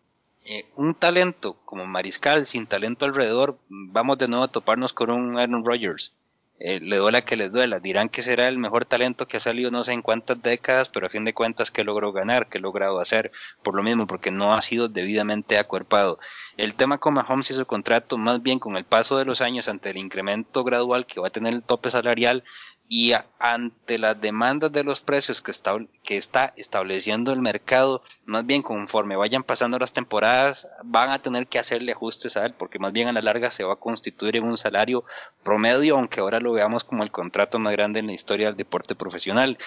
eh, 0.43 0.65
un 0.75 0.93
talento 0.93 1.55
como 1.63 1.85
mariscal, 1.85 2.45
sin 2.45 2.67
talento 2.67 3.05
alrededor, 3.05 3.57
vamos 3.69 4.17
de 4.17 4.27
nuevo 4.27 4.43
a 4.43 4.51
toparnos 4.51 4.91
con 4.91 5.11
un 5.11 5.39
Aaron 5.39 5.63
Rodgers. 5.63 6.13
Eh, 6.59 6.79
le 6.79 6.97
duela 6.97 7.21
que 7.23 7.35
les 7.35 7.51
duela. 7.51 7.79
Dirán 7.79 8.09
que 8.09 8.21
será 8.23 8.47
el 8.47 8.57
mejor 8.57 8.85
talento 8.85 9.27
que 9.27 9.37
ha 9.37 9.39
salido 9.39 9.69
no 9.69 9.83
sé 9.83 9.93
en 9.93 10.01
cuántas 10.01 10.41
décadas, 10.41 10.89
pero 10.89 11.05
a 11.05 11.09
fin 11.09 11.23
de 11.23 11.33
cuentas, 11.33 11.69
que 11.71 11.83
logró 11.83 12.11
ganar? 12.11 12.47
que 12.49 12.59
logrado 12.59 12.99
hacer? 12.99 13.31
Por 13.63 13.75
lo 13.75 13.83
mismo, 13.83 14.07
porque 14.07 14.31
no 14.31 14.53
ha 14.55 14.61
sido 14.61 14.87
debidamente 14.87 15.57
acuerpado. 15.57 16.19
El 16.57 16.73
tema 16.73 16.97
con 16.97 17.13
Mahomes 17.13 17.51
y 17.51 17.53
su 17.53 17.65
contrato, 17.65 18.17
más 18.17 18.41
bien 18.41 18.59
con 18.59 18.75
el 18.75 18.85
paso 18.85 19.17
de 19.17 19.25
los 19.25 19.41
años 19.41 19.67
ante 19.67 19.91
el 19.91 19.97
incremento 19.97 20.63
gradual 20.63 21.05
que 21.05 21.19
va 21.19 21.27
a 21.27 21.31
tener 21.31 21.53
el 21.53 21.63
tope 21.63 21.91
salarial, 21.91 22.43
y 22.89 23.13
ante 23.39 23.97
las 23.97 24.19
demandas 24.19 24.71
de 24.71 24.83
los 24.83 25.01
precios 25.01 25.41
que 25.41 25.51
está, 25.51 25.77
que 26.03 26.17
está 26.17 26.53
estableciendo 26.55 27.33
el 27.33 27.41
mercado, 27.41 28.01
más 28.25 28.45
bien 28.45 28.61
conforme 28.61 29.15
vayan 29.15 29.43
pasando 29.43 29.77
las 29.77 29.93
temporadas, 29.93 30.69
van 30.83 31.09
a 31.09 31.19
tener 31.19 31.47
que 31.47 31.59
hacerle 31.59 31.91
ajustes 31.91 32.37
a 32.37 32.45
él, 32.45 32.53
porque 32.53 32.79
más 32.79 32.93
bien 32.93 33.07
a 33.07 33.11
la 33.11 33.21
larga 33.21 33.51
se 33.51 33.63
va 33.63 33.73
a 33.73 33.77
constituir 33.77 34.37
en 34.37 34.45
un 34.45 34.57
salario 34.57 35.03
promedio, 35.43 35.95
aunque 35.95 36.21
ahora 36.21 36.39
lo 36.39 36.53
veamos 36.53 36.83
como 36.83 37.03
el 37.03 37.11
contrato 37.11 37.59
más 37.59 37.73
grande 37.73 37.99
en 37.99 38.07
la 38.07 38.13
historia 38.13 38.47
del 38.47 38.55
deporte 38.55 38.95
profesional. 38.95 39.57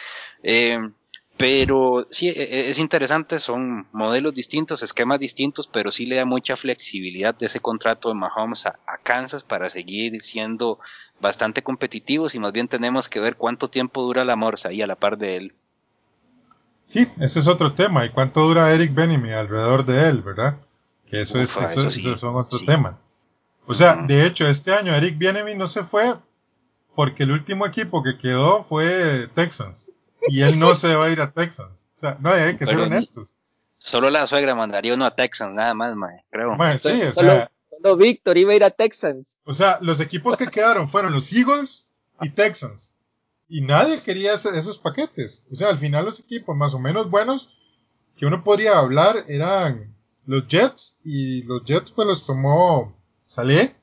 Eh, 0.42 0.78
pero 1.40 2.06
sí, 2.10 2.28
e, 2.28 2.32
e, 2.32 2.68
es 2.68 2.78
interesante, 2.78 3.40
son 3.40 3.86
modelos 3.92 4.34
distintos, 4.34 4.82
esquemas 4.82 5.18
distintos, 5.18 5.66
pero 5.66 5.90
sí 5.90 6.04
le 6.04 6.16
da 6.16 6.26
mucha 6.26 6.54
flexibilidad 6.54 7.34
de 7.34 7.46
ese 7.46 7.60
contrato 7.60 8.10
de 8.10 8.14
Mahomes 8.14 8.66
a, 8.66 8.76
Kansas 9.02 9.42
para 9.42 9.70
seguir 9.70 10.20
siendo 10.20 10.78
bastante 11.18 11.62
competitivos 11.62 12.34
y 12.34 12.38
más 12.38 12.52
bien 12.52 12.68
tenemos 12.68 13.08
que 13.08 13.20
ver 13.20 13.36
cuánto 13.36 13.68
tiempo 13.68 14.02
dura 14.02 14.22
la 14.22 14.36
morsa 14.36 14.68
ahí 14.68 14.82
a 14.82 14.86
la 14.86 14.96
par 14.96 15.16
de 15.16 15.36
él. 15.38 15.54
Sí, 16.84 17.08
ese 17.18 17.40
es 17.40 17.48
otro 17.48 17.72
tema. 17.72 18.04
¿Y 18.04 18.10
cuánto 18.10 18.46
dura 18.46 18.74
Eric 18.74 18.92
Benemy 18.92 19.32
alrededor 19.32 19.86
de 19.86 20.10
él, 20.10 20.20
verdad? 20.20 20.58
Que 21.08 21.22
eso, 21.22 21.40
es, 21.40 21.56
eso, 21.56 22.18
son 22.18 22.36
otro 22.36 22.58
tema. 22.66 22.98
O 23.66 23.72
sea, 23.72 23.96
de 23.96 24.26
hecho, 24.26 24.46
este 24.46 24.74
año 24.74 24.94
Eric 24.94 25.16
Benemy 25.16 25.54
no 25.54 25.68
se 25.68 25.84
fue 25.84 26.16
porque 26.94 27.22
el 27.22 27.30
último 27.30 27.64
equipo 27.64 28.02
que 28.02 28.18
quedó 28.18 28.62
fue 28.62 29.30
Texans 29.34 29.90
y 30.28 30.42
él 30.42 30.58
no 30.58 30.74
se 30.74 30.94
va 30.94 31.06
a 31.06 31.10
ir 31.10 31.20
a 31.20 31.32
Texans. 31.32 31.86
O 31.96 32.00
sea, 32.00 32.18
no, 32.20 32.30
hay 32.30 32.56
que 32.56 32.66
ser 32.66 32.78
honestos. 32.80 33.36
Solo 33.78 34.10
la 34.10 34.26
suegra 34.26 34.54
mandaría 34.54 34.94
uno 34.94 35.06
a 35.06 35.14
Texans, 35.14 35.54
nada 35.54 35.74
más, 35.74 35.96
mae, 35.96 36.24
creo. 36.30 36.54
sí, 36.78 37.02
o 37.02 37.12
sea, 37.12 37.50
solo, 37.70 37.96
Víctor 37.96 38.36
iba 38.36 38.52
a 38.52 38.56
ir 38.56 38.64
a 38.64 38.70
Texans. 38.70 39.38
O 39.44 39.54
sea, 39.54 39.78
los 39.80 40.00
equipos 40.00 40.36
que 40.36 40.48
quedaron 40.48 40.88
fueron 40.88 41.12
los 41.12 41.32
Eagles 41.32 41.88
y 42.20 42.30
Texans. 42.30 42.94
Y 43.48 43.62
nadie 43.62 44.02
quería 44.02 44.34
esos 44.34 44.78
paquetes. 44.78 45.46
O 45.50 45.54
sea, 45.54 45.70
al 45.70 45.78
final 45.78 46.04
los 46.04 46.20
equipos 46.20 46.56
más 46.56 46.74
o 46.74 46.78
menos 46.78 47.10
buenos 47.10 47.50
que 48.16 48.26
uno 48.26 48.44
podría 48.44 48.78
hablar 48.78 49.24
eran 49.28 49.96
los 50.26 50.46
Jets 50.46 50.98
y 51.02 51.42
los 51.44 51.64
Jets 51.64 51.90
pues 51.90 52.06
los 52.06 52.26
tomó 52.26 52.94
Saleh 53.26 53.74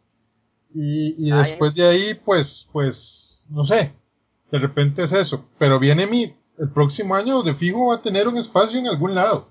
Y, 0.70 1.32
después 1.32 1.74
de 1.74 1.88
ahí, 1.88 2.14
pues, 2.14 2.70
pues, 2.72 3.48
no 3.50 3.66
sé, 3.66 3.94
de 4.52 4.60
repente 4.60 5.04
es 5.04 5.14
eso. 5.14 5.46
Pero 5.58 5.80
viene 5.80 6.08
mi, 6.08 6.36
el 6.58 6.72
próximo 6.72 7.16
año 7.16 7.44
de 7.44 7.56
fijo 7.56 7.88
va 7.88 7.96
a 7.96 8.02
tener 8.02 8.28
un 8.28 8.38
espacio 8.38 8.80
en 8.80 8.88
algún 8.88 9.16
lado. 9.16 9.50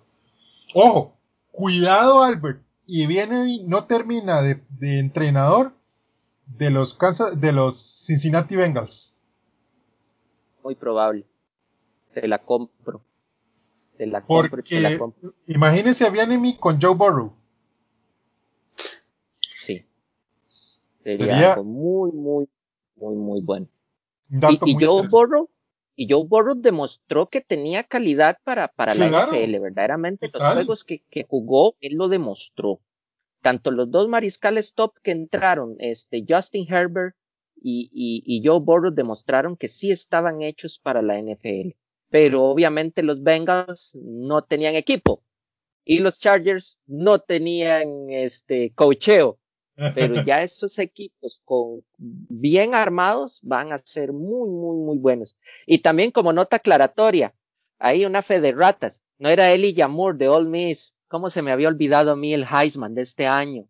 Ojo, 0.75 1.17
cuidado 1.51 2.23
Albert. 2.23 2.63
Y 2.87 3.07
viene, 3.07 3.63
no 3.65 3.87
termina 3.87 4.43
de, 4.43 4.63
entrenador 4.81 5.75
de 6.47 6.71
los 6.71 6.97
de 7.37 7.53
los 7.53 7.77
Cincinnati 8.07 8.55
Bengals. 8.55 9.19
Muy 10.63 10.77
probable. 10.77 11.27
Te 12.15 12.29
la 12.29 12.39
compro. 12.39 13.03
Te 13.97 14.07
la 14.07 14.25
compro. 14.25 14.63
La 14.71 14.99
compro. 14.99 15.35
imagínese 15.47 16.07
a 16.07 16.11
Bienemi 16.11 16.57
con 16.57 16.81
Joe 16.81 16.95
Burrow. 16.95 17.35
Sería, 21.07 21.63
muy, 21.63 22.11
muy, 22.11 22.49
muy, 22.97 23.15
muy 23.15 23.41
bueno. 23.41 23.69
Y, 24.29 24.75
Joe 24.85 25.07
Burrow, 25.09 25.51
y 25.95 26.09
Joe 26.11 26.25
Burrow 26.27 26.55
demostró 26.57 27.29
que 27.29 27.41
tenía 27.41 27.85
calidad 27.85 28.39
para, 28.45 28.69
para 28.69 28.95
la 28.95 29.07
NFL, 29.09 29.61
verdaderamente 29.61 30.31
los 30.33 30.43
juegos 30.43 30.85
que, 30.85 31.03
que, 31.11 31.25
jugó, 31.25 31.77
él 31.81 31.95
lo 31.95 32.09
demostró. 32.09 32.81
Tanto 33.43 33.71
los 33.71 33.91
dos 33.91 34.09
mariscales 34.09 34.75
top 34.75 34.95
que 35.03 35.13
entraron, 35.13 35.77
este 35.79 36.25
Justin 36.29 36.67
Herbert 36.69 37.15
y, 37.55 37.89
y, 37.93 38.23
y 38.27 38.47
Joe 38.47 38.61
Burrow 38.61 38.93
demostraron 38.93 39.57
que 39.57 39.69
sí 39.69 39.91
estaban 39.91 40.43
hechos 40.43 40.81
para 40.83 41.03
la 41.03 41.21
NFL. 41.21 41.77
Pero 42.09 42.45
obviamente 42.45 43.03
los 43.03 43.23
Bengals 43.23 43.93
no 43.95 44.43
tenían 44.43 44.75
equipo. 44.75 45.23
Y 45.85 46.01
los 46.01 46.19
Chargers 46.19 46.81
no 46.87 47.21
tenían 47.21 48.11
este 48.11 48.73
cocheo 48.75 49.39
pero 49.95 50.15
ya 50.27 50.43
estos 50.43 50.79
equipos 50.79 51.43
con 51.45 51.83
bien 51.99 52.75
armados 52.75 53.41
van 53.43 53.73
a 53.73 53.79
ser 53.79 54.13
muy, 54.13 54.51
muy, 54.51 54.77
muy 54.79 54.99
buenos. 54.99 55.37
Y 55.67 55.79
también 55.79 56.11
como 56.11 56.33
nota 56.33 56.57
aclaratoria, 56.57 57.35
hay 57.79 58.05
una 58.05 58.23
fe 58.23 58.41
de 58.41 58.53
ratas. 58.53 59.03
No 59.19 59.29
era 59.29 59.53
Eli 59.53 59.75
Yamur 59.75 60.17
de 60.17 60.29
All 60.29 60.49
Miss. 60.49 60.95
¿Cómo 61.09 61.31
se 61.31 61.43
me 61.43 61.53
había 61.53 61.69
olvidado 61.69 62.13
a 62.13 62.17
mí 62.17 62.35
el 62.35 62.47
Heisman 62.51 62.95
de 62.95 63.03
este 63.03 63.27
año? 63.27 63.69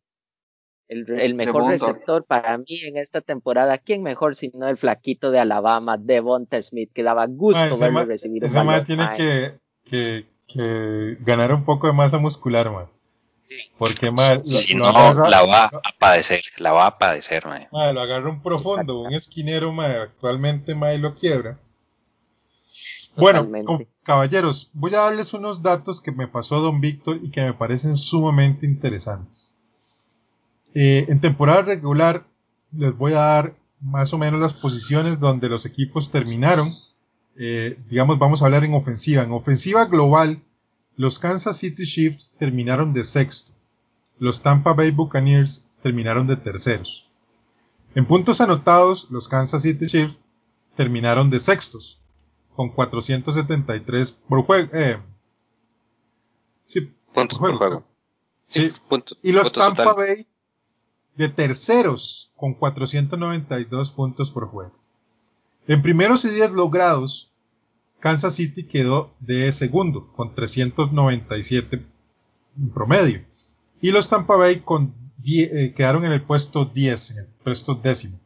El, 0.89 1.35
mejor 1.35 1.69
receptor 1.69 2.25
para 2.25 2.57
mí 2.59 2.81
en 2.85 2.97
esta 2.97 3.21
temporada. 3.21 3.79
¿Quién 3.79 4.05
mejor 4.05 4.37
sino 4.37 4.69
el 4.69 4.77
flaquito 4.77 5.33
de 5.33 5.41
Alabama, 5.41 5.99
Devonta 5.99 6.63
Smith, 6.63 6.93
que 6.95 7.03
daba 7.03 7.27
gusto 7.27 7.77
verlo 7.77 8.05
recibir 8.05 8.45
un 8.45 8.49
Ese 8.49 8.85
tiene 8.85 9.09
que, 9.17 9.59
que, 9.85 10.27
que 10.47 11.17
ganar 11.23 11.53
un 11.53 11.65
poco 11.65 11.89
de 11.89 11.93
masa 11.93 12.19
muscular, 12.19 12.71
man. 12.71 12.87
Porque 13.79 14.11
mal, 14.11 14.45
si 14.45 14.75
no, 14.75 14.93
la 14.93 15.45
va 15.45 15.65
a 15.65 15.93
padecer, 15.99 16.43
la 16.59 16.73
va 16.73 16.87
a 16.87 16.99
padecer, 16.99 17.45
lo 17.45 18.01
agarra 18.01 18.31
un 18.31 18.43
profundo, 18.43 19.01
un 19.01 19.15
esquinero, 19.15 19.73
actualmente 19.81 20.75
mae, 20.75 20.99
lo 20.99 21.15
quiebra. 21.15 21.59
Bueno, 23.17 23.49
caballeros, 24.03 24.71
voy 24.73 24.95
a 24.95 25.01
darles 25.01 25.33
unos 25.33 25.63
datos 25.63 26.01
que 26.01 26.13
me 26.13 26.29
pasó 26.29 26.61
Don 26.61 26.81
Víctor 26.81 27.19
y 27.23 27.31
que 27.31 27.43
me 27.43 27.55
parecen 27.55 27.97
sumamente 27.97 28.67
interesantes. 28.67 29.57
Eh, 30.75 31.07
en 31.09 31.21
temporada 31.21 31.63
regular 31.63 32.27
les 32.73 32.95
voy 32.97 33.15
a 33.15 33.21
dar 33.21 33.55
más 33.81 34.13
o 34.13 34.19
menos 34.19 34.41
las 34.41 34.53
posiciones 34.53 35.21
donde 35.21 35.49
los 35.49 35.65
equipos 35.65 36.11
terminaron. 36.11 36.75
Eh, 37.39 37.79
digamos, 37.89 38.19
vamos 38.19 38.43
a 38.43 38.47
hablar 38.47 38.65
en 38.65 38.75
ofensiva. 38.75 39.23
En 39.23 39.33
ofensiva 39.33 39.87
global, 39.87 40.43
los 40.97 41.19
Kansas 41.19 41.59
City 41.59 41.85
Chiefs 41.85 42.33
terminaron 42.39 42.93
de 42.95 43.05
sexto. 43.05 43.53
Los 44.19 44.43
Tampa 44.43 44.73
Bay 44.73 44.91
Buccaneers 44.91 45.65
terminaron 45.83 46.27
de 46.27 46.37
terceros. 46.37 47.09
En 47.95 48.07
puntos 48.07 48.41
anotados, 48.41 49.07
los 49.11 49.29
Kansas 49.29 49.63
City 49.63 49.87
Chiefs 49.87 50.17
terminaron 50.75 51.31
de 51.31 51.41
sextos, 51.41 52.01
con 52.55 52.71
473 52.71 54.13
por 54.13 54.45
juego. 54.45 54.71
Eh, 54.75 54.99
sí, 56.67 56.93
puntos 57.13 57.39
por 57.39 57.57
juego. 57.57 57.85
Sí, 58.47 58.73
y 59.23 59.33
los 59.33 59.53
Tampa 59.53 59.93
Bay 59.93 60.27
de 61.17 61.29
terceros, 61.29 62.33
con 62.37 62.55
492 62.55 63.91
puntos 63.93 64.31
por 64.31 64.49
juego. 64.49 64.73
En 65.67 65.83
primeros 65.83 66.25
y 66.25 66.29
diez 66.29 66.53
logrados, 66.53 67.33
Kansas 68.01 68.35
City 68.35 68.65
quedó 68.65 69.15
de 69.21 69.51
segundo 69.53 70.13
con 70.13 70.35
397 70.35 71.87
en 72.59 72.71
promedio. 72.71 73.25
Y 73.81 73.91
los 73.91 74.09
Tampa 74.09 74.37
Bay 74.37 74.63
eh, 75.25 75.73
quedaron 75.75 76.05
en 76.05 76.13
el 76.13 76.23
puesto 76.23 76.65
10, 76.67 77.11
en 77.11 77.19
el 77.19 77.27
puesto 77.27 77.75
décimo. 77.75 78.19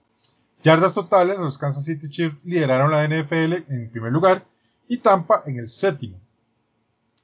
Yardas 0.63 0.95
totales, 0.95 1.39
los 1.39 1.57
Kansas 1.57 1.85
City 1.85 2.09
Chiefs 2.09 2.37
lideraron 2.45 2.91
la 2.91 3.07
NFL 3.07 3.73
en 3.73 3.91
primer 3.91 4.13
lugar 4.13 4.47
y 4.89 4.99
Tampa 4.99 5.43
en 5.47 5.59
el 5.59 5.69
séptimo. 5.69 6.21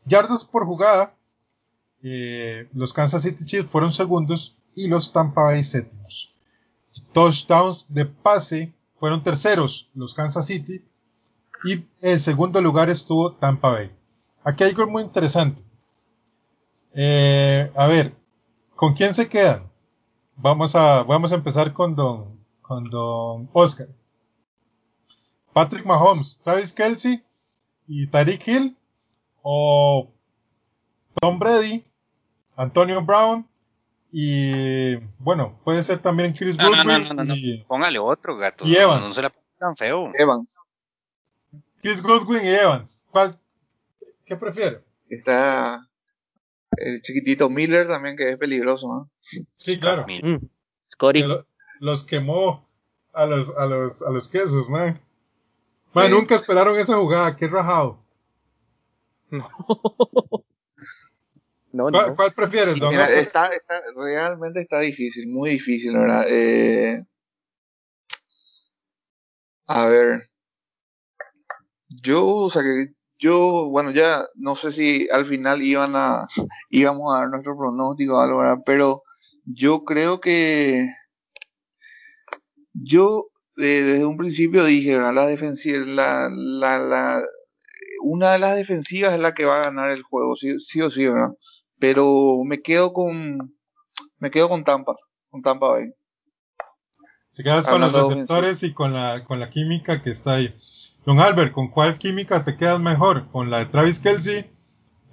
Yardas 0.06 0.44
por 0.44 0.64
jugada, 0.64 1.14
eh, 2.02 2.68
los 2.72 2.92
Kansas 2.92 3.22
City 3.22 3.44
Chiefs 3.44 3.70
fueron 3.70 3.92
segundos 3.92 4.56
y 4.74 4.88
los 4.88 5.12
Tampa 5.12 5.42
Bay 5.42 5.64
séptimos. 5.64 6.32
Touchdowns 7.12 7.84
de 7.88 8.06
pase 8.06 8.72
fueron 8.98 9.22
terceros 9.22 9.90
los 9.94 10.14
Kansas 10.14 10.46
City 10.46 10.82
y 11.66 11.84
en 12.00 12.20
segundo 12.20 12.60
lugar 12.60 12.88
estuvo 12.90 13.32
Tampa 13.34 13.70
Bay. 13.70 13.90
Aquí 14.44 14.62
hay 14.62 14.70
algo 14.70 14.86
muy 14.86 15.02
interesante. 15.02 15.62
Eh, 16.94 17.70
a 17.74 17.86
ver, 17.88 18.14
¿con 18.76 18.94
quién 18.94 19.12
se 19.12 19.28
quedan? 19.28 19.68
Vamos 20.36 20.76
a, 20.76 21.02
vamos 21.02 21.32
a 21.32 21.34
empezar 21.34 21.72
con 21.72 21.96
don, 21.96 22.40
con 22.62 22.84
don 22.84 23.50
Oscar. 23.52 23.88
Patrick 25.52 25.84
Mahomes, 25.84 26.38
Travis 26.38 26.72
Kelsey 26.72 27.22
y 27.88 28.06
Tariq 28.06 28.46
Hill 28.46 28.76
o 29.42 30.08
Tom 31.20 31.38
Brady, 31.38 31.84
Antonio 32.56 33.02
Brown 33.02 33.46
y 34.12 34.96
bueno, 35.18 35.58
puede 35.64 35.82
ser 35.82 35.98
también 35.98 36.32
Chris 36.32 36.56
Goodwin. 36.56 37.64
Póngale 37.66 37.98
otro 37.98 38.36
gato. 38.36 38.64
Y 38.66 38.76
Evans. 38.76 39.08
No 39.08 39.14
se 39.14 39.22
la 39.22 39.32
tan 39.58 39.76
feo. 39.76 40.12
Evans. 40.16 40.56
Chris 41.86 42.02
Goodwin 42.02 42.44
y 42.44 42.48
Evans. 42.48 43.06
¿Cuál? 43.12 43.38
¿Qué 44.24 44.34
prefiere? 44.34 44.82
Está 45.08 45.88
el 46.72 47.00
chiquitito 47.00 47.48
Miller 47.48 47.86
también, 47.86 48.16
que 48.16 48.30
es 48.30 48.36
peligroso, 48.36 48.88
¿no? 48.88 49.08
Sí, 49.54 49.78
claro. 49.78 50.04
Mm. 50.08 50.44
Scotty. 50.90 51.22
los 51.78 52.02
quemó 52.02 52.68
a 53.12 53.26
los, 53.26 53.56
a 53.56 53.66
los, 53.66 54.02
a 54.02 54.10
los 54.10 54.28
quesos, 54.28 54.68
man. 54.68 55.00
Man, 55.94 56.10
nunca 56.10 56.34
esperaron 56.34 56.76
esa 56.76 56.96
jugada, 56.96 57.36
qué 57.36 57.46
rajado. 57.46 58.04
No. 59.30 59.48
¿Cuál, 62.16 62.32
prefieres, 62.34 62.80
don 62.80 62.94
está, 62.94 63.54
está, 63.54 63.80
realmente 63.94 64.62
está 64.62 64.80
difícil, 64.80 65.28
muy 65.28 65.50
difícil, 65.50 65.96
¿verdad? 65.96 66.24
Eh, 66.26 67.04
a 69.68 69.86
ver, 69.86 70.28
yo, 71.88 72.26
o 72.26 72.50
sea 72.50 72.62
que 72.62 72.92
yo, 73.18 73.68
bueno, 73.70 73.90
ya 73.92 74.26
no 74.34 74.54
sé 74.54 74.72
si 74.72 75.08
al 75.10 75.26
final 75.26 75.62
iban 75.62 75.96
a, 75.96 76.28
íbamos 76.70 77.14
a 77.14 77.20
dar 77.20 77.30
nuestro 77.30 77.56
pronóstico 77.56 78.16
o 78.16 78.20
algo, 78.20 78.38
¿verdad? 78.38 78.62
Pero 78.64 79.02
yo 79.44 79.84
creo 79.84 80.20
que 80.20 80.88
yo 82.72 83.28
desde 83.56 84.04
un 84.04 84.16
principio 84.16 84.64
dije, 84.64 84.98
¿verdad? 84.98 85.14
La 85.14 85.26
defensiva, 85.26 85.78
la, 85.86 86.28
la, 86.30 86.78
la, 86.78 87.22
una 88.02 88.32
de 88.32 88.38
las 88.38 88.56
defensivas 88.56 89.14
es 89.14 89.20
la 89.20 89.34
que 89.34 89.44
va 89.44 89.60
a 89.60 89.64
ganar 89.64 89.90
el 89.90 90.02
juego, 90.02 90.36
sí, 90.36 90.58
sí 90.58 90.82
o 90.82 90.90
sí, 90.90 91.06
¿verdad? 91.06 91.30
Pero 91.78 92.42
me 92.44 92.60
quedo 92.60 92.92
con, 92.92 93.56
me 94.18 94.30
quedo 94.30 94.48
con 94.48 94.64
Tampa, 94.64 94.94
con 95.30 95.42
Tampa 95.42 95.68
Bay. 95.68 95.92
Se 97.32 97.42
quedas 97.42 97.68
con 97.68 97.80
los 97.80 97.92
receptores 97.92 98.62
y 98.62 98.72
con 98.72 98.94
la, 98.94 99.24
con 99.24 99.40
la 99.40 99.50
química 99.50 100.02
que 100.02 100.10
está 100.10 100.36
ahí. 100.36 100.54
Don 101.06 101.20
Albert, 101.20 101.52
¿con 101.52 101.68
cuál 101.68 101.98
química 101.98 102.44
te 102.44 102.56
quedas 102.56 102.80
mejor? 102.80 103.30
¿Con 103.30 103.48
la 103.48 103.60
de 103.60 103.66
Travis 103.66 104.00
Kelsey, 104.00 104.50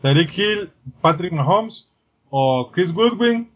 Derek 0.02 0.36
Hill, 0.36 0.74
Patrick 1.02 1.32
Mahomes 1.32 1.88
o 2.32 2.72
Chris 2.72 2.92
Goodwin, 2.92 3.54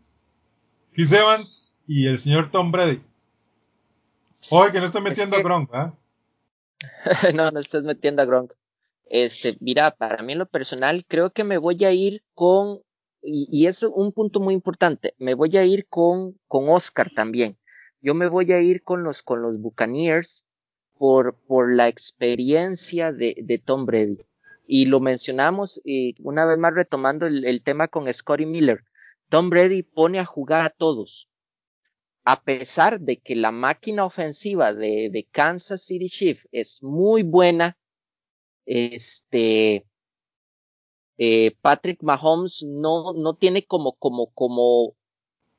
Chris 0.94 1.12
Evans 1.14 1.68
y 1.88 2.06
el 2.06 2.20
señor 2.20 2.52
Tom 2.52 2.72
Brady? 2.72 3.02
Oye, 4.52 4.72
que 4.72 4.80
no 4.80 4.86
estoy 4.86 5.02
metiendo 5.02 5.36
a 5.36 5.42
Gronk, 5.42 5.74
¿ah? 5.74 5.96
no, 7.34 7.50
no 7.50 7.60
estás 7.60 7.84
metiendo 7.84 8.22
a 8.22 8.26
Gronk. 8.26 8.54
Este, 9.08 9.58
mira, 9.60 9.90
para 9.90 10.22
mí 10.22 10.34
en 10.34 10.40
lo 10.40 10.46
personal 10.46 11.06
creo 11.08 11.32
que 11.32 11.44
me 11.44 11.58
voy 11.58 11.84
a 11.86 11.92
ir 11.92 12.22
con, 12.36 12.82
y, 13.24 13.48
y, 13.50 13.66
es 13.66 13.82
un 13.82 14.12
punto 14.12 14.40
muy 14.40 14.54
importante, 14.54 15.16
me 15.18 15.34
voy 15.34 15.58
a 15.58 15.66
ir 15.66 15.88
con, 15.88 16.38
con 16.48 16.70
Oscar 16.70 17.10
también. 17.10 17.58
Yo 18.00 18.14
me 18.14 18.28
voy 18.28 18.52
a 18.52 18.62
ir 18.62 18.84
con 18.84 19.04
los, 19.04 19.24
con 19.24 19.42
los 19.42 19.60
Buccaneers 19.60 20.46
por, 20.98 21.36
por 21.48 21.74
la 21.74 21.88
experiencia 21.88 23.14
de, 23.14 23.36
de 23.44 23.58
Tom 23.60 23.86
Brady. 23.86 24.20
Y 24.66 24.86
lo 24.86 25.00
mencionamos, 25.00 25.82
y 25.84 26.16
una 26.22 26.46
vez 26.46 26.58
más 26.58 26.74
retomando 26.74 27.26
el, 27.26 27.46
el 27.46 27.64
tema 27.64 27.88
con 27.88 28.14
Scotty 28.14 28.46
Miller. 28.46 28.84
Tom 29.30 29.50
Brady 29.50 29.84
pone 29.84 30.20
a 30.20 30.26
jugar 30.26 30.66
a 30.66 30.70
todos. 30.70 31.30
a 32.28 32.44
pesar 32.44 33.00
de 33.00 33.22
que 33.22 33.38
la 33.38 33.52
máquina 33.52 34.04
ofensiva 34.04 34.74
de, 34.74 35.10
de 35.10 35.24
Kansas 35.32 35.82
City 35.84 36.10
Chiefs 36.10 36.46
es 36.52 36.84
muy 36.84 37.24
buena, 37.24 37.78
este, 38.66 39.88
eh, 41.18 41.56
Patrick 41.62 42.04
Mahomes 42.04 42.64
no, 42.68 43.14
no 43.14 43.36
tiene 43.36 43.64
como, 43.66 43.94
como, 43.94 44.28
como, 44.34 44.94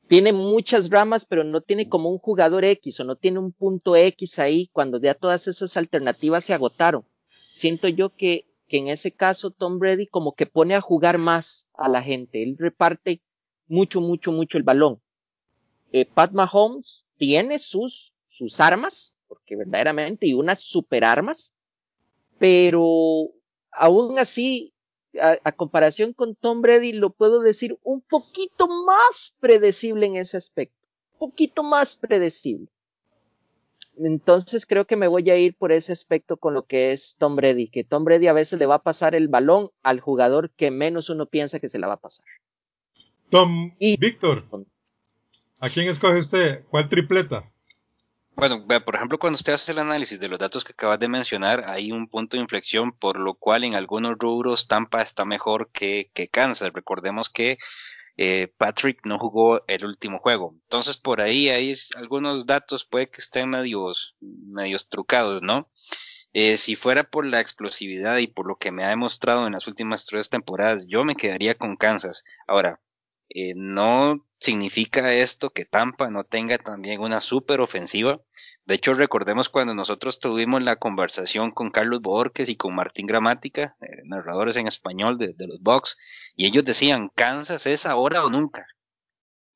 tiene 0.09 0.33
muchas 0.33 0.89
ramas, 0.89 1.23
pero 1.23 1.45
no 1.45 1.61
tiene 1.61 1.87
como 1.87 2.09
un 2.09 2.17
jugador 2.17 2.65
X 2.65 2.99
o 2.99 3.05
no 3.05 3.15
tiene 3.15 3.39
un 3.39 3.53
punto 3.53 3.95
X 3.95 4.39
ahí 4.39 4.67
cuando 4.73 4.99
ya 4.99 5.13
todas 5.13 5.47
esas 5.47 5.77
alternativas 5.77 6.43
se 6.43 6.53
agotaron. 6.53 7.05
Siento 7.53 7.87
yo 7.87 8.09
que, 8.09 8.45
que 8.67 8.77
en 8.77 8.89
ese 8.89 9.11
caso 9.11 9.51
Tom 9.51 9.79
Brady 9.79 10.07
como 10.07 10.33
que 10.35 10.45
pone 10.45 10.75
a 10.75 10.81
jugar 10.81 11.17
más 11.17 11.67
a 11.73 11.87
la 11.87 12.01
gente. 12.01 12.43
Él 12.43 12.57
reparte 12.59 13.21
mucho, 13.67 14.01
mucho, 14.01 14.33
mucho 14.33 14.57
el 14.57 14.63
balón 14.63 14.99
eh, 15.91 16.05
Pat 16.05 16.31
Mahomes 16.31 17.05
tiene 17.17 17.59
sus, 17.59 18.13
sus 18.27 18.59
armas, 18.59 19.15
porque 19.27 19.55
verdaderamente, 19.55 20.27
y 20.27 20.33
unas 20.33 20.61
super 20.61 21.03
armas, 21.03 21.53
pero 22.37 23.29
aún 23.71 24.19
así, 24.19 24.73
a, 25.21 25.37
a, 25.43 25.51
comparación 25.51 26.13
con 26.13 26.35
Tom 26.35 26.61
Brady, 26.61 26.93
lo 26.93 27.09
puedo 27.11 27.41
decir 27.41 27.77
un 27.83 28.01
poquito 28.01 28.67
más 28.67 29.35
predecible 29.39 30.05
en 30.05 30.15
ese 30.15 30.37
aspecto, 30.37 30.75
un 31.13 31.29
poquito 31.29 31.63
más 31.63 31.95
predecible. 31.95 32.67
Entonces 33.97 34.65
creo 34.65 34.85
que 34.85 34.95
me 34.95 35.07
voy 35.07 35.29
a 35.29 35.37
ir 35.37 35.55
por 35.55 35.71
ese 35.71 35.91
aspecto 35.91 36.37
con 36.37 36.53
lo 36.53 36.63
que 36.63 36.93
es 36.93 37.15
Tom 37.17 37.35
Brady, 37.35 37.67
que 37.67 37.83
Tom 37.83 38.05
Brady 38.05 38.27
a 38.27 38.33
veces 38.33 38.57
le 38.57 38.65
va 38.65 38.75
a 38.75 38.83
pasar 38.83 39.13
el 39.13 39.27
balón 39.27 39.71
al 39.83 39.99
jugador 39.99 40.51
que 40.51 40.71
menos 40.71 41.09
uno 41.09 41.25
piensa 41.25 41.59
que 41.59 41.69
se 41.69 41.79
la 41.79 41.87
va 41.87 41.93
a 41.93 41.99
pasar. 41.99 42.25
Tom, 43.29 43.75
y, 43.77 43.97
Víctor, 43.97 44.41
¿A 45.59 45.67
quién 45.67 45.87
escoge 45.89 46.19
usted? 46.19 46.63
¿Cuál 46.69 46.87
tripleta? 46.87 47.51
Bueno, 48.39 48.65
por 48.85 48.95
ejemplo, 48.95 49.19
cuando 49.19 49.35
usted 49.35 49.51
hace 49.51 49.73
el 49.73 49.79
análisis 49.79 50.17
de 50.17 50.29
los 50.29 50.39
datos 50.39 50.63
que 50.63 50.71
acabas 50.71 50.97
de 50.97 51.09
mencionar, 51.09 51.65
hay 51.67 51.91
un 51.91 52.07
punto 52.07 52.37
de 52.37 52.41
inflexión 52.41 52.93
por 52.93 53.19
lo 53.19 53.33
cual 53.33 53.65
en 53.65 53.75
algunos 53.75 54.17
rubros 54.17 54.69
Tampa 54.69 55.01
está 55.01 55.25
mejor 55.25 55.69
que, 55.73 56.09
Kansas. 56.31 56.71
Recordemos 56.71 57.29
que 57.29 57.57
eh, 58.15 58.49
Patrick 58.57 59.05
no 59.05 59.19
jugó 59.19 59.61
el 59.67 59.83
último 59.83 60.19
juego. 60.19 60.55
Entonces, 60.63 60.95
por 60.95 61.19
ahí 61.19 61.49
hay 61.49 61.73
algunos 61.97 62.45
datos 62.45 62.85
puede 62.85 63.09
que 63.09 63.19
estén 63.19 63.49
medios, 63.49 64.15
medios 64.21 64.87
trucados, 64.87 65.41
¿no? 65.41 65.69
Eh, 66.31 66.55
si 66.55 66.77
fuera 66.77 67.03
por 67.09 67.25
la 67.25 67.41
explosividad 67.41 68.19
y 68.19 68.27
por 68.27 68.47
lo 68.47 68.55
que 68.55 68.71
me 68.71 68.85
ha 68.85 68.89
demostrado 68.89 69.47
en 69.47 69.53
las 69.53 69.67
últimas 69.67 70.05
tres 70.05 70.29
temporadas, 70.29 70.87
yo 70.87 71.03
me 71.03 71.15
quedaría 71.15 71.55
con 71.55 71.75
Kansas. 71.75 72.23
Ahora, 72.47 72.79
eh, 73.29 73.53
no 73.55 74.25
significa 74.39 75.13
esto 75.13 75.51
que 75.51 75.65
Tampa 75.65 76.09
no 76.09 76.23
tenga 76.23 76.57
también 76.57 77.01
una 77.01 77.21
super 77.21 77.61
ofensiva. 77.61 78.21
De 78.65 78.75
hecho, 78.75 78.93
recordemos 78.93 79.49
cuando 79.49 79.73
nosotros 79.73 80.19
tuvimos 80.19 80.61
la 80.61 80.77
conversación 80.77 81.51
con 81.51 81.71
Carlos 81.71 82.01
Borges 82.01 82.49
y 82.49 82.55
con 82.55 82.75
Martín 82.75 83.07
Gramática, 83.07 83.75
eh, 83.81 84.01
narradores 84.05 84.55
en 84.55 84.67
español 84.67 85.17
de, 85.17 85.33
los 85.47 85.61
Bucks, 85.61 85.97
y 86.35 86.45
ellos 86.45 86.65
decían, 86.65 87.09
Kansas 87.15 87.65
es 87.65 87.85
ahora 87.85 88.23
o 88.23 88.29
nunca. 88.29 88.67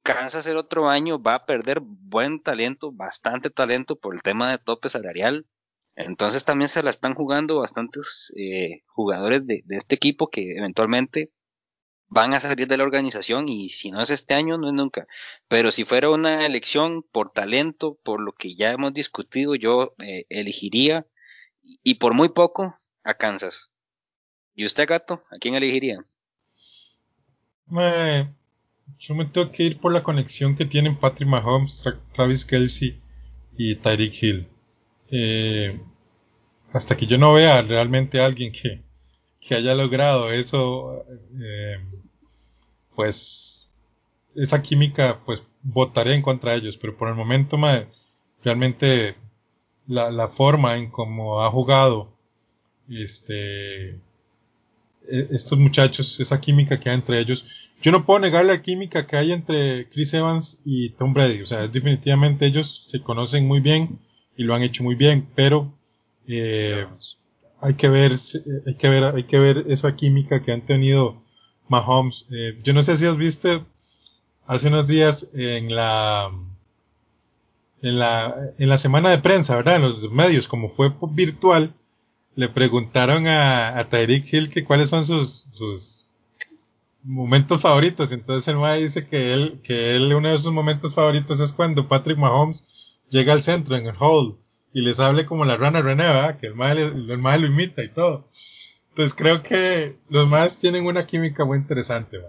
Kansas 0.03 0.47
el 0.47 0.57
otro 0.57 0.89
año 0.89 1.21
va 1.21 1.35
a 1.35 1.45
perder 1.45 1.79
buen 1.81 2.41
talento, 2.41 2.91
bastante 2.91 3.49
talento 3.49 3.95
por 3.95 4.15
el 4.15 4.21
tema 4.21 4.51
de 4.51 4.57
tope 4.57 4.89
salarial. 4.89 5.47
Entonces 5.95 6.43
también 6.43 6.67
se 6.67 6.83
la 6.83 6.89
están 6.89 7.13
jugando 7.13 7.59
bastantes 7.59 8.33
eh, 8.35 8.81
jugadores 8.87 9.45
de, 9.45 9.63
este 9.69 9.95
equipo 9.95 10.29
que 10.29 10.57
eventualmente 10.57 11.31
van 12.13 12.33
a 12.33 12.39
salir 12.39 12.67
de 12.67 12.77
la 12.77 12.83
organización 12.83 13.49
y 13.49 13.69
si 13.69 13.89
no 13.89 14.01
es 14.01 14.11
este 14.11 14.35
año, 14.35 14.57
no 14.57 14.67
es 14.67 14.73
nunca. 14.73 15.07
Pero 15.47 15.71
si 15.71 15.83
fuera 15.83 16.11
una 16.11 16.45
elección 16.45 17.03
por 17.03 17.31
talento, 17.31 17.97
por 18.03 18.21
lo 18.21 18.33
que 18.33 18.55
ya 18.55 18.71
hemos 18.71 18.93
discutido, 18.93 19.55
yo 19.55 19.95
eh, 19.97 20.25
elegiría 20.29 21.07
y 21.61 21.95
por 21.95 22.13
muy 22.13 22.29
poco 22.29 22.79
a 23.03 23.15
Kansas. 23.15 23.71
¿Y 24.53 24.65
usted, 24.65 24.87
gato? 24.87 25.23
¿A 25.31 25.37
quién 25.39 25.55
elegiría? 25.55 26.05
Me, 27.65 28.31
yo 28.99 29.15
me 29.15 29.25
tengo 29.25 29.51
que 29.51 29.63
ir 29.63 29.79
por 29.79 29.91
la 29.91 30.03
conexión 30.03 30.55
que 30.55 30.65
tienen 30.65 30.99
Patrick 30.99 31.27
Mahomes, 31.27 31.83
Travis 32.13 32.45
Kelsey 32.45 33.01
y 33.57 33.75
Tyreek 33.77 34.21
Hill. 34.21 34.47
Eh, 35.09 35.81
hasta 36.71 36.95
que 36.95 37.07
yo 37.07 37.17
no 37.17 37.33
vea 37.33 37.63
realmente 37.63 38.21
a 38.21 38.27
alguien 38.27 38.51
que, 38.51 38.83
que 39.45 39.55
haya 39.55 39.75
logrado 39.75 40.31
eso, 40.31 41.05
eh, 41.41 41.77
pues 42.95 43.69
esa 44.35 44.61
química, 44.61 45.21
pues 45.25 45.43
votaré 45.61 46.13
en 46.13 46.21
contra 46.21 46.51
de 46.51 46.59
ellos, 46.59 46.77
pero 46.77 46.97
por 46.97 47.09
el 47.09 47.15
momento 47.15 47.57
realmente 48.43 49.15
la, 49.87 50.11
la, 50.11 50.27
forma 50.27 50.77
en 50.77 50.89
cómo 50.89 51.41
ha 51.41 51.51
jugado 51.51 52.09
este 52.89 53.89
e, 53.89 55.27
estos 55.31 55.57
muchachos, 55.57 56.19
esa 56.19 56.39
química 56.41 56.79
que 56.79 56.89
hay 56.89 56.95
entre 56.95 57.19
ellos, 57.19 57.69
yo 57.81 57.91
no 57.91 58.05
puedo 58.05 58.19
negar 58.19 58.45
la 58.45 58.61
química 58.61 59.05
que 59.07 59.17
hay 59.17 59.31
entre 59.31 59.87
Chris 59.89 60.13
Evans 60.13 60.59
y 60.63 60.89
Tom 60.91 61.13
Brady, 61.13 61.41
o 61.41 61.45
sea, 61.45 61.67
definitivamente 61.67 62.45
ellos 62.45 62.83
se 62.85 63.01
conocen 63.01 63.47
muy 63.47 63.59
bien 63.59 63.99
y 64.37 64.43
lo 64.43 64.55
han 64.55 64.63
hecho 64.63 64.83
muy 64.83 64.95
bien, 64.95 65.27
pero 65.35 65.73
eh, 66.27 66.87
hay 67.63 67.75
que 67.75 67.87
ver, 67.87 68.13
hay 68.67 68.75
que 68.75 68.89
ver, 68.89 69.03
hay 69.03 69.23
que 69.23 69.39
ver 69.39 69.65
esa 69.67 69.95
química 69.95 70.43
que 70.43 70.51
han 70.51 70.65
tenido 70.65 71.21
Mahomes. 71.69 72.25
Eh, 72.29 72.59
yo 72.63 72.73
no 72.73 72.83
sé 72.83 72.97
si 72.97 73.05
has 73.05 73.17
visto 73.17 73.65
hace 74.45 74.67
unos 74.67 74.85
días 74.85 75.29
en 75.33 75.73
la 75.73 76.29
en 77.81 77.99
la 77.99 78.35
en 78.57 78.69
la 78.69 78.77
semana 78.77 79.09
de 79.09 79.19
prensa, 79.19 79.55
¿verdad? 79.55 79.77
En 79.77 79.81
los 79.83 80.11
medios, 80.11 80.47
como 80.47 80.69
fue 80.69 80.93
virtual, 81.11 81.73
le 82.35 82.49
preguntaron 82.49 83.27
a, 83.27 83.79
a 83.79 83.89
Tyreek 83.89 84.31
Hill 84.31 84.49
que 84.49 84.65
cuáles 84.65 84.89
son 84.89 85.05
sus, 85.05 85.45
sus 85.53 86.05
momentos 87.03 87.61
favoritos. 87.61 88.11
Entonces 88.11 88.47
el 88.49 88.57
mae 88.57 88.81
dice 88.81 89.07
que 89.07 89.33
él, 89.33 89.61
que 89.63 89.95
él 89.95 90.13
uno 90.13 90.29
de 90.29 90.39
sus 90.39 90.51
momentos 90.51 90.93
favoritos 90.93 91.39
es 91.39 91.53
cuando 91.53 91.87
Patrick 91.87 92.17
Mahomes 92.17 92.67
llega 93.09 93.33
al 93.33 93.43
centro 93.43 93.77
en 93.77 93.87
el 93.87 93.95
hall 93.99 94.37
y 94.73 94.81
les 94.81 94.99
hable 94.99 95.25
como 95.25 95.45
la 95.45 95.57
rana 95.57 95.81
René. 95.81 96.37
Que 96.39 96.47
el 96.47 96.55
mae, 96.55 96.81
el 96.81 97.17
mae 97.17 97.39
lo 97.39 97.47
imita 97.47 97.83
y 97.83 97.89
todo. 97.89 98.27
Entonces 98.89 99.15
creo 99.15 99.41
que 99.41 99.97
los 100.09 100.27
más 100.27 100.59
tienen 100.59 100.85
una 100.85 101.05
química 101.07 101.45
muy 101.45 101.57
interesante. 101.57 102.19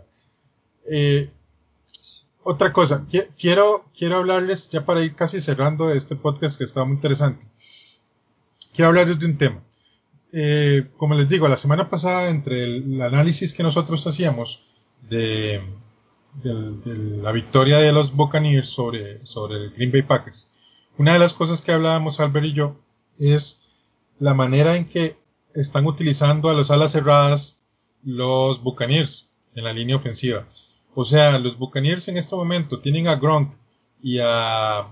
Eh, 0.90 1.30
otra 2.42 2.72
cosa, 2.72 3.07
quiero, 3.38 3.86
quiero 3.97 4.16
hablarles, 4.16 4.68
ya 4.68 4.84
para 4.84 5.03
ir 5.03 5.14
casi 5.14 5.40
cerrando 5.40 5.90
este 5.92 6.14
podcast 6.14 6.59
que 6.59 6.64
está 6.64 6.84
muy 6.84 6.95
interesante, 6.95 7.47
quiero 8.74 8.88
hablarles 8.88 9.18
de 9.18 9.26
un 9.26 9.38
tema. 9.38 9.62
Eh, 10.32 10.86
como 10.97 11.14
les 11.14 11.28
digo, 11.28 11.49
la 11.49 11.57
semana 11.57 11.88
pasada, 11.88 12.28
entre 12.28 12.64
el, 12.64 13.01
análisis 13.01 13.55
que 13.55 13.62
nosotros 13.62 14.07
hacíamos 14.07 14.62
de, 15.09 15.62
de, 16.42 16.53
de, 16.84 17.22
la 17.22 17.32
victoria 17.32 17.78
de 17.78 17.92
los 17.92 18.14
Buccaneers 18.14 18.68
sobre, 18.68 19.24
sobre 19.26 19.57
el 19.57 19.70
Green 19.70 19.92
Bay 19.92 20.03
Packers, 20.03 20.51
una 20.99 21.12
de 21.12 21.18
las 21.18 21.32
cosas 21.32 21.62
que 21.62 21.72
hablábamos 21.72 22.20
Albert 22.20 22.47
y 22.47 22.55
yo 22.55 22.76
es 23.18 23.61
la 24.18 24.34
manera 24.34 24.76
en 24.76 24.86
que 24.86 25.16
están 25.55 25.86
utilizando 25.86 26.51
a 26.51 26.55
los 26.55 26.70
alas 26.70 26.92
cerradas 26.92 27.61
los 28.03 28.62
Buccaneers 28.62 29.28
en 29.55 29.64
la 29.64 29.72
línea 29.72 29.97
ofensiva. 29.97 30.47
O 30.95 31.05
sea, 31.05 31.38
los 31.38 31.59
Buccaneers 31.59 32.09
en 32.09 32.16
este 32.16 32.36
momento 32.36 32.80
tienen 32.80 33.09
a 33.09 33.16
Gronk 33.16 33.53
y 34.03 34.18
a 34.20 34.88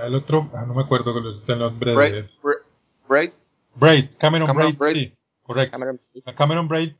al 0.00 0.14
otro, 0.14 0.50
ah, 0.54 0.64
no 0.66 0.74
me 0.74 0.82
acuerdo 0.82 1.14
el 1.18 1.58
nombre 1.58 1.94
Braid, 1.94 2.14
de 2.14 2.28
Braid, 3.06 3.30
Braid, 3.74 4.06
Cameron, 4.18 4.48
Cameron 4.48 4.76
Braid, 4.78 4.94
sí, 4.94 5.14
correcto. 5.42 5.72
Cameron. 5.72 6.00
A 6.24 6.34
Cameron 6.34 6.68
Braid 6.68 6.92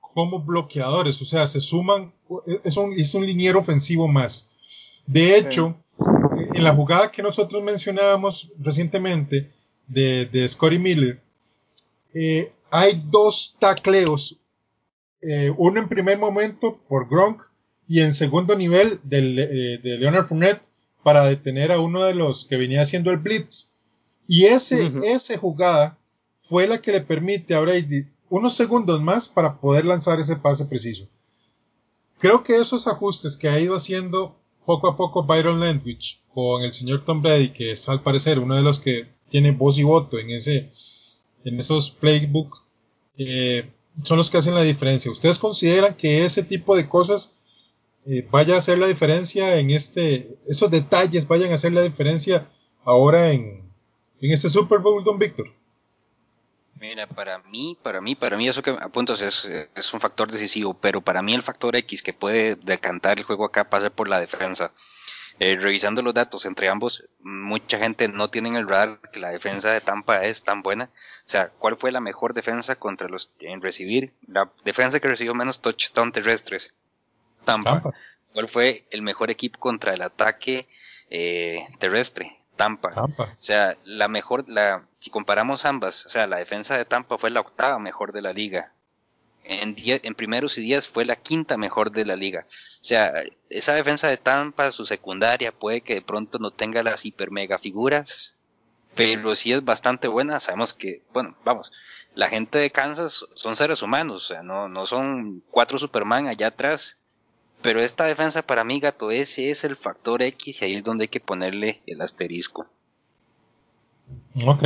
como 0.00 0.40
bloqueadores, 0.40 1.20
o 1.20 1.24
sea, 1.24 1.46
se 1.46 1.60
suman, 1.60 2.12
es 2.64 2.76
un, 2.76 2.92
es 2.94 3.14
un 3.14 3.26
liniero 3.26 3.58
ofensivo 3.58 4.08
más. 4.08 4.48
De 5.06 5.36
hecho, 5.36 5.76
sí. 5.78 5.87
En 6.54 6.64
la 6.64 6.74
jugada 6.74 7.10
que 7.10 7.22
nosotros 7.22 7.62
mencionábamos 7.62 8.50
recientemente 8.58 9.50
de, 9.86 10.26
de 10.26 10.48
Scotty 10.48 10.78
Miller, 10.78 11.20
eh, 12.14 12.52
hay 12.70 13.02
dos 13.10 13.56
tacleos, 13.58 14.38
eh, 15.20 15.52
uno 15.56 15.80
en 15.80 15.88
primer 15.88 16.18
momento 16.18 16.78
por 16.88 17.08
Gronk 17.08 17.42
y 17.86 18.00
en 18.00 18.12
segundo 18.12 18.56
nivel 18.56 19.00
del, 19.02 19.38
eh, 19.38 19.78
de 19.82 19.98
Leonard 19.98 20.26
Fournette 20.26 20.68
para 21.02 21.24
detener 21.24 21.72
a 21.72 21.80
uno 21.80 22.04
de 22.04 22.14
los 22.14 22.44
que 22.44 22.56
venía 22.56 22.82
haciendo 22.82 23.10
el 23.10 23.18
blitz. 23.18 23.70
Y 24.26 24.44
ese, 24.44 24.84
uh 24.84 24.90
-huh. 24.90 25.04
esa 25.04 25.38
jugada 25.38 25.98
fue 26.38 26.66
la 26.68 26.80
que 26.80 26.92
le 26.92 27.00
permite 27.00 27.54
a 27.54 27.60
Brady 27.60 28.06
unos 28.28 28.54
segundos 28.56 29.00
más 29.00 29.26
para 29.26 29.58
poder 29.58 29.86
lanzar 29.86 30.20
ese 30.20 30.36
pase 30.36 30.66
preciso. 30.66 31.08
Creo 32.18 32.42
que 32.42 32.56
esos 32.56 32.86
ajustes 32.86 33.36
que 33.36 33.48
ha 33.48 33.58
ido 33.58 33.76
haciendo 33.76 34.36
poco 34.68 34.86
a 34.86 34.98
poco 34.98 35.24
Byron 35.24 35.60
Landwich 35.60 36.20
con 36.34 36.62
el 36.62 36.74
señor 36.74 37.02
Tom 37.06 37.22
Brady, 37.22 37.54
que 37.54 37.72
es 37.72 37.88
al 37.88 38.02
parecer 38.02 38.38
uno 38.38 38.54
de 38.54 38.60
los 38.60 38.80
que 38.80 39.08
tiene 39.30 39.52
voz 39.52 39.78
y 39.78 39.82
voto 39.82 40.18
en 40.18 40.28
ese, 40.28 40.70
en 41.42 41.58
esos 41.58 41.90
playbook, 41.90 42.54
eh, 43.16 43.70
son 44.02 44.18
los 44.18 44.28
que 44.28 44.36
hacen 44.36 44.54
la 44.54 44.62
diferencia. 44.62 45.10
¿Ustedes 45.10 45.38
consideran 45.38 45.94
que 45.94 46.26
ese 46.26 46.42
tipo 46.42 46.76
de 46.76 46.86
cosas 46.86 47.32
eh, 48.04 48.28
vaya 48.30 48.56
a 48.56 48.58
hacer 48.58 48.78
la 48.78 48.86
diferencia 48.88 49.58
en 49.58 49.70
este, 49.70 50.36
esos 50.46 50.70
detalles 50.70 51.26
vayan 51.26 51.50
a 51.50 51.54
hacer 51.54 51.72
la 51.72 51.80
diferencia 51.80 52.50
ahora 52.84 53.32
en, 53.32 53.72
en 54.20 54.30
este 54.30 54.50
Super 54.50 54.80
Bowl, 54.80 55.02
don 55.02 55.18
Víctor? 55.18 55.46
Mira, 56.80 57.06
para 57.06 57.38
mí, 57.38 57.76
para 57.82 58.00
mí, 58.00 58.14
para 58.14 58.36
mí 58.36 58.48
eso 58.48 58.62
que 58.62 58.70
apuntas 58.70 59.20
es, 59.22 59.44
es 59.74 59.94
un 59.94 60.00
factor 60.00 60.30
decisivo, 60.30 60.74
pero 60.74 61.00
para 61.00 61.22
mí 61.22 61.34
el 61.34 61.42
factor 61.42 61.74
X 61.76 62.02
que 62.02 62.12
puede 62.12 62.56
decantar 62.56 63.18
el 63.18 63.24
juego 63.24 63.44
acá 63.44 63.68
pasa 63.68 63.90
por 63.90 64.08
la 64.08 64.20
defensa. 64.20 64.72
Eh, 65.40 65.56
revisando 65.56 66.02
los 66.02 66.14
datos 66.14 66.44
entre 66.46 66.68
ambos, 66.68 67.04
mucha 67.20 67.78
gente 67.78 68.08
no 68.08 68.28
tiene 68.28 68.48
en 68.48 68.56
el 68.56 68.68
radar 68.68 68.98
que 69.12 69.20
la 69.20 69.30
defensa 69.30 69.70
de 69.70 69.80
Tampa 69.80 70.24
es 70.24 70.42
tan 70.42 70.62
buena. 70.62 70.84
O 70.84 71.28
sea, 71.28 71.50
¿cuál 71.58 71.76
fue 71.76 71.92
la 71.92 72.00
mejor 72.00 72.34
defensa 72.34 72.74
contra 72.74 73.08
los 73.08 73.30
en 73.38 73.62
recibir? 73.62 74.12
La 74.26 74.50
defensa 74.64 74.98
que 74.98 75.06
recibió 75.06 75.34
menos 75.34 75.62
touchdown 75.62 76.10
terrestres. 76.10 76.74
Tampa. 77.44 77.82
¿Cuál 78.32 78.48
fue 78.48 78.86
el 78.90 79.02
mejor 79.02 79.30
equipo 79.30 79.60
contra 79.60 79.94
el 79.94 80.02
ataque 80.02 80.66
eh, 81.08 81.68
terrestre? 81.78 82.36
Tampa. 82.58 82.92
Tampa. 82.92 83.24
O 83.24 83.36
sea, 83.38 83.78
la 83.84 84.08
mejor, 84.08 84.46
la, 84.46 84.84
si 84.98 85.08
comparamos 85.08 85.64
ambas, 85.64 86.04
o 86.04 86.10
sea, 86.10 86.26
la 86.26 86.36
defensa 86.36 86.76
de 86.76 86.84
Tampa 86.84 87.16
fue 87.16 87.30
la 87.30 87.40
octava 87.40 87.78
mejor 87.78 88.12
de 88.12 88.20
la 88.20 88.34
liga 88.34 88.72
en, 89.48 89.74
en 89.78 90.14
primeros 90.14 90.58
y 90.58 90.62
días 90.62 90.86
fue 90.86 91.04
la 91.04 91.16
quinta 91.16 91.56
mejor 91.56 91.90
de 91.90 92.04
la 92.04 92.16
liga. 92.16 92.46
O 92.48 92.84
sea, 92.84 93.12
esa 93.48 93.72
defensa 93.72 94.08
de 94.08 94.18
Tampa, 94.18 94.70
su 94.72 94.84
secundaria, 94.84 95.52
puede 95.52 95.80
que 95.80 95.94
de 95.94 96.02
pronto 96.02 96.38
no 96.38 96.50
tenga 96.50 96.82
las 96.82 97.04
hiper 97.04 97.30
mega 97.30 97.58
figuras, 97.58 98.34
pero 98.94 99.34
sí 99.34 99.52
es 99.52 99.64
bastante 99.64 100.06
buena. 100.06 100.38
Sabemos 100.38 100.74
que, 100.74 101.02
bueno, 101.14 101.34
vamos, 101.44 101.72
la 102.14 102.28
gente 102.28 102.58
de 102.58 102.70
Kansas 102.70 103.24
son 103.34 103.56
seres 103.56 103.82
humanos, 103.82 104.24
o 104.24 104.34
sea, 104.34 104.42
no, 104.42 104.68
no 104.68 104.86
son 104.86 105.42
cuatro 105.50 105.78
Superman 105.78 106.26
allá 106.26 106.48
atrás. 106.48 106.97
Pero 107.62 107.80
esta 107.80 108.04
defensa 108.04 108.42
para 108.42 108.64
mí, 108.64 108.80
gato, 108.80 109.10
ese 109.10 109.50
es 109.50 109.64
el 109.64 109.76
factor 109.76 110.22
X 110.22 110.62
y 110.62 110.64
ahí 110.64 110.74
es 110.76 110.84
donde 110.84 111.04
hay 111.04 111.08
que 111.08 111.20
ponerle 111.20 111.80
el 111.86 112.00
asterisco. 112.00 112.66
Ok. 114.46 114.64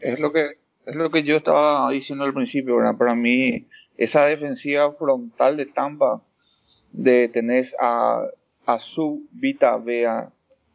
Es 0.00 0.20
lo 0.20 0.32
que, 0.32 0.58
es 0.86 0.94
lo 0.94 1.10
que 1.10 1.22
yo 1.22 1.36
estaba 1.36 1.90
diciendo 1.90 2.24
al 2.24 2.34
principio, 2.34 2.76
¿verdad? 2.76 2.96
Para 2.96 3.14
mí, 3.14 3.66
esa 3.96 4.26
defensiva 4.26 4.92
frontal 4.92 5.56
de 5.56 5.66
Tampa, 5.66 6.22
de 6.92 7.28
tener 7.28 7.64
a, 7.80 8.24
a 8.66 8.78
Su 8.78 9.26
Vita 9.32 9.76
Bea, 9.78 10.30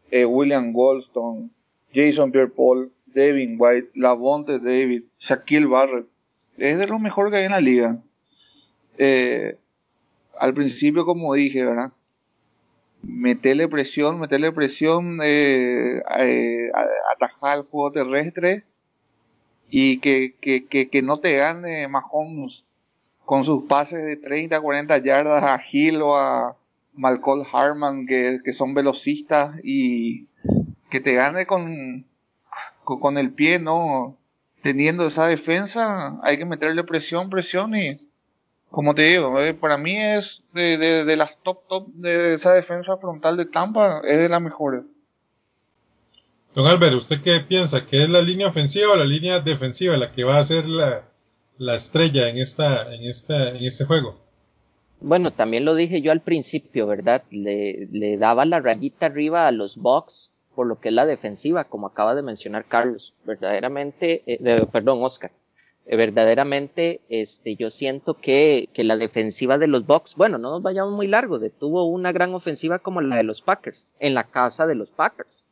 eh, 0.09 0.25
William 0.25 0.73
Goldstone, 0.73 1.49
Jason 1.93 2.31
Pierre-Paul, 2.31 2.91
Devin 3.05 3.55
White, 3.59 3.91
Lavonte 3.93 4.59
David, 4.59 5.03
Shaquille 5.19 5.67
Barrett, 5.67 6.07
es 6.57 6.77
de 6.77 6.87
lo 6.87 6.99
mejor 6.99 7.29
que 7.29 7.37
hay 7.37 7.45
en 7.45 7.51
la 7.51 7.61
liga. 7.61 7.99
Eh, 8.97 9.55
al 10.39 10.53
principio, 10.53 11.05
como 11.05 11.33
dije, 11.33 11.65
¿verdad? 11.65 11.91
Meterle 13.01 13.67
presión, 13.67 14.19
meterle 14.19 14.51
presión, 14.51 15.19
eh, 15.23 16.01
eh 16.19 16.71
atajar 17.13 17.59
el 17.59 17.63
juego 17.65 17.91
terrestre 17.91 18.63
y 19.69 19.99
que, 19.99 20.35
que, 20.41 20.65
que, 20.65 20.89
que 20.89 21.01
no 21.01 21.17
te 21.19 21.37
gane 21.37 21.87
Mahomes 21.87 22.67
con 23.29 23.43
sus 23.43 23.65
pases 23.65 24.03
de 24.03 24.17
30, 24.17 24.59
40 24.59 24.97
yardas 24.97 25.43
a 25.43 25.61
Hill 25.71 26.01
o 26.01 26.17
a 26.17 26.57
Malcolm 26.95 27.45
Harman, 27.53 28.07
que, 28.07 28.41
son 28.51 28.73
velocistas 28.73 29.55
y 29.63 30.25
que 30.89 30.99
te 30.99 31.13
gane 31.13 31.45
con, 31.45 32.07
con, 32.83 33.19
el 33.19 33.31
pie, 33.31 33.59
¿no? 33.59 34.17
Teniendo 34.63 35.05
esa 35.05 35.27
defensa, 35.27 36.19
hay 36.23 36.39
que 36.39 36.45
meterle 36.45 36.83
presión, 36.83 37.29
presión 37.29 37.75
y, 37.75 37.99
como 38.69 38.95
te 38.95 39.03
digo, 39.03 39.41
eh, 39.41 39.53
para 39.53 39.77
mí 39.77 39.97
es 39.97 40.43
de, 40.53 40.77
de, 40.77 41.17
las 41.17 41.37
top, 41.41 41.67
top 41.67 41.87
de 41.93 42.33
esa 42.33 42.53
defensa 42.53 42.97
frontal 42.97 43.37
de 43.37 43.45
Tampa, 43.45 44.01
es 44.03 44.17
de 44.17 44.29
las 44.29 44.41
mejores. 44.41 44.83
Don 46.55 46.67
Albert, 46.67 46.95
¿usted 46.95 47.21
qué 47.21 47.39
piensa? 47.39 47.85
¿Que 47.85 48.03
es 48.03 48.09
la 48.09 48.21
línea 48.21 48.47
ofensiva 48.47 48.93
o 48.93 48.95
la 48.95 49.05
línea 49.05 49.39
defensiva 49.39 49.97
la 49.97 50.11
que 50.11 50.23
va 50.23 50.37
a 50.37 50.43
ser 50.43 50.65
la, 50.65 51.03
la 51.59 51.75
estrella 51.75 52.29
en, 52.29 52.37
esta, 52.37 52.93
en, 52.93 53.03
esta, 53.03 53.49
en 53.49 53.63
este 53.63 53.85
juego. 53.85 54.15
Bueno, 55.01 55.31
también 55.31 55.65
lo 55.65 55.75
dije 55.75 56.01
yo 56.01 56.11
al 56.11 56.21
principio, 56.21 56.87
¿verdad? 56.87 57.23
Le, 57.29 57.87
le 57.91 58.17
daba 58.17 58.45
la 58.45 58.59
rayita 58.59 59.05
arriba 59.05 59.47
a 59.47 59.51
los 59.51 59.77
Bucks 59.77 60.31
por 60.55 60.67
lo 60.67 60.79
que 60.79 60.89
es 60.89 60.95
la 60.95 61.05
defensiva, 61.05 61.65
como 61.65 61.87
acaba 61.87 62.15
de 62.15 62.21
mencionar 62.21 62.65
Carlos. 62.65 63.13
Verdaderamente, 63.25 64.23
eh, 64.25 64.65
perdón, 64.71 65.03
Oscar. 65.03 65.31
Eh, 65.91 65.95
verdaderamente, 65.95 67.01
este, 67.09 67.55
yo 67.55 67.71
siento 67.71 68.13
que, 68.13 68.69
que 68.73 68.83
la 68.83 68.95
defensiva 68.95 69.57
de 69.57 69.65
los 69.65 69.87
Bucks, 69.87 70.13
bueno, 70.13 70.37
no 70.37 70.51
nos 70.51 70.61
vayamos 70.61 70.93
muy 70.93 71.07
largo, 71.07 71.39
detuvo 71.39 71.85
una 71.85 72.11
gran 72.11 72.35
ofensiva 72.35 72.77
como 72.77 73.01
la 73.01 73.15
de 73.15 73.23
los 73.23 73.41
Packers, 73.41 73.87
en 73.97 74.13
la 74.13 74.25
casa 74.25 74.67
de 74.67 74.75
los 74.75 74.91
Packers. 74.91 75.45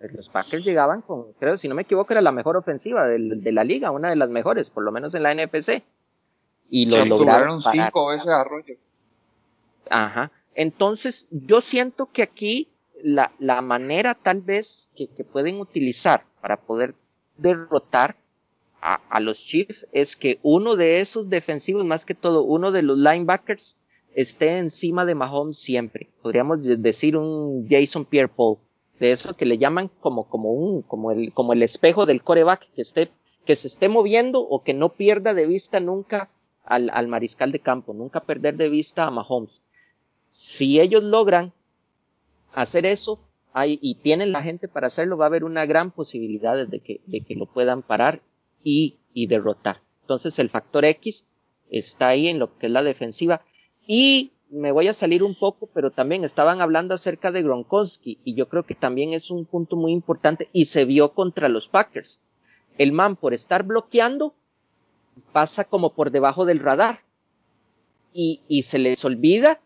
Los 0.00 0.30
Packers 0.30 0.64
llegaban 0.64 1.02
con, 1.02 1.34
creo, 1.34 1.58
si 1.58 1.68
no 1.68 1.74
me 1.74 1.82
equivoco, 1.82 2.14
era 2.14 2.22
la 2.22 2.32
mejor 2.32 2.56
ofensiva 2.56 3.06
de, 3.06 3.52
la 3.52 3.62
liga, 3.62 3.90
una 3.90 4.08
de 4.08 4.16
las 4.16 4.30
mejores, 4.30 4.70
por 4.70 4.84
lo 4.84 4.90
menos 4.90 5.14
en 5.14 5.22
la 5.22 5.34
NFC. 5.34 5.82
Y 6.70 6.88
lo 6.88 7.04
lograron 7.04 7.60
cinco 7.60 8.08
veces 8.08 8.28
arroyo. 8.28 8.76
Ajá. 9.90 10.30
Entonces, 10.54 11.26
yo 11.30 11.60
siento 11.60 12.06
que 12.10 12.22
aquí 12.22 12.70
la, 13.02 13.32
la 13.38 13.60
manera 13.60 14.14
tal 14.14 14.40
vez 14.40 14.88
que, 14.96 15.08
que, 15.08 15.24
pueden 15.24 15.60
utilizar 15.60 16.24
para 16.40 16.56
poder 16.56 16.94
derrotar 17.36 18.16
a, 18.84 19.20
los 19.20 19.38
Chiefs 19.38 19.86
es 19.92 20.14
que 20.14 20.38
uno 20.42 20.76
de 20.76 21.00
esos 21.00 21.30
defensivos, 21.30 21.86
más 21.86 22.04
que 22.04 22.14
todo, 22.14 22.42
uno 22.42 22.70
de 22.70 22.82
los 22.82 22.98
linebackers, 22.98 23.76
esté 24.14 24.58
encima 24.58 25.06
de 25.06 25.14
Mahomes 25.14 25.56
siempre. 25.56 26.10
Podríamos 26.20 26.62
decir 26.62 27.16
un 27.16 27.66
Jason 27.68 28.04
Pierre 28.04 28.28
Paul 28.28 28.58
de 29.00 29.12
eso 29.12 29.36
que 29.36 29.46
le 29.46 29.56
llaman 29.56 29.90
como, 30.00 30.28
como 30.28 30.52
un, 30.52 30.82
como 30.82 31.12
el, 31.12 31.32
como 31.32 31.54
el 31.54 31.62
espejo 31.62 32.04
del 32.04 32.22
coreback, 32.22 32.70
que 32.74 32.82
esté, 32.82 33.10
que 33.46 33.56
se 33.56 33.68
esté 33.68 33.88
moviendo 33.88 34.40
o 34.40 34.62
que 34.62 34.74
no 34.74 34.90
pierda 34.90 35.32
de 35.32 35.46
vista 35.46 35.80
nunca 35.80 36.30
al, 36.62 36.90
al 36.90 37.08
mariscal 37.08 37.52
de 37.52 37.60
campo, 37.60 37.94
nunca 37.94 38.20
perder 38.20 38.56
de 38.56 38.68
vista 38.68 39.06
a 39.06 39.10
Mahomes. 39.10 39.62
Si 40.28 40.78
ellos 40.78 41.02
logran 41.02 41.54
hacer 42.52 42.84
eso, 42.84 43.18
hay, 43.54 43.78
y 43.80 43.94
tienen 43.94 44.30
la 44.30 44.42
gente 44.42 44.68
para 44.68 44.88
hacerlo, 44.88 45.16
va 45.16 45.24
a 45.24 45.28
haber 45.28 45.44
una 45.44 45.64
gran 45.64 45.90
posibilidad 45.90 46.66
de 46.66 46.80
que, 46.80 47.00
de 47.06 47.22
que 47.22 47.34
lo 47.34 47.46
puedan 47.46 47.80
parar 47.80 48.20
y, 48.64 48.96
y 49.12 49.28
derrotar. 49.28 49.82
Entonces 50.00 50.38
el 50.40 50.50
factor 50.50 50.84
X 50.84 51.26
está 51.70 52.08
ahí 52.08 52.28
en 52.28 52.40
lo 52.40 52.58
que 52.58 52.66
es 52.66 52.72
la 52.72 52.82
defensiva 52.82 53.42
y 53.86 54.32
me 54.50 54.72
voy 54.72 54.88
a 54.88 54.94
salir 54.94 55.22
un 55.22 55.34
poco, 55.34 55.68
pero 55.72 55.90
también 55.90 56.24
estaban 56.24 56.60
hablando 56.60 56.94
acerca 56.94 57.32
de 57.32 57.42
Gronkowski 57.42 58.18
y 58.24 58.34
yo 58.34 58.48
creo 58.48 58.64
que 58.64 58.74
también 58.74 59.12
es 59.12 59.30
un 59.30 59.44
punto 59.46 59.76
muy 59.76 59.92
importante 59.92 60.48
y 60.52 60.66
se 60.66 60.84
vio 60.84 61.12
contra 61.12 61.48
los 61.48 61.68
Packers. 61.68 62.20
El 62.78 62.92
man 62.92 63.16
por 63.16 63.34
estar 63.34 63.64
bloqueando 63.64 64.34
pasa 65.32 65.64
como 65.64 65.94
por 65.94 66.10
debajo 66.10 66.44
del 66.44 66.60
radar 66.60 67.00
y, 68.12 68.42
y 68.48 68.62
se 68.62 68.78
les 68.78 69.04
olvida 69.04 69.60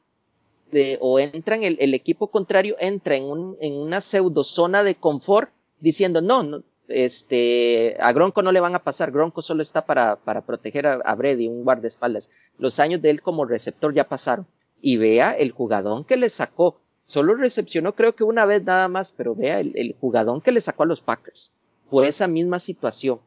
de, 0.71 0.99
o 1.01 1.19
entran 1.19 1.63
el, 1.65 1.77
el, 1.81 1.95
equipo 1.95 2.29
contrario 2.29 2.77
entra 2.79 3.17
en, 3.17 3.25
un, 3.25 3.57
en 3.61 3.75
una 3.75 4.01
pseudo 4.01 4.45
zona 4.45 4.83
de 4.83 4.95
confort 4.95 5.51
diciendo 5.81 6.21
no, 6.21 6.43
no 6.43 6.63
este, 6.89 7.97
a 8.01 8.13
Gronco 8.13 8.43
no 8.43 8.51
le 8.51 8.61
van 8.61 8.75
a 8.75 8.83
pasar, 8.83 9.13
Gronco 9.13 9.43
solo 9.43 9.63
está 9.63 9.87
para, 9.87 10.17
para 10.17 10.43
proteger 10.43 10.87
a, 10.87 10.95
a 10.95 11.15
Brady, 11.15 11.47
un 11.47 11.65
guardaespaldas. 11.65 12.31
Los 12.59 12.81
años 12.81 13.03
de 13.03 13.11
él 13.11 13.23
como 13.23 13.45
receptor 13.45 13.95
ya 13.95 14.09
pasaron 14.09 14.47
y 14.81 14.97
vea 14.97 15.33
el 15.33 15.53
jugadón 15.53 16.05
que 16.05 16.17
le 16.17 16.31
sacó. 16.31 16.81
Solo 17.07 17.35
recepcionó 17.35 17.95
creo 17.95 18.15
que 18.15 18.25
una 18.25 18.47
vez 18.47 18.65
nada 18.65 18.89
más, 18.89 19.13
pero 19.13 19.35
vea 19.35 19.61
el, 19.61 19.73
el 19.77 19.95
jugadón 20.01 20.41
que 20.41 20.53
le 20.53 20.61
sacó 20.61 20.83
a 20.83 20.87
los 20.87 21.01
Packers. 21.01 21.53
Fue 21.91 22.09
esa 22.09 22.29
misma 22.29 22.59
situación. 22.59 23.21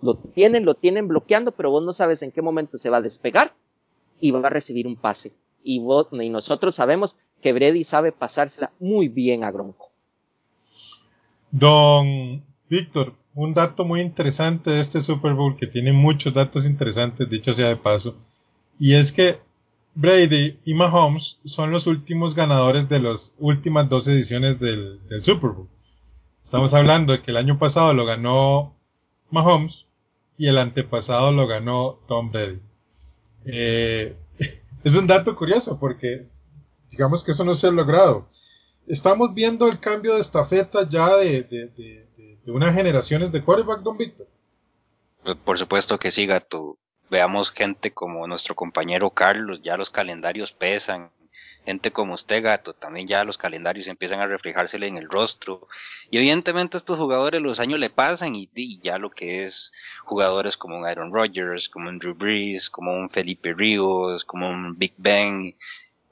Lo 0.00 0.14
tienen, 0.14 0.64
lo 0.64 0.74
tienen 0.74 1.08
bloqueando, 1.08 1.52
pero 1.52 1.70
vos 1.70 1.82
no 1.82 1.92
sabes 1.92 2.22
en 2.22 2.32
qué 2.32 2.42
momento 2.42 2.78
se 2.78 2.90
va 2.90 2.98
a 2.98 3.02
despegar 3.02 3.52
y 4.20 4.30
va 4.30 4.46
a 4.46 4.50
recibir 4.50 4.86
un 4.86 4.96
pase. 4.96 5.32
Y, 5.62 5.80
vos, 5.80 6.08
y 6.12 6.30
nosotros 6.30 6.74
sabemos 6.76 7.16
que 7.40 7.52
Brady 7.52 7.84
sabe 7.84 8.12
pasársela 8.12 8.72
muy 8.78 9.08
bien 9.08 9.44
a 9.44 9.50
Gronco. 9.50 9.90
Don 11.50 12.42
Víctor, 12.68 13.14
un 13.34 13.54
dato 13.54 13.84
muy 13.84 14.00
interesante 14.00 14.70
de 14.70 14.80
este 14.80 15.00
Super 15.00 15.34
Bowl 15.34 15.56
que 15.56 15.66
tiene 15.66 15.92
muchos 15.92 16.34
datos 16.34 16.66
interesantes, 16.66 17.28
dicho 17.28 17.54
sea 17.54 17.68
de 17.68 17.76
paso, 17.76 18.16
y 18.78 18.94
es 18.94 19.12
que 19.12 19.40
Brady 19.94 20.60
y 20.64 20.74
Mahomes 20.74 21.38
son 21.44 21.72
los 21.72 21.86
últimos 21.86 22.34
ganadores 22.34 22.88
de 22.88 23.00
las 23.00 23.34
últimas 23.38 23.88
dos 23.88 24.06
ediciones 24.06 24.60
del, 24.60 25.00
Super 25.22 25.50
Bowl. 25.50 25.68
Estamos 26.42 26.72
hablando 26.72 27.12
de 27.12 27.20
que 27.20 27.32
el 27.32 27.36
año 27.36 27.58
pasado 27.58 27.92
lo 27.92 28.06
ganó 28.06 28.76
Mahomes 29.30 29.86
y 30.36 30.46
el 30.46 30.58
antepasado 30.58 31.32
lo 31.32 31.46
ganó 31.46 31.98
Tom 32.06 32.30
Brady. 32.30 32.60
Eh, 33.44 34.16
es 34.84 34.94
un 34.94 35.06
dato 35.08 35.34
curioso 35.34 35.78
porque 35.80 36.28
digamos 36.90 37.24
que 37.24 37.32
eso 37.32 37.44
no 37.44 37.54
se 37.56 37.66
ha 37.66 37.72
logrado. 37.72 38.28
Estamos 38.86 39.34
viendo 39.34 39.68
el 39.68 39.80
cambio 39.80 40.14
de 40.14 40.20
estafeta 40.20 40.88
ya 40.88 41.16
de, 41.16 41.42
de, 41.42 41.66
de, 41.68 42.07
de 42.48 42.54
unas 42.54 42.74
generaciones 42.74 43.30
de 43.30 43.44
quarterback, 43.44 43.82
Don 43.82 43.98
Víctor. 43.98 44.26
Por 45.44 45.58
supuesto 45.58 45.98
que 45.98 46.10
sí, 46.10 46.24
Gato 46.24 46.78
veamos 47.10 47.50
gente 47.50 47.92
como 47.92 48.26
nuestro 48.26 48.54
compañero 48.54 49.10
Carlos, 49.10 49.60
ya 49.62 49.76
los 49.76 49.90
calendarios 49.90 50.52
pesan. 50.52 51.10
gente 51.66 51.90
como 51.90 52.14
usted, 52.14 52.42
gato, 52.42 52.72
también 52.72 53.06
ya 53.06 53.22
los 53.24 53.36
calendarios 53.36 53.86
empiezan 53.86 54.20
a 54.20 54.26
reflejársele 54.26 54.86
en 54.86 54.96
el 54.96 55.10
rostro. 55.10 55.68
Y 56.10 56.16
evidentemente 56.16 56.78
estos 56.78 56.96
jugadores 56.96 57.42
los 57.42 57.60
años 57.60 57.78
le 57.78 57.90
pasan 57.90 58.34
y, 58.34 58.48
ya 58.80 58.96
lo 58.96 59.10
que 59.10 59.44
es 59.44 59.70
jugadores 60.04 60.56
como 60.56 60.78
un 60.78 60.86
Aaron 60.86 61.12
Rodgers, 61.12 61.68
como 61.68 61.90
un 61.90 61.98
Drew 61.98 62.14
Brees, 62.14 62.70
como 62.70 62.94
un 62.94 63.10
Felipe 63.10 63.52
Ríos, 63.52 64.24
como 64.24 64.48
un 64.48 64.78
Big 64.78 64.94
Ben, 64.96 65.54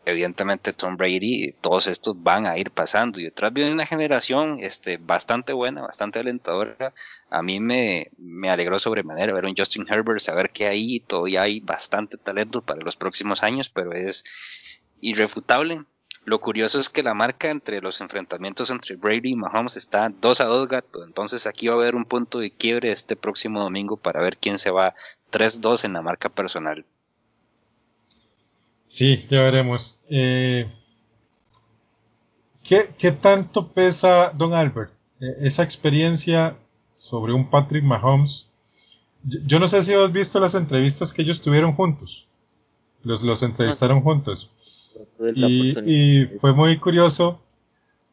evidentemente 0.07 0.73
Tom 0.73 0.97
Brady, 0.97 1.53
todos 1.61 1.89
estos 1.89 2.23
van 2.23 2.47
a 2.47 2.57
ir 2.57 2.71
pasando. 2.71 3.21
Y 3.21 3.25
detrás 3.25 3.53
viene 3.53 3.73
una 3.73 3.87
generación 3.87 4.57
este, 4.61 4.97
bastante 4.97 5.53
buena, 5.53 5.83
bastante 5.83 6.21
alentadora. 6.21 6.95
A 7.29 7.43
mí 7.43 7.61
me, 7.61 8.11
me 8.17 8.49
alegró 8.49 8.79
sobremanera 8.79 9.35
ver 9.35 9.45
un 9.45 9.57
Justin 9.57 9.85
Herbert, 9.89 10.21
saber 10.21 10.51
que 10.51 10.67
ahí 10.67 11.01
todavía 11.01 11.43
hay 11.43 11.61
bastante 11.61 12.17
talento 12.17 12.63
para 12.63 12.81
los 12.81 12.97
próximos 12.97 13.43
años, 13.43 13.69
pero 13.69 13.93
es 13.93 14.25
irrefutable. 15.01 15.85
Lo 16.25 16.41
curioso 16.41 16.81
es 16.81 16.89
que 16.89 17.03
la 17.03 17.15
marca 17.15 17.51
entre 17.51 17.81
los 17.81 18.01
enfrentamientos 18.01 18.71
entre 18.71 18.97
Brady 18.97 19.31
y 19.31 19.37
Mahomes 19.37 19.77
está 19.77 20.09
2 20.09 20.41
a 20.41 20.45
2 20.45 20.69
gato. 20.69 21.05
Entonces 21.05 21.47
aquí 21.47 21.67
va 21.67 21.75
a 21.75 21.79
haber 21.79 21.97
un 21.97 22.05
punto 22.05 22.39
de 22.39 22.51
quiebre 22.51 22.91
este 22.93 23.17
próximo 23.17 23.61
domingo 23.61 23.97
para 23.97 24.23
ver 24.23 24.37
quién 24.37 24.59
se 24.59 24.71
va 24.71 24.95
3-2 25.33 25.85
en 25.85 25.93
la 25.93 26.03
marca 26.03 26.29
personal. 26.29 26.85
Sí, 28.89 29.27
ya 29.29 29.43
veremos. 29.43 30.01
Eh, 30.09 30.69
¿qué, 32.63 32.91
¿qué, 32.97 33.13
tanto 33.13 33.73
pesa 33.73 34.31
Don 34.31 34.55
Albert 34.55 34.93
eh, 35.21 35.37
esa 35.41 35.63
experiencia 35.63 36.57
sobre 36.99 37.33
un 37.33 37.51
Patrick 37.51 37.85
Mahomes? 37.85 38.49
Yo, 39.25 39.41
yo, 39.47 39.59
no 39.59 39.69
sé 39.69 39.83
si 39.83 39.93
has 39.93 40.13
visto 40.13 40.39
las 40.39 40.55
entrevistas 40.55 41.13
que 41.13 41.23
ellos 41.23 41.41
tuvieron 41.41 41.75
juntos. 41.75 42.27
Los, 43.03 43.23
los 43.23 43.43
entrevistaron 43.43 44.03
juntos. 44.03 44.51
Y, 45.35 46.27
fue 46.41 46.53
muy 46.53 46.79
curioso. 46.79 47.41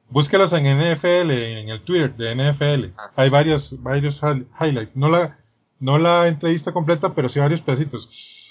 Búsquelos 0.10 0.54
en 0.54 0.66
NFL, 0.66 1.32
en 1.32 1.70
el 1.70 1.82
Twitter 1.82 2.16
de 2.16 2.36
NFL. 2.36 2.94
Ah. 2.98 3.12
Hay 3.16 3.30
varios, 3.30 3.82
varios 3.82 4.22
highlights. 4.60 4.96
No 4.96 5.10
la, 5.10 5.40
no 5.80 5.98
la 5.98 6.28
entrevista 6.28 6.72
completa, 6.72 7.16
pero 7.16 7.30
sí 7.30 7.40
varios 7.40 7.62
pedacitos. 7.62 8.43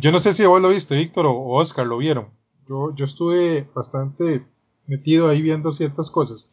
Yo 0.00 0.12
no 0.12 0.20
sé 0.20 0.32
si 0.32 0.46
vos 0.46 0.62
lo 0.62 0.68
viste, 0.68 0.94
Víctor 0.94 1.26
o 1.26 1.48
Oscar, 1.48 1.86
lo 1.86 1.98
vieron. 1.98 2.28
Yo, 2.68 2.94
yo 2.94 3.04
estuve 3.04 3.68
bastante 3.74 4.44
metido 4.86 5.28
ahí 5.28 5.42
viendo 5.42 5.72
ciertas 5.72 6.08
cosas. 6.08 6.48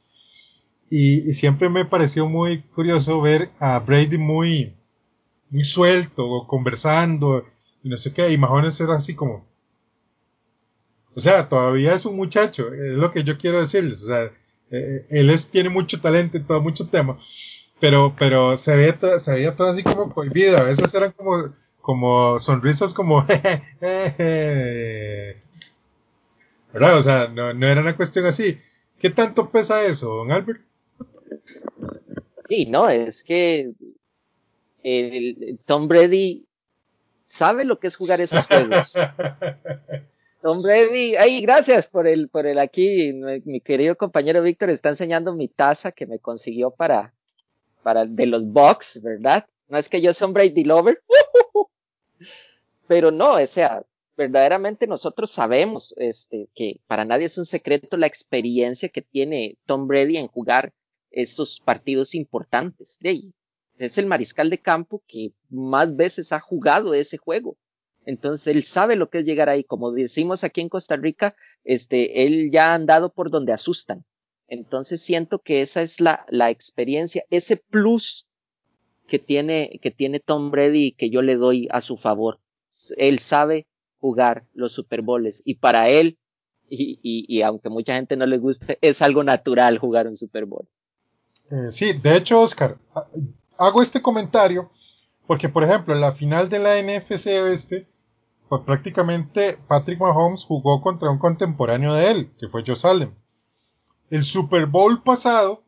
Y, 0.89 1.33
siempre 1.33 1.69
me 1.69 1.85
pareció 1.85 2.27
muy 2.27 2.61
curioso 2.63 3.21
ver 3.21 3.51
a 3.59 3.79
Brady 3.79 4.17
muy, 4.17 4.75
muy 5.49 5.63
suelto, 5.63 6.45
conversando, 6.47 7.45
y 7.83 7.89
no 7.89 7.97
sé 7.97 8.13
qué, 8.13 8.31
y 8.31 8.37
Mahomes 8.37 8.79
era 8.81 8.95
así 8.95 9.13
como, 9.15 9.45
o 11.15 11.19
sea, 11.19 11.47
todavía 11.47 11.95
es 11.95 12.05
un 12.05 12.15
muchacho, 12.15 12.73
es 12.73 12.97
lo 12.97 13.11
que 13.11 13.23
yo 13.23 13.37
quiero 13.37 13.59
decirles. 13.61 14.03
O 14.03 14.07
sea, 14.07 14.31
eh, 14.71 15.05
él 15.09 15.29
es, 15.29 15.49
tiene 15.49 15.69
mucho 15.69 16.01
talento 16.01 16.37
y 16.37 16.43
todo, 16.43 16.61
mucho 16.61 16.87
tema. 16.87 17.17
Pero, 17.79 18.15
pero 18.17 18.57
se 18.57 18.75
veía, 18.75 19.19
se 19.19 19.33
veía 19.33 19.55
todo 19.55 19.69
así 19.69 19.83
como 19.83 20.13
cohibido. 20.13 20.57
A 20.57 20.63
veces 20.63 20.93
eran 20.93 21.11
como, 21.13 21.53
como 21.85 22.39
sonrisas 22.39 22.95
como, 22.95 23.23
¿verdad? 26.73 26.97
O 26.97 27.01
sea, 27.03 27.27
no, 27.27 27.53
no 27.53 27.67
era 27.67 27.81
una 27.81 27.95
cuestión 27.95 28.25
así. 28.25 28.57
¿Qué 28.97 29.11
tanto 29.11 29.51
pesa 29.51 29.85
eso, 29.85 30.09
don 30.09 30.31
Albert? 30.31 30.61
Sí, 32.49 32.65
no, 32.65 32.89
es 32.89 33.23
que 33.23 33.73
el, 34.81 35.59
Tom 35.67 35.87
Brady 35.87 36.47
sabe 37.27 37.65
lo 37.65 37.77
que 37.77 37.85
es 37.85 37.95
jugar 37.95 38.19
esos 38.19 38.43
juegos. 38.47 38.91
Tom 40.41 40.63
Brady, 40.63 41.17
ay, 41.17 41.39
gracias 41.41 41.85
por 41.85 42.07
el, 42.07 42.29
por 42.29 42.47
el 42.47 42.57
aquí, 42.57 43.13
mi, 43.13 43.61
querido 43.61 43.95
compañero 43.95 44.41
Víctor 44.41 44.71
está 44.71 44.89
enseñando 44.89 45.35
mi 45.35 45.49
taza 45.49 45.91
que 45.91 46.07
me 46.07 46.17
consiguió 46.17 46.71
para, 46.71 47.13
para 47.83 48.07
de 48.07 48.25
los 48.25 48.43
box, 48.47 49.03
¿verdad? 49.03 49.45
No 49.67 49.77
es 49.77 49.87
que 49.87 50.01
yo 50.01 50.13
sea 50.13 50.25
un 50.25 50.33
Brady 50.33 50.63
lover, 50.63 51.03
pero 52.87 53.11
no, 53.11 53.33
o 53.33 53.47
sea, 53.47 53.85
verdaderamente 54.15 54.87
nosotros 54.87 55.31
sabemos 55.31 55.93
este, 55.97 56.49
que 56.55 56.79
para 56.87 57.05
nadie 57.05 57.25
es 57.25 57.37
un 57.37 57.45
secreto 57.45 57.97
la 57.97 58.07
experiencia 58.07 58.89
que 58.89 59.01
tiene 59.01 59.57
Tom 59.65 59.87
Brady 59.87 60.17
en 60.17 60.27
jugar 60.27 60.73
esos 61.11 61.59
partidos 61.59 62.15
importantes. 62.15 62.97
De 62.99 63.33
es 63.77 63.97
el 63.97 64.05
mariscal 64.05 64.49
de 64.49 64.61
campo 64.61 65.03
que 65.07 65.33
más 65.49 65.95
veces 65.95 66.31
ha 66.31 66.39
jugado 66.39 66.93
ese 66.93 67.17
juego. 67.17 67.57
Entonces 68.05 68.47
él 68.47 68.63
sabe 68.63 68.95
lo 68.95 69.09
que 69.09 69.19
es 69.19 69.25
llegar 69.25 69.49
ahí. 69.49 69.63
Como 69.63 69.91
decimos 69.91 70.43
aquí 70.43 70.61
en 70.61 70.69
Costa 70.69 70.95
Rica, 70.95 71.35
este, 71.63 72.25
él 72.25 72.51
ya 72.51 72.71
ha 72.71 72.75
andado 72.75 73.11
por 73.11 73.31
donde 73.31 73.51
asustan. 73.51 74.05
Entonces 74.47 75.01
siento 75.01 75.39
que 75.39 75.61
esa 75.61 75.81
es 75.81 75.99
la 75.99 76.49
experiencia, 76.51 77.25
ese 77.31 77.57
plus 77.57 78.27
que 79.07 79.19
tiene, 79.19 79.79
que 79.81 79.91
tiene 79.91 80.19
Tom 80.19 80.51
Brady 80.51 80.87
y 80.87 80.91
que 80.91 81.09
yo 81.09 81.21
le 81.21 81.35
doy 81.35 81.67
a 81.71 81.81
su 81.81 81.97
favor. 81.97 82.39
Él 82.97 83.19
sabe 83.19 83.67
jugar 83.99 84.45
los 84.53 84.73
Super 84.73 85.01
Bowls 85.01 85.41
y 85.45 85.55
para 85.55 85.89
él, 85.89 86.17
y, 86.67 86.99
y, 87.01 87.41
aunque 87.43 87.69
mucha 87.69 87.95
gente 87.95 88.17
no 88.17 88.25
le 88.25 88.37
guste, 88.37 88.77
es 88.81 89.01
algo 89.01 89.23
natural 89.23 89.77
jugar 89.77 90.07
un 90.07 90.17
Super 90.17 90.45
Bowl. 90.45 90.67
Eh, 91.51 91.71
sí, 91.71 91.93
de 91.93 92.17
hecho, 92.17 92.41
Oscar, 92.41 92.77
hago 93.57 93.81
este 93.81 94.01
comentario 94.01 94.69
porque, 95.27 95.49
por 95.49 95.63
ejemplo, 95.63 95.93
en 95.93 96.01
la 96.01 96.11
final 96.11 96.49
de 96.49 96.59
la 96.59 96.81
NFC 96.81 97.27
Oeste, 97.43 97.87
pues 98.47 98.61
prácticamente 98.63 99.57
Patrick 99.67 99.99
Mahomes 99.99 100.43
jugó 100.43 100.81
contra 100.81 101.09
un 101.09 101.17
contemporáneo 101.17 101.93
de 101.93 102.11
él, 102.11 102.31
que 102.39 102.47
fue 102.47 102.63
Joe 102.65 102.75
Salem. 102.75 103.15
El 104.09 104.23
Super 104.23 104.67
Bowl 104.67 105.01
pasado, 105.01 105.63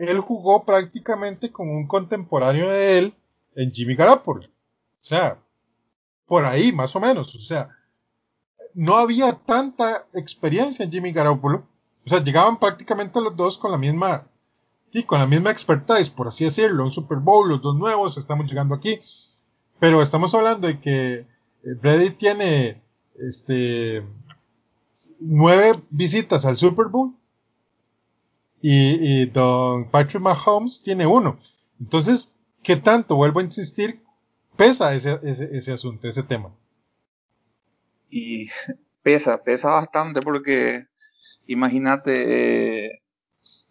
él 0.00 0.20
jugó 0.20 0.64
prácticamente 0.64 1.52
con 1.52 1.68
un 1.68 1.86
contemporáneo 1.86 2.70
de 2.70 2.98
él 2.98 3.14
en 3.54 3.70
Jimmy 3.70 3.94
Garoppolo. 3.94 4.40
O 4.40 5.04
sea, 5.04 5.38
por 6.26 6.44
ahí 6.46 6.72
más 6.72 6.96
o 6.96 7.00
menos. 7.00 7.34
O 7.34 7.38
sea, 7.38 7.68
no 8.72 8.96
había 8.96 9.34
tanta 9.34 10.06
experiencia 10.14 10.84
en 10.84 10.90
Jimmy 10.90 11.12
Garoppolo. 11.12 11.66
O 12.06 12.08
sea, 12.08 12.24
llegaban 12.24 12.58
prácticamente 12.58 13.20
los 13.20 13.36
dos 13.36 13.58
con 13.58 13.72
la 13.72 13.76
misma, 13.76 14.26
sí, 14.90 15.02
con 15.02 15.18
la 15.18 15.26
misma 15.26 15.50
expertise, 15.50 16.08
por 16.08 16.28
así 16.28 16.44
decirlo. 16.44 16.84
Un 16.84 16.92
Super 16.92 17.18
Bowl, 17.18 17.48
los 17.48 17.60
dos 17.60 17.76
nuevos, 17.76 18.16
estamos 18.16 18.46
llegando 18.46 18.74
aquí. 18.74 19.00
Pero 19.78 20.00
estamos 20.00 20.34
hablando 20.34 20.66
de 20.66 20.80
que 20.80 21.12
eh, 21.12 21.26
Brady 21.78 22.10
tiene 22.10 22.80
este 23.18 24.02
nueve 25.18 25.78
visitas 25.90 26.46
al 26.46 26.56
Super 26.56 26.86
Bowl 26.86 27.14
y, 28.62 29.26
Don 29.26 29.90
Patrick 29.90 30.22
Mahomes 30.22 30.82
tiene 30.82 31.06
uno. 31.06 31.38
Entonces, 31.80 32.32
¿qué 32.62 32.76
tanto, 32.76 33.16
vuelvo 33.16 33.40
a 33.40 33.44
insistir, 33.44 34.02
pesa 34.56 34.94
ese, 34.94 35.18
ese, 35.22 35.72
asunto, 35.72 36.08
ese 36.08 36.22
tema? 36.22 36.54
Y 38.10 38.48
pesa, 39.02 39.42
pesa 39.42 39.70
bastante 39.70 40.20
porque 40.20 40.86
imagínate, 41.46 42.86
eh, 42.86 43.00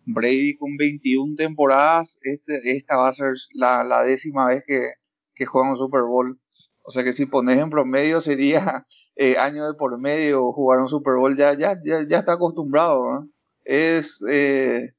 Brady 0.05 0.57
con 0.57 0.75
21 0.77 1.35
temporadas, 1.35 2.17
este, 2.23 2.75
esta 2.75 2.97
va 2.97 3.09
a 3.09 3.13
ser 3.13 3.33
la, 3.53 4.03
décima 4.03 4.47
vez 4.47 4.63
que, 4.65 5.45
juega 5.45 5.71
un 5.71 5.77
Super 5.77 6.01
Bowl. 6.01 6.39
O 6.83 6.91
sea 6.91 7.03
que 7.03 7.13
si 7.13 7.25
pones 7.25 7.59
en 7.59 7.69
promedio 7.69 8.21
sería 8.21 8.87
eh, 9.15 9.37
año 9.37 9.67
de 9.67 9.73
por 9.75 9.97
medio 9.99 10.51
jugar 10.51 10.79
un 10.79 10.89
Super 10.89 11.15
Bowl, 11.15 11.37
ya, 11.37 11.53
ya, 11.53 11.77
ya, 11.83 12.05
ya 12.07 12.19
está 12.19 12.33
acostumbrado. 12.33 13.27
Es, 13.72 14.24
eh, 14.28 14.93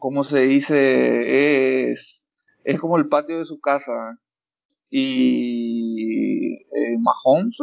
como 0.00 0.24
se 0.24 0.40
dice, 0.40 1.90
es, 1.92 2.26
es 2.64 2.80
como 2.80 2.96
el 2.96 3.08
patio 3.08 3.38
de 3.38 3.44
su 3.44 3.60
casa. 3.60 4.18
Y 4.90 6.54
eh, 6.56 6.98
Mahomes, 6.98 7.56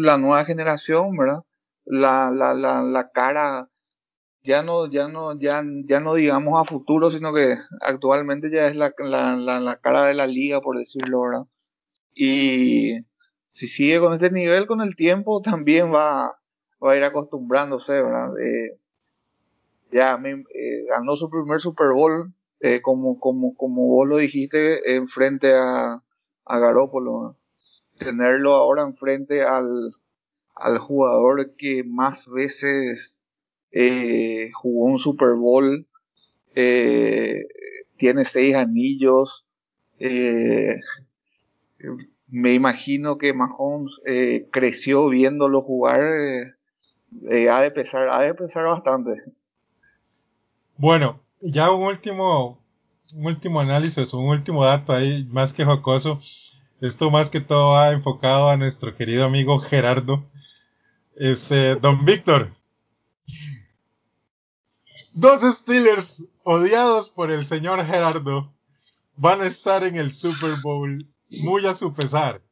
la 0.00 0.18
nueva 0.18 0.44
generación, 0.44 1.16
¿verdad? 1.16 1.40
La, 1.84 2.30
la, 2.30 2.54
la, 2.54 2.82
la 2.82 3.10
cara 3.10 3.68
ya 4.44 4.62
no, 4.62 4.86
ya 4.86 5.08
no, 5.08 5.36
ya, 5.38 5.64
ya 5.84 5.98
no 5.98 6.14
digamos 6.14 6.60
a 6.60 6.64
futuro, 6.64 7.10
sino 7.10 7.34
que 7.34 7.56
actualmente 7.80 8.50
ya 8.52 8.68
es 8.68 8.76
la, 8.76 8.92
la, 8.98 9.34
la, 9.36 9.58
la 9.60 9.76
cara 9.80 10.04
de 10.06 10.14
la 10.14 10.28
liga, 10.28 10.60
por 10.60 10.78
decirlo, 10.78 11.22
¿verdad? 11.22 11.46
Y 12.14 12.98
si 13.50 13.66
sigue 13.66 13.98
con 13.98 14.14
este 14.14 14.30
nivel 14.30 14.66
con 14.66 14.80
el 14.80 14.94
tiempo, 14.94 15.42
también 15.42 15.92
va, 15.92 16.38
va 16.84 16.92
a 16.92 16.96
ir 16.96 17.04
acostumbrándose, 17.04 18.00
¿verdad? 18.00 18.38
Eh, 18.38 18.78
ya 19.92 20.18
eh, 20.24 20.84
ganó 20.88 21.16
su 21.16 21.30
primer 21.30 21.60
Super 21.60 21.92
Bowl, 21.92 22.32
eh, 22.60 22.80
como, 22.80 23.20
como, 23.20 23.54
como 23.54 23.86
vos 23.88 24.08
lo 24.08 24.16
dijiste, 24.16 24.94
enfrente 24.94 25.52
a, 25.54 26.02
a 26.44 26.58
Garópolo. 26.58 27.36
Tenerlo 27.98 28.54
ahora 28.54 28.82
enfrente 28.82 29.42
al, 29.42 29.94
al 30.54 30.78
jugador 30.78 31.54
que 31.56 31.84
más 31.84 32.26
veces 32.26 33.20
jugó 34.54 34.86
un 34.86 34.98
Super 34.98 35.34
Bowl, 35.34 35.86
tiene 36.54 38.24
seis 38.24 38.54
anillos, 38.56 39.46
me 42.32 42.54
imagino 42.54 43.18
que 43.18 43.34
Mahomes 43.34 44.00
eh, 44.06 44.48
creció 44.50 45.06
viéndolo 45.10 45.60
jugar, 45.60 46.00
eh, 46.02 46.54
eh, 47.30 47.50
ha 47.50 47.60
de 47.60 47.70
pesar, 47.70 48.08
ha 48.08 48.22
de 48.22 48.32
pesar 48.32 48.64
bastante. 48.64 49.22
Bueno, 50.82 51.20
ya 51.40 51.70
un 51.70 51.84
último, 51.84 52.60
un 53.14 53.26
último 53.26 53.60
análisis, 53.60 54.12
un 54.14 54.24
último 54.24 54.64
dato 54.64 54.92
ahí, 54.92 55.22
más 55.30 55.52
que 55.52 55.64
jocoso. 55.64 56.18
Esto 56.80 57.08
más 57.08 57.30
que 57.30 57.40
todo 57.40 57.74
va 57.74 57.92
enfocado 57.92 58.50
a 58.50 58.56
nuestro 58.56 58.96
querido 58.96 59.24
amigo 59.24 59.60
Gerardo. 59.60 60.24
Este, 61.14 61.76
don 61.76 62.04
Víctor. 62.04 62.50
Dos 65.12 65.42
Steelers 65.42 66.24
odiados 66.42 67.10
por 67.10 67.30
el 67.30 67.46
señor 67.46 67.86
Gerardo 67.86 68.52
van 69.14 69.40
a 69.40 69.46
estar 69.46 69.84
en 69.84 69.94
el 69.94 70.10
Super 70.10 70.56
Bowl 70.64 71.06
muy 71.30 71.64
a 71.64 71.76
su 71.76 71.94
pesar. 71.94 72.42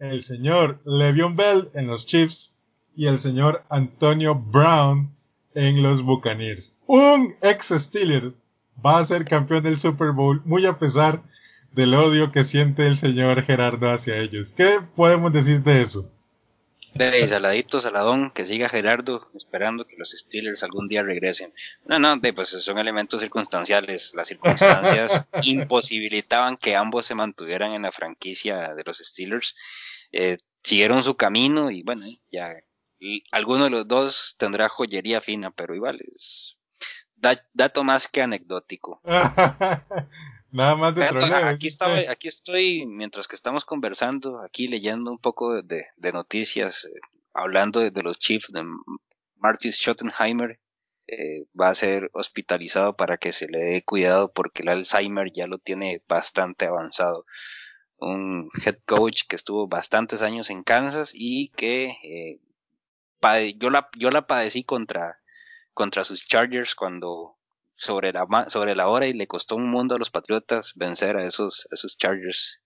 El 0.00 0.24
señor 0.24 0.82
Le'Veon 0.84 1.36
Bell 1.36 1.70
en 1.72 1.86
los 1.86 2.04
Chiefs 2.04 2.52
y 2.96 3.06
el 3.06 3.20
señor 3.20 3.64
Antonio 3.68 4.34
Brown 4.34 5.15
en 5.56 5.82
los 5.82 6.02
Buccaneers. 6.02 6.76
Un 6.86 7.34
ex 7.40 7.68
Steeler 7.70 8.34
va 8.84 8.98
a 8.98 9.06
ser 9.06 9.24
campeón 9.24 9.64
del 9.64 9.78
Super 9.78 10.12
Bowl 10.12 10.42
muy 10.44 10.66
a 10.66 10.78
pesar 10.78 11.22
del 11.72 11.94
odio 11.94 12.30
que 12.30 12.44
siente 12.44 12.86
el 12.86 12.96
señor 12.96 13.42
Gerardo 13.42 13.90
hacia 13.90 14.18
ellos. 14.18 14.52
¿Qué 14.52 14.80
podemos 14.94 15.32
decir 15.32 15.62
de 15.62 15.82
eso? 15.82 16.10
De 16.92 17.26
saladito, 17.28 17.80
saladón, 17.80 18.30
que 18.30 18.46
siga 18.46 18.70
Gerardo 18.70 19.28
esperando 19.34 19.86
que 19.86 19.96
los 19.98 20.10
Steelers 20.10 20.62
algún 20.62 20.88
día 20.88 21.02
regresen. 21.02 21.52
No, 21.84 21.98
no, 21.98 22.16
de, 22.16 22.32
pues 22.32 22.48
son 22.48 22.78
elementos 22.78 23.20
circunstanciales. 23.20 24.12
Las 24.14 24.28
circunstancias 24.28 25.26
imposibilitaban 25.42 26.56
que 26.56 26.74
ambos 26.74 27.04
se 27.04 27.14
mantuvieran 27.14 27.72
en 27.72 27.82
la 27.82 27.92
franquicia 27.92 28.74
de 28.74 28.82
los 28.84 28.98
Steelers. 28.98 29.54
Eh, 30.12 30.38
siguieron 30.62 31.02
su 31.02 31.16
camino 31.16 31.70
y 31.70 31.82
bueno, 31.82 32.06
ya 32.30 32.54
alguno 33.30 33.64
de 33.64 33.70
los 33.70 33.88
dos 33.88 34.36
tendrá 34.38 34.68
joyería 34.68 35.20
fina, 35.20 35.50
pero 35.50 35.74
igual 35.74 36.00
es 36.00 36.56
dato 37.52 37.84
más 37.84 38.08
que 38.08 38.22
anecdótico. 38.22 39.00
Nada 40.52 40.76
más 40.76 40.94
de 40.94 41.04
aquí, 41.04 41.68
aquí 42.08 42.28
estoy, 42.28 42.86
mientras 42.86 43.28
que 43.28 43.36
estamos 43.36 43.64
conversando, 43.64 44.40
aquí 44.40 44.68
leyendo 44.68 45.10
un 45.10 45.18
poco 45.18 45.62
de, 45.62 45.86
noticias, 46.12 46.84
eh, 46.84 47.00
hablando 47.34 47.80
de, 47.80 48.02
los 48.02 48.18
Chiefs, 48.18 48.52
de 48.52 48.64
Marty 49.36 49.70
Schottenheimer, 49.70 50.60
eh, 51.08 51.46
va 51.60 51.68
a 51.68 51.74
ser 51.74 52.10
hospitalizado 52.14 52.96
para 52.96 53.18
que 53.18 53.32
se 53.32 53.48
le 53.48 53.58
dé 53.58 53.82
cuidado 53.84 54.32
porque 54.32 54.62
el 54.62 54.68
Alzheimer 54.70 55.30
ya 55.32 55.46
lo 55.46 55.58
tiene 55.58 56.02
bastante 56.08 56.66
avanzado. 56.66 57.26
Un 57.98 58.48
head 58.64 58.78
coach 58.86 59.22
que 59.28 59.36
estuvo 59.36 59.68
bastantes 59.68 60.22
años 60.22 60.50
en 60.50 60.62
Kansas 60.62 61.12
y 61.14 61.50
que 61.50 61.96
eh, 62.02 62.40
yo, 63.56 63.70
la, 63.70 63.88
yo 63.98 64.10
la 64.10 64.26
padecí 64.26 64.64
contra, 64.64 65.18
contra 65.74 66.04
sus 66.04 66.26
Chargers 66.26 66.74
cuando 66.74 67.36
sobre 67.74 68.12
la, 68.12 68.26
sobre 68.48 68.74
la 68.74 68.88
hora 68.88 69.06
y 69.06 69.12
le 69.12 69.26
costó 69.26 69.56
un 69.56 69.70
mundo 69.70 69.94
a 69.94 69.98
los 69.98 70.10
Patriotas 70.10 70.72
vencer 70.76 71.16
a 71.16 71.24
esos, 71.24 71.68
esos 71.70 71.96
Chargers. 71.98 72.60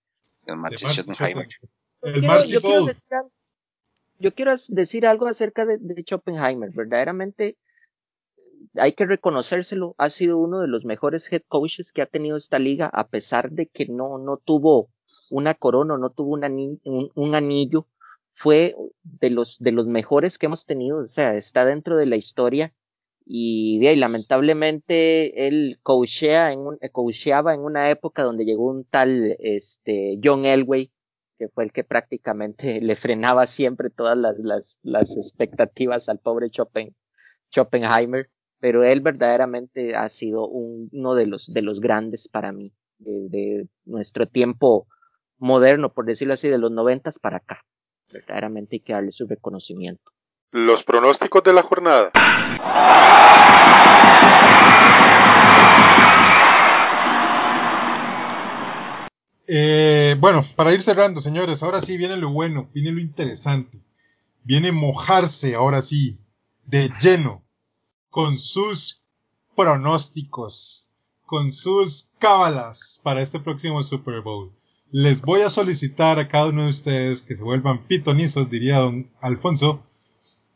yo, 4.19 4.35
quiero, 4.35 4.55
decir 4.69 5.07
algo, 5.07 5.27
acerca 5.27 5.65
de, 5.65 5.79
de 5.79 6.03
Schopenheimer. 6.03 6.71
Verdaderamente 6.73 7.59
hay 8.75 8.93
que 8.93 9.07
reconocérselo. 9.07 9.95
Ha 9.99 10.11
sido 10.11 10.39
uno 10.39 10.61
de 10.61 10.69
los 10.69 10.85
mejores 10.85 11.31
head 11.33 11.43
coaches 11.49 11.93
que 11.93 12.03
ha 12.03 12.07
tenido 12.07 12.37
esta 12.37 12.59
liga, 12.59 12.87
a 12.93 13.09
pesar 13.09 13.51
de 13.51 13.67
que 13.67 13.87
no, 13.87 14.19
no 14.19 14.37
tuvo 14.37 14.91
una 15.31 15.55
corona, 15.55 15.97
no 15.97 16.11
tuvo 16.11 16.35
un, 16.35 17.11
un 17.15 17.35
anillo. 17.35 17.87
Fue 18.41 18.75
de 19.03 19.29
los, 19.29 19.59
de 19.59 19.71
los 19.71 19.87
mejores 19.87 20.39
que 20.39 20.47
hemos 20.47 20.65
tenido. 20.65 21.01
O 21.01 21.07
sea, 21.07 21.35
está 21.35 21.67
dentro 21.67 21.99
de 21.99 22.07
la 22.07 22.17
historia 22.17 22.73
y 23.27 23.79
lamentablemente 23.97 25.47
él 25.47 25.79
coachea 25.83 26.51
en 26.51 26.61
un, 26.61 26.79
coacheaba 26.91 27.55
en 27.55 27.61
una 27.61 27.91
época 27.91 28.23
donde 28.23 28.47
llegó 28.47 28.71
un 28.71 28.85
tal 28.85 29.37
este, 29.41 30.19
John 30.25 30.47
Elway, 30.47 30.91
que 31.39 31.49
fue 31.49 31.65
el 31.65 31.73
que 31.73 31.85
prácticamente 31.85 32.81
le 32.81 32.97
frenaba 32.97 33.47
siempre 33.47 33.91
todas 33.91 34.17
las, 34.17 34.39
las, 34.39 34.81
las 34.83 35.19
expectativas 35.19 36.09
al 36.09 36.19
pobre 36.19 36.49
Schopen, 36.49 36.97
Schopenheimer, 37.53 38.31
pero 38.59 38.85
él 38.85 39.03
verdaderamente 39.03 39.95
ha 39.97 40.09
sido 40.09 40.49
uno 40.49 41.15
de 41.15 41.27
los, 41.27 41.53
de 41.53 41.61
los 41.61 41.81
grandes 41.81 42.27
para 42.27 42.53
mí, 42.53 42.73
de, 42.97 43.29
de 43.29 43.69
nuestro 43.85 44.27
tiempo 44.27 44.87
moderno, 45.37 45.93
por 45.93 46.07
decirlo 46.07 46.33
así, 46.33 46.49
de 46.49 46.57
los 46.57 46.73
noventas 46.73 47.19
para 47.19 47.37
acá. 47.37 47.67
Verdaderamente 48.13 48.77
hay 48.77 48.81
que 48.81 48.93
darle 48.93 49.13
su 49.13 49.27
reconocimiento. 49.27 50.13
Los 50.53 50.83
pronósticos 50.83 51.43
de 51.45 51.53
la 51.53 51.63
jornada. 51.63 52.11
Eh, 59.53 60.15
bueno, 60.21 60.45
para 60.55 60.73
ir 60.73 60.81
cerrando, 60.81 61.21
señores, 61.21 61.63
ahora 61.65 61.83
sí 61.83 61.97
viene 61.97 62.17
lo 62.17 62.31
bueno, 62.31 62.69
viene 62.73 62.93
lo 62.93 63.01
interesante. 63.01 63.81
Viene 64.45 64.71
mojarse, 64.71 65.57
ahora 65.57 65.83
sí, 65.83 66.21
de 66.67 66.89
lleno, 67.01 67.43
con 68.11 68.39
sus 68.39 69.03
pronósticos, 69.57 70.89
con 71.27 71.53
sus 71.53 72.11
cábalas 72.19 73.01
para 73.03 73.23
este 73.23 73.41
próximo 73.41 73.83
Super 73.83 74.21
Bowl. 74.21 74.53
Les 74.93 75.21
voy 75.23 75.43
a 75.43 75.51
solicitar 75.51 76.19
a 76.19 76.29
cada 76.29 76.49
uno 76.49 76.65
de 76.65 76.71
ustedes 76.71 77.23
que 77.23 77.37
se 77.37 77.45
vuelvan 77.45 77.87
pitonizos, 77.87 78.51
diría 78.51 78.79
don 78.79 79.11
Alfonso, 79.21 79.85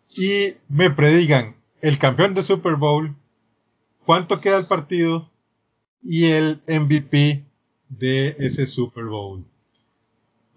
y 0.08 0.54
me 0.68 0.90
predigan 0.90 1.56
el 1.80 1.98
campeón 1.98 2.34
de 2.34 2.42
Super 2.42 2.74
Bowl, 2.74 3.14
cuánto 4.04 4.40
queda 4.40 4.58
el 4.58 4.66
partido 4.66 5.30
y 6.02 6.26
el 6.26 6.60
MVP 6.66 7.44
de 7.88 8.36
ese 8.38 8.66
Super 8.66 9.04
Bowl. 9.04 9.44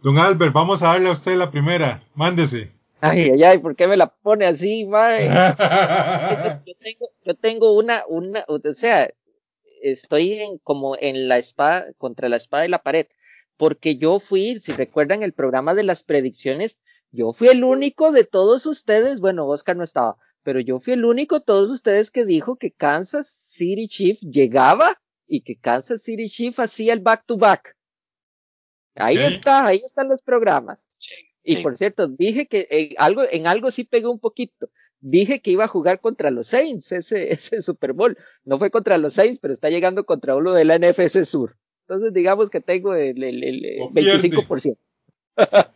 Don 0.01 0.17
Albert, 0.17 0.53
vamos 0.53 0.83
a 0.83 0.87
darle 0.87 1.09
a 1.09 1.13
usted 1.13 1.35
la 1.37 1.51
primera. 1.51 2.01
Mándese. 2.15 2.71
Ay, 3.01 3.29
ay, 3.31 3.43
ay, 3.43 3.57
¿por 3.59 3.75
qué 3.75 3.87
me 3.87 3.97
la 3.97 4.07
pone 4.07 4.45
así, 4.45 4.85
mae? 4.85 5.27
yo, 6.65 6.73
tengo, 6.79 7.09
yo 7.23 7.35
tengo 7.35 7.73
una, 7.73 8.03
una, 8.07 8.43
o 8.47 8.59
sea, 8.73 9.07
estoy 9.81 10.33
en, 10.33 10.57
como 10.59 10.95
en 10.99 11.27
la 11.27 11.37
espada, 11.37 11.87
contra 11.97 12.29
la 12.29 12.37
espada 12.37 12.65
y 12.65 12.69
la 12.69 12.81
pared, 12.81 13.07
porque 13.57 13.97
yo 13.97 14.19
fui, 14.19 14.59
si 14.59 14.71
recuerdan 14.71 15.23
el 15.23 15.33
programa 15.33 15.73
de 15.73 15.83
las 15.83 16.03
predicciones, 16.03 16.79
yo 17.11 17.33
fui 17.33 17.47
el 17.47 17.63
único 17.63 18.11
de 18.11 18.23
todos 18.23 18.65
ustedes, 18.65 19.19
bueno, 19.19 19.47
Oscar 19.47 19.75
no 19.75 19.83
estaba, 19.83 20.17
pero 20.43 20.59
yo 20.59 20.79
fui 20.79 20.93
el 20.93 21.05
único 21.05 21.39
de 21.39 21.45
todos 21.45 21.71
ustedes 21.71 22.11
que 22.11 22.25
dijo 22.25 22.57
que 22.57 22.71
Kansas 22.71 23.27
City 23.27 23.87
Chief 23.87 24.19
llegaba 24.21 25.01
y 25.27 25.41
que 25.41 25.57
Kansas 25.57 26.01
City 26.03 26.29
Chief 26.29 26.57
hacía 26.59 26.93
el 26.93 26.99
back 26.99 27.25
to 27.25 27.37
back. 27.37 27.75
Ahí 28.95 29.17
está, 29.17 29.65
ahí 29.65 29.77
están 29.77 30.09
los 30.09 30.21
programas. 30.21 30.79
y 31.43 31.57
por 31.57 31.77
cierto, 31.77 32.07
dije 32.07 32.47
que 32.47 32.67
en 32.69 32.89
algo, 32.97 33.23
en 33.29 33.47
algo 33.47 33.71
sí 33.71 33.83
pegué 33.83 34.07
un 34.07 34.19
poquito. 34.19 34.69
Dije 34.99 35.41
que 35.41 35.51
iba 35.51 35.65
a 35.65 35.67
jugar 35.67 36.01
contra 36.01 36.31
los 36.31 36.47
Saints 36.47 36.91
ese, 36.91 37.31
ese 37.31 37.61
Super 37.61 37.93
Bowl. 37.93 38.17
No 38.43 38.57
fue 38.57 38.71
contra 38.71 38.97
los 38.97 39.13
Saints, 39.13 39.39
pero 39.39 39.53
está 39.53 39.69
llegando 39.69 40.05
contra 40.05 40.35
uno 40.35 40.53
de 40.53 40.65
la 40.65 40.77
NFC 40.79 41.25
Sur. 41.25 41.57
Entonces 41.87 42.11
digamos 42.11 42.49
que 42.49 42.59
tengo 42.59 42.93
el, 42.95 43.23
el, 43.23 43.43
el 43.43 43.63
25%. 43.93 44.77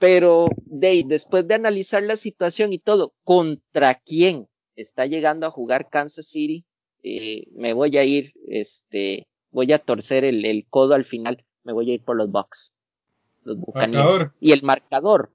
Pero 0.00 0.48
de, 0.64 1.04
después 1.06 1.46
de 1.46 1.54
analizar 1.54 2.02
la 2.02 2.16
situación 2.16 2.72
y 2.72 2.80
todo, 2.80 3.14
¿contra 3.22 3.94
quién 3.94 4.48
está 4.74 5.06
llegando 5.06 5.46
a 5.46 5.52
jugar 5.52 5.88
Kansas 5.88 6.26
City? 6.26 6.64
Eh, 7.04 7.46
me 7.54 7.74
voy 7.74 7.96
a 7.96 8.02
ir, 8.02 8.32
este, 8.48 9.28
voy 9.52 9.72
a 9.72 9.78
torcer 9.78 10.24
el, 10.24 10.44
el, 10.44 10.66
codo 10.68 10.94
al 10.94 11.04
final, 11.04 11.44
me 11.62 11.72
voy 11.72 11.92
a 11.92 11.94
ir 11.94 12.02
por 12.02 12.16
los 12.16 12.28
Bucks, 12.28 12.72
los 13.44 13.56
Buccaneers. 13.56 14.32
Y 14.40 14.50
el 14.50 14.64
marcador, 14.64 15.32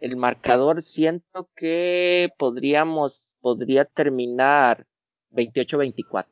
el 0.00 0.16
marcador 0.16 0.82
siento 0.82 1.48
que 1.56 2.28
podríamos, 2.36 3.36
podría 3.40 3.86
terminar 3.86 4.86
28-24. 5.32 6.26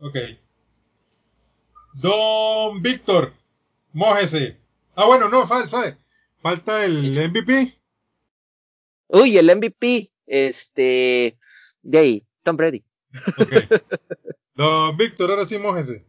Ok. 0.00 0.18
Don 1.94 2.82
Víctor, 2.82 3.32
mójese. 3.92 4.58
Ah, 4.94 5.06
bueno, 5.06 5.28
no, 5.28 5.42
eh. 5.42 5.96
Falta 6.38 6.84
el 6.84 7.30
MVP. 7.30 7.72
Uy, 9.08 9.38
el 9.38 9.54
MVP, 9.56 10.10
este, 10.26 11.38
de 11.82 11.98
ahí, 11.98 12.26
Tom 12.42 12.56
Brady. 12.56 12.84
Ok. 13.38 13.52
Víctor, 14.96 15.30
ahora 15.30 15.46
sí 15.46 15.58
mójese. 15.58 16.04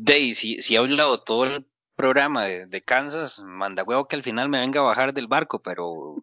De 0.00 0.34
si, 0.34 0.62
si 0.62 0.76
ha 0.76 0.80
hablado 0.80 1.22
todo 1.22 1.44
el 1.44 1.66
programa 1.94 2.46
de, 2.46 2.82
Kansas, 2.82 3.40
manda 3.40 3.84
huevo 3.84 4.08
que 4.08 4.16
al 4.16 4.22
final 4.22 4.48
me 4.48 4.60
venga 4.60 4.80
a 4.80 4.84
bajar 4.84 5.12
del 5.12 5.28
barco, 5.28 5.62
pero 5.62 6.16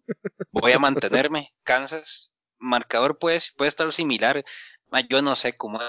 voy 0.51 0.71
a 0.71 0.79
mantenerme. 0.79 1.53
Kansas, 1.63 2.31
marcador 2.57 3.19
puede, 3.19 3.39
puede 3.55 3.69
estar 3.69 3.91
similar. 3.93 4.43
Yo 5.09 5.21
no 5.21 5.35
sé 5.35 5.53
cómo 5.53 5.79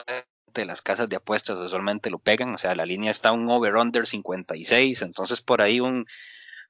de 0.55 0.65
las 0.65 0.83
casas 0.83 1.09
de 1.09 1.17
apuestas 1.17 1.59
usualmente 1.59 2.11
lo 2.11 2.19
pegan, 2.19 2.55
o 2.55 2.59
sea, 2.59 2.75
la 2.75 2.87
línea 2.87 3.11
está 3.11 3.33
un 3.33 3.49
over-under 3.49 4.07
56, 4.07 5.03
entonces 5.03 5.41
por 5.41 5.63
ahí 5.63 5.81
un 5.81 6.07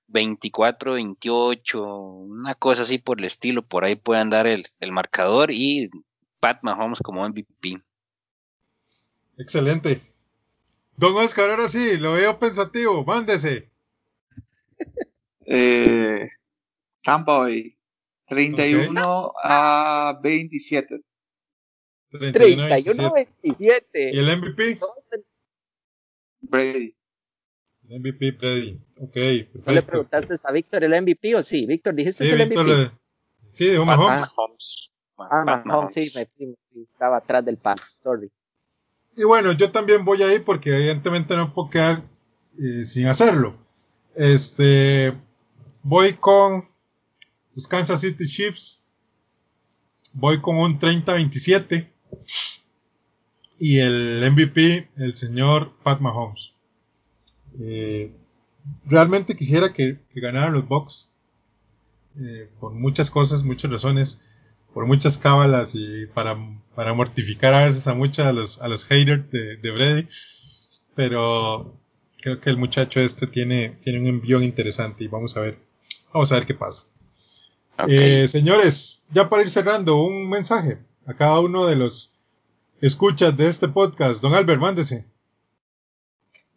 24, 0.09 0.95
28, 0.95 1.85
una 1.85 2.55
cosa 2.55 2.83
así 2.83 2.99
por 2.99 3.19
el 3.19 3.25
estilo, 3.25 3.63
por 3.63 3.85
ahí 3.85 3.97
pueden 3.97 4.31
dar 4.31 4.47
el, 4.47 4.67
el 4.81 4.93
marcador 4.93 5.51
y 5.51 5.91
Pat 6.41 6.61
Mahomes 6.63 7.01
como 7.01 7.29
MVP. 7.29 7.83
Excelente. 9.39 10.03
Don 10.97 11.17
Oscar, 11.17 11.51
ahora 11.51 11.69
sí, 11.69 11.97
lo 11.97 12.13
veo 12.15 12.39
pensativo, 12.39 13.05
mándese. 13.05 13.71
Eh, 15.53 16.29
Tampa 17.03 17.39
Bay, 17.39 17.77
31 18.29 19.33
a 19.43 20.21
27. 20.23 21.01
31 22.11 22.63
a 22.63 23.13
27. 23.13 24.11
¿Y 24.13 24.19
el 24.19 24.37
MVP? 24.39 24.79
Brady. 26.43 26.95
El 27.89 28.01
MVP 28.01 28.33
Brady. 28.33 28.81
Ok, 28.99 29.13
perfecto. 29.13 29.63
¿No 29.67 29.73
le 29.73 29.83
preguntaste 29.83 30.35
a 30.45 30.53
Víctor 30.53 30.85
el 30.85 31.03
MVP 31.03 31.35
o 31.37 31.43
sí? 31.43 31.67
Víctor, 31.67 31.95
dijiste 31.95 32.25
sí, 32.25 32.31
el 32.31 32.49
Víctor 32.49 32.67
MVP. 32.67 32.83
le- 32.85 33.01
Sí, 33.53 33.69
dijo 33.69 33.85
Mahomes. 33.85 34.33
Ah, 35.19 35.63
Mahomes, 35.65 35.95
sí, 35.95 36.13
me, 36.15 36.25
sí, 36.37 36.55
sí, 36.73 36.87
estaba 36.93 37.17
atrás 37.19 37.45
del 37.45 37.57
pan, 37.57 37.77
sorry. 38.03 38.31
Y 39.17 39.25
bueno, 39.25 39.53
yo 39.53 39.71
también 39.73 40.05
voy 40.05 40.23
ahí 40.23 40.39
porque 40.39 40.71
evidentemente 40.75 41.37
no 41.37 41.53
puedo 41.53 41.69
quedar 41.69 42.05
eh, 42.59 42.85
sin 42.85 43.07
hacerlo. 43.07 43.57
Este, 44.15 45.13
voy 45.83 46.15
con 46.15 46.65
los 47.55 47.67
Kansas 47.67 48.01
City 48.01 48.27
Chiefs. 48.27 48.85
Voy 50.15 50.41
con 50.41 50.57
un 50.57 50.79
30-27. 50.79 51.91
Y 53.59 53.79
el 53.81 54.31
MVP, 54.33 54.91
el 54.97 55.15
señor 55.15 55.73
Pat 55.83 56.01
Mahomes. 56.01 56.55
Eh, 57.61 58.13
realmente 58.87 59.37
quisiera 59.37 59.73
que, 59.73 59.99
que 60.13 60.21
ganaran 60.21 60.55
los 60.55 60.67
Bucks. 60.67 61.09
eh, 62.21 62.49
por 62.59 62.73
muchas 62.73 63.11
cosas, 63.11 63.45
muchas 63.45 63.71
razones 63.71 64.21
por 64.73 64.87
muchas 64.87 65.19
cábalas 65.19 65.73
y 65.75 66.07
para, 66.07 66.37
para 66.75 66.95
mortificar 66.95 67.55
a 67.55 67.65
veces 67.65 67.87
a 67.87 67.95
muchos 67.95 68.25
a 68.27 68.33
los, 68.33 68.61
a 68.61 68.69
los 68.69 68.85
haters 68.85 69.31
de, 69.31 69.57
de 69.57 69.71
Brady. 69.71 70.09
Pero 70.95 71.77
creo 72.21 72.41
que 72.41 72.51
el 72.51 72.57
muchacho 72.57 73.01
este 73.01 73.27
tiene, 73.27 73.79
tiene 73.83 74.01
un 74.01 74.07
envión 74.07 74.43
interesante 74.43 75.05
y 75.05 75.09
vamos 75.09 75.37
a 75.37 75.41
ver, 75.41 75.59
vamos 76.13 76.31
a 76.33 76.37
ver 76.37 76.47
qué 76.47 76.55
pasa. 76.55 76.87
Eh, 77.89 78.29
señores, 78.29 79.03
ya 79.11 79.29
para 79.29 79.43
ir 79.43 79.51
cerrando, 79.51 80.03
un 80.03 80.29
mensaje 80.29 80.79
a 81.07 81.15
cada 81.15 81.41
uno 81.41 81.67
de 81.67 81.77
los 81.77 82.15
escuchas 82.81 83.37
de 83.37 83.49
este 83.49 83.69
podcast. 83.69 84.23
Don 84.23 84.35
Albert, 84.35 84.61
mándese. 84.61 85.05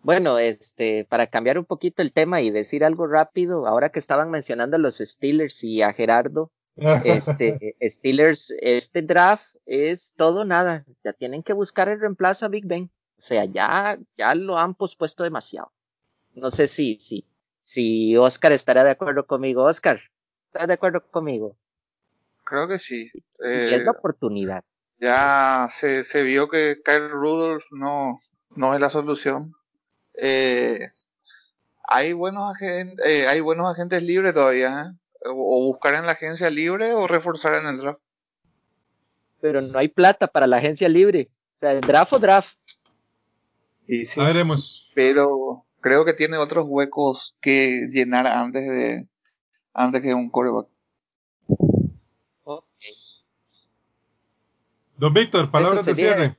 Bueno, 0.02 0.38
este, 0.38 1.06
para 1.06 1.28
cambiar 1.28 1.57
un 1.57 1.65
poquito 1.65 2.02
el 2.02 2.11
tema 2.11 2.41
y 2.41 2.52
decir 2.52 2.84
algo 2.84 3.07
rápido, 3.07 3.68
ahora 3.68 3.90
que 3.90 3.99
estaban 3.99 4.30
mencionando 4.30 4.76
a 4.76 4.80
los 4.80 4.98
Steelers 4.98 5.64
y 5.64 5.82
a 5.82 5.94
Gerardo, 5.94 6.52
este, 7.06 7.76
Steelers, 7.82 8.53
este 8.60 9.02
draft 9.02 9.56
es 9.65 10.14
todo 10.18 10.44
nada. 10.44 10.86
Ya 11.03 11.14
tienen 11.14 11.41
que 11.44 11.53
buscar 11.53 11.88
el 11.88 11.99
reemplazo 11.99 12.45
a 12.45 12.49
Big 12.49 12.65
Ben. 12.65 12.91
O 13.18 13.22
sea, 13.22 13.45
ya, 13.45 13.98
ya 14.18 14.36
lo 14.36 14.57
han 14.57 14.76
pospuesto 14.76 15.24
demasiado. 15.24 15.72
No 16.34 16.49
sé 16.49 16.68
si, 16.68 16.99
si, 16.99 17.26
si 17.64 18.18
Oscar 18.18 18.52
estará 18.52 18.84
de 18.84 18.91
acuerdo 18.91 19.26
conmigo. 19.26 19.64
Oscar, 19.64 20.02
¿estás 20.48 20.68
de 20.68 20.74
acuerdo 20.74 21.06
conmigo? 21.10 21.56
Creo 22.44 22.68
que 22.68 22.80
sí. 22.80 23.10
Y 23.14 23.20
Eh, 23.45 23.76
es 23.76 23.84
la 23.86 23.91
oportunidad. 23.91 24.64
ya 24.99 25.68
se, 25.72 26.03
se 26.03 26.24
vio 26.24 26.48
que 26.49 26.82
Kyle 26.84 27.10
Rudolph 27.10 27.64
no, 27.72 28.22
no 28.56 28.74
es 28.76 28.82
la 28.82 28.90
solución. 28.90 29.53
Eh, 30.15 30.91
hay 31.88 32.14
buenos 32.14 32.53
agentes, 32.56 33.06
eh, 33.06 33.28
hay 33.28 33.41
buenos 33.41 33.72
agentes 33.72 34.02
libres 34.03 34.34
todavía, 34.34 34.94
¿eh? 34.94 35.28
o, 35.30 35.32
o 35.57 35.65
buscar 35.65 35.94
en 35.95 36.06
la 36.06 36.14
agencia 36.14 36.49
libre 36.49 36.94
o 36.94 37.07
reforzar 37.07 37.56
en 37.56 37.68
el 37.68 37.78
draft. 37.78 37.99
Pero 39.41 39.61
no 39.61 39.78
hay 39.80 39.90
plata 39.90 40.28
para 40.28 40.48
la 40.48 40.57
agencia 40.57 40.88
libre. 40.88 41.30
O 41.57 41.60
sea, 41.60 41.74
es 41.74 41.82
draft 41.82 42.14
o 42.14 42.20
draft. 42.20 42.57
Y 43.88 44.06
sí, 44.06 44.22
veremos. 44.22 44.91
pero 44.95 45.65
creo 45.82 46.06
que 46.06 46.14
tiene 46.14 46.38
otros 46.38 46.65
huecos 46.68 47.36
que 47.41 47.88
llenar 47.91 48.28
antes 48.28 48.65
de 48.68 49.07
antes 49.74 50.02
que 50.02 50.14
un 50.14 50.30
coreback. 50.30 50.68
Don 55.03 55.13
Víctor, 55.13 55.51
palabras 55.51 55.85
de 55.85 55.95
cierre. 55.95 56.35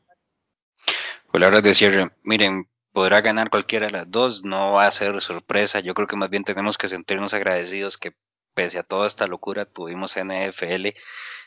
Palabras 1.30 1.62
de 1.62 1.74
cierre. 1.74 2.12
Miren, 2.22 2.66
podrá 2.94 3.20
ganar 3.20 3.50
cualquiera 3.50 3.88
de 3.88 3.92
las 3.92 4.10
dos, 4.10 4.42
no 4.42 4.72
va 4.72 4.86
a 4.86 4.90
ser 4.90 5.20
sorpresa. 5.20 5.80
Yo 5.80 5.92
creo 5.92 6.08
que 6.08 6.16
más 6.16 6.30
bien 6.30 6.44
tenemos 6.44 6.78
que 6.78 6.88
sentirnos 6.88 7.34
agradecidos 7.34 7.98
que 7.98 8.16
pese 8.54 8.78
a 8.78 8.82
toda 8.82 9.06
esta 9.06 9.26
locura 9.26 9.66
tuvimos 9.66 10.16
NFL. 10.16 10.96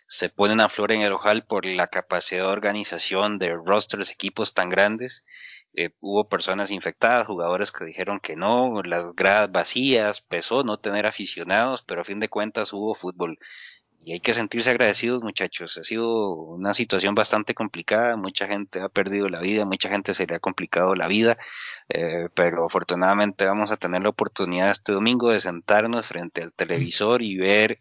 Se 0.08 0.30
pone 0.30 0.54
una 0.54 0.70
flor 0.70 0.92
en 0.92 1.02
el 1.02 1.12
ojal 1.12 1.44
por 1.44 1.66
la 1.66 1.88
capacidad 1.88 2.44
de 2.44 2.52
organización 2.52 3.40
de 3.40 3.56
rosters, 3.56 4.12
equipos 4.12 4.54
tan 4.54 4.70
grandes. 4.70 5.26
Eh, 5.74 5.90
hubo 6.00 6.30
personas 6.30 6.70
infectadas, 6.70 7.26
jugadores 7.26 7.72
que 7.72 7.86
dijeron 7.86 8.20
que 8.20 8.36
no, 8.36 8.84
las 8.84 9.16
gradas 9.16 9.52
vacías, 9.52 10.22
pesó 10.22 10.64
no 10.64 10.78
tener 10.78 11.08
aficionados, 11.08 11.82
pero 11.82 12.02
a 12.02 12.06
fin 12.06 12.20
de 12.20 12.30
cuentas 12.30 12.74
hubo 12.74 12.94
fútbol. 12.94 13.40
Y 14.00 14.14
hay 14.14 14.20
que 14.22 14.34
sentirse 14.34 14.70
agradecidos, 14.70 15.22
muchachos. 15.22 15.78
Ha 15.78 15.84
sido 15.84 16.34
una 16.34 16.74
situación 16.74 17.14
bastante 17.14 17.54
complicada. 17.54 18.16
Mucha 18.16 18.48
gente 18.48 18.80
ha 18.80 18.88
perdido 18.88 19.28
la 19.28 19.42
vida, 19.42 19.66
mucha 19.66 19.90
gente 19.90 20.14
se 20.14 20.26
le 20.26 20.36
ha 20.36 20.40
complicado 20.40 20.96
la 20.96 21.08
vida. 21.08 21.38
eh, 21.90 22.30
pero 22.34 22.66
afortunadamente 22.66 23.46
vamos 23.46 23.72
a 23.72 23.78
tener 23.78 24.04
la 24.04 24.10
oportunidad 24.10 24.70
este 24.72 24.94
domingo 24.94 25.30
de 25.30 25.40
sentarnos 25.40 26.06
frente 26.06 26.42
al 26.42 26.54
televisor 26.54 27.22
y 27.22 27.38
ver 27.38 27.80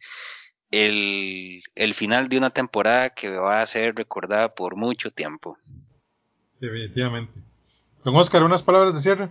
el, 0.71 1.63
el 1.75 1.95
final 1.95 2.29
de 2.29 2.39
una 2.39 2.51
temporada 2.51 3.11
que 3.11 3.31
va 3.31 3.63
a 3.63 3.67
ser 3.67 3.95
recordada 3.95 4.55
por 4.55 4.77
mucho 4.77 5.11
tiempo. 5.11 5.59
Definitivamente. 6.61 7.33
Don 8.05 8.17
Oscar, 8.17 8.43
unas 8.43 8.63
palabras 8.63 8.95
de 8.95 9.01
cierre. 9.01 9.31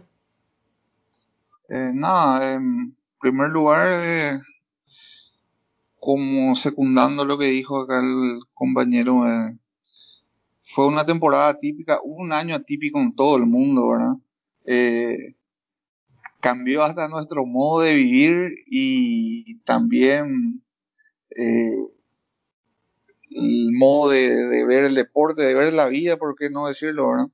Eh, 1.69 1.91
nada, 1.93 2.53
en 2.53 2.95
primer 3.19 3.49
lugar, 3.49 3.89
eh, 3.93 4.39
como 6.05 6.55
secundando 6.55 7.25
lo 7.25 7.35
que 7.39 7.47
dijo 7.47 7.79
acá 7.79 7.99
el 7.99 8.41
compañero, 8.53 9.27
eh, 9.27 9.57
fue 10.63 10.85
una 10.85 11.03
temporada 11.03 11.49
atípica, 11.49 11.99
un 12.03 12.31
año 12.31 12.55
atípico 12.55 12.99
en 12.99 13.15
todo 13.15 13.37
el 13.37 13.47
mundo, 13.47 13.89
¿verdad? 13.89 14.13
Eh, 14.65 15.35
cambió 16.41 16.83
hasta 16.83 17.07
nuestro 17.07 17.47
modo 17.47 17.81
de 17.81 17.95
vivir 17.95 18.51
y 18.67 19.57
también 19.61 20.61
eh, 21.35 21.87
el 23.31 23.71
modo 23.71 24.11
de, 24.11 24.29
de 24.29 24.63
ver 24.63 24.83
el 24.83 24.93
deporte, 24.93 25.41
de 25.41 25.55
ver 25.55 25.73
la 25.73 25.87
vida, 25.87 26.17
por 26.17 26.35
qué 26.35 26.51
no 26.51 26.67
decirlo, 26.67 27.09
¿verdad? 27.09 27.27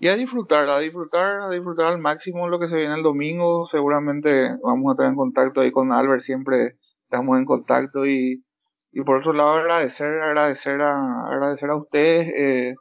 Y 0.00 0.06
a 0.06 0.14
disfrutar, 0.14 0.68
a 0.68 0.78
disfrutar, 0.78 1.40
a 1.40 1.50
disfrutar 1.50 1.86
al 1.86 1.98
máximo 1.98 2.48
lo 2.48 2.60
que 2.60 2.68
se 2.68 2.76
viene 2.76 2.94
el 2.94 3.02
domingo. 3.02 3.64
Seguramente 3.64 4.56
vamos 4.62 4.90
a 4.90 4.92
estar 4.92 5.06
en 5.08 5.16
contacto 5.16 5.60
ahí 5.60 5.72
con 5.72 5.92
Albert, 5.92 6.20
siempre 6.20 6.76
estamos 7.02 7.36
en 7.36 7.44
contacto 7.44 8.06
y, 8.06 8.44
y 8.92 9.02
por 9.02 9.16
otro 9.16 9.32
lado 9.32 9.50
agradecer, 9.54 10.20
agradecer 10.20 10.80
a, 10.82 11.26
agradecer 11.26 11.70
a 11.70 11.76
ustedes 11.76 12.28
eh, 12.28 12.74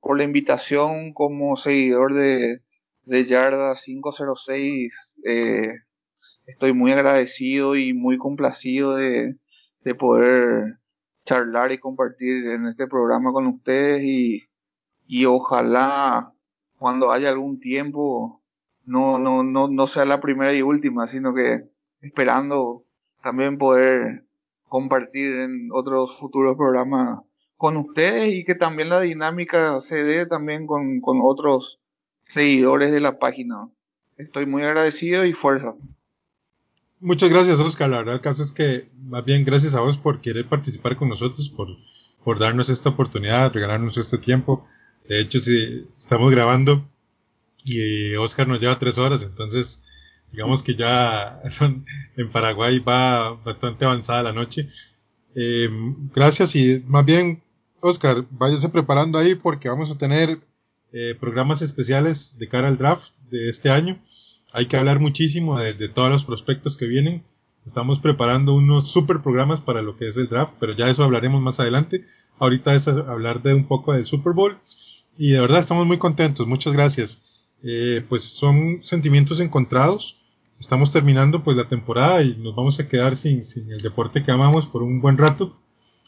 por 0.00 0.18
la 0.18 0.24
invitación 0.24 1.12
como 1.12 1.56
seguidor 1.56 2.12
de, 2.12 2.58
de 3.04 3.24
Yarda 3.24 3.74
506. 3.76 5.20
Eh, 5.24 5.74
estoy 6.46 6.72
muy 6.72 6.90
agradecido 6.90 7.76
y 7.76 7.92
muy 7.92 8.18
complacido 8.18 8.96
de, 8.96 9.36
de 9.82 9.94
poder 9.94 10.78
charlar 11.24 11.70
y 11.70 11.78
compartir 11.78 12.48
en 12.48 12.66
este 12.66 12.88
programa 12.88 13.30
con 13.32 13.46
ustedes 13.46 14.02
y, 14.02 14.42
y 15.06 15.26
ojalá 15.26 16.33
cuando 16.78 17.12
haya 17.12 17.28
algún 17.28 17.60
tiempo 17.60 18.40
no, 18.84 19.18
no, 19.18 19.42
no, 19.42 19.68
no 19.68 19.86
sea 19.86 20.04
la 20.04 20.20
primera 20.20 20.52
y 20.52 20.62
última, 20.62 21.06
sino 21.06 21.34
que 21.34 21.64
esperando 22.00 22.84
también 23.22 23.58
poder 23.58 24.24
compartir 24.68 25.34
en 25.36 25.70
otros 25.72 26.18
futuros 26.18 26.56
programas 26.56 27.20
con 27.56 27.76
ustedes 27.76 28.34
y 28.34 28.44
que 28.44 28.54
también 28.54 28.90
la 28.90 29.00
dinámica 29.00 29.80
se 29.80 30.04
dé 30.04 30.26
también 30.26 30.66
con, 30.66 31.00
con 31.00 31.20
otros 31.22 31.80
seguidores 32.24 32.92
de 32.92 33.00
la 33.00 33.18
página. 33.18 33.68
Estoy 34.16 34.46
muy 34.46 34.62
agradecido 34.62 35.24
y 35.24 35.32
fuerza. 35.32 35.74
Muchas 37.00 37.30
gracias, 37.30 37.58
Oscar. 37.60 37.90
La 37.90 37.98
verdad, 37.98 38.14
el 38.14 38.20
caso 38.20 38.42
es 38.42 38.52
que, 38.52 38.88
más 39.02 39.24
bien, 39.24 39.44
gracias 39.44 39.74
a 39.74 39.80
vos 39.80 39.96
por 39.96 40.20
querer 40.20 40.48
participar 40.48 40.96
con 40.96 41.08
nosotros, 41.08 41.50
por, 41.50 41.68
por 42.22 42.38
darnos 42.38 42.68
esta 42.68 42.90
oportunidad, 42.90 43.52
regalarnos 43.52 43.96
este 43.98 44.18
tiempo. 44.18 44.66
De 45.04 45.20
hecho, 45.20 45.40
sí, 45.40 45.86
estamos 45.96 46.30
grabando 46.30 46.88
y 47.64 48.14
Oscar 48.16 48.48
nos 48.48 48.60
lleva 48.60 48.78
tres 48.78 48.98
horas, 48.98 49.22
entonces, 49.22 49.82
digamos 50.32 50.62
que 50.62 50.74
ya 50.74 51.40
en 52.16 52.30
Paraguay 52.30 52.78
va 52.78 53.32
bastante 53.34 53.84
avanzada 53.84 54.22
la 54.22 54.32
noche. 54.32 54.68
Eh, 55.34 55.68
gracias 56.14 56.54
y 56.56 56.82
más 56.86 57.04
bien, 57.04 57.42
Oscar, 57.80 58.24
váyase 58.30 58.68
preparando 58.68 59.18
ahí 59.18 59.34
porque 59.34 59.68
vamos 59.68 59.90
a 59.90 59.98
tener 59.98 60.40
eh, 60.92 61.16
programas 61.18 61.60
especiales 61.60 62.38
de 62.38 62.48
cara 62.48 62.68
al 62.68 62.78
draft 62.78 63.10
de 63.30 63.48
este 63.50 63.70
año 63.70 64.00
hay 64.54 64.66
que 64.66 64.76
hablar 64.76 65.00
muchísimo 65.00 65.58
de, 65.58 65.74
de, 65.74 65.88
todos 65.88 66.10
los 66.10 66.24
prospectos 66.24 66.76
que 66.76 66.86
vienen. 66.86 67.24
Estamos 67.66 67.98
preparando 67.98 68.54
unos 68.54 68.86
super 68.88 69.20
programas 69.20 69.60
para 69.60 69.82
lo 69.82 69.96
que 69.96 70.06
es 70.06 70.16
el 70.16 70.28
draft, 70.28 70.52
pero 70.60 70.74
ya 70.74 70.88
eso 70.88 71.02
hablaremos 71.02 71.42
más 71.42 71.58
adelante. 71.58 72.06
Ahorita 72.38 72.72
es 72.72 72.86
hablar 72.86 73.42
de 73.42 73.52
un 73.52 73.66
poco 73.66 73.92
del 73.92 74.06
Super 74.06 74.32
Bowl. 74.32 74.56
Y 75.16 75.30
de 75.30 75.40
verdad 75.40 75.60
estamos 75.60 75.86
muy 75.86 75.98
contentos. 75.98 76.46
Muchas 76.46 76.72
gracias. 76.72 77.22
Eh, 77.62 78.04
pues 78.08 78.24
son 78.24 78.82
sentimientos 78.82 79.40
encontrados. 79.40 80.18
Estamos 80.58 80.92
terminando 80.92 81.42
pues 81.42 81.56
la 81.56 81.68
temporada 81.68 82.22
y 82.22 82.36
nos 82.36 82.54
vamos 82.54 82.78
a 82.80 82.88
quedar 82.88 83.16
sin, 83.16 83.44
sin 83.44 83.70
el 83.70 83.82
deporte 83.82 84.22
que 84.22 84.32
amamos 84.32 84.66
por 84.66 84.82
un 84.82 85.00
buen 85.00 85.18
rato. 85.18 85.56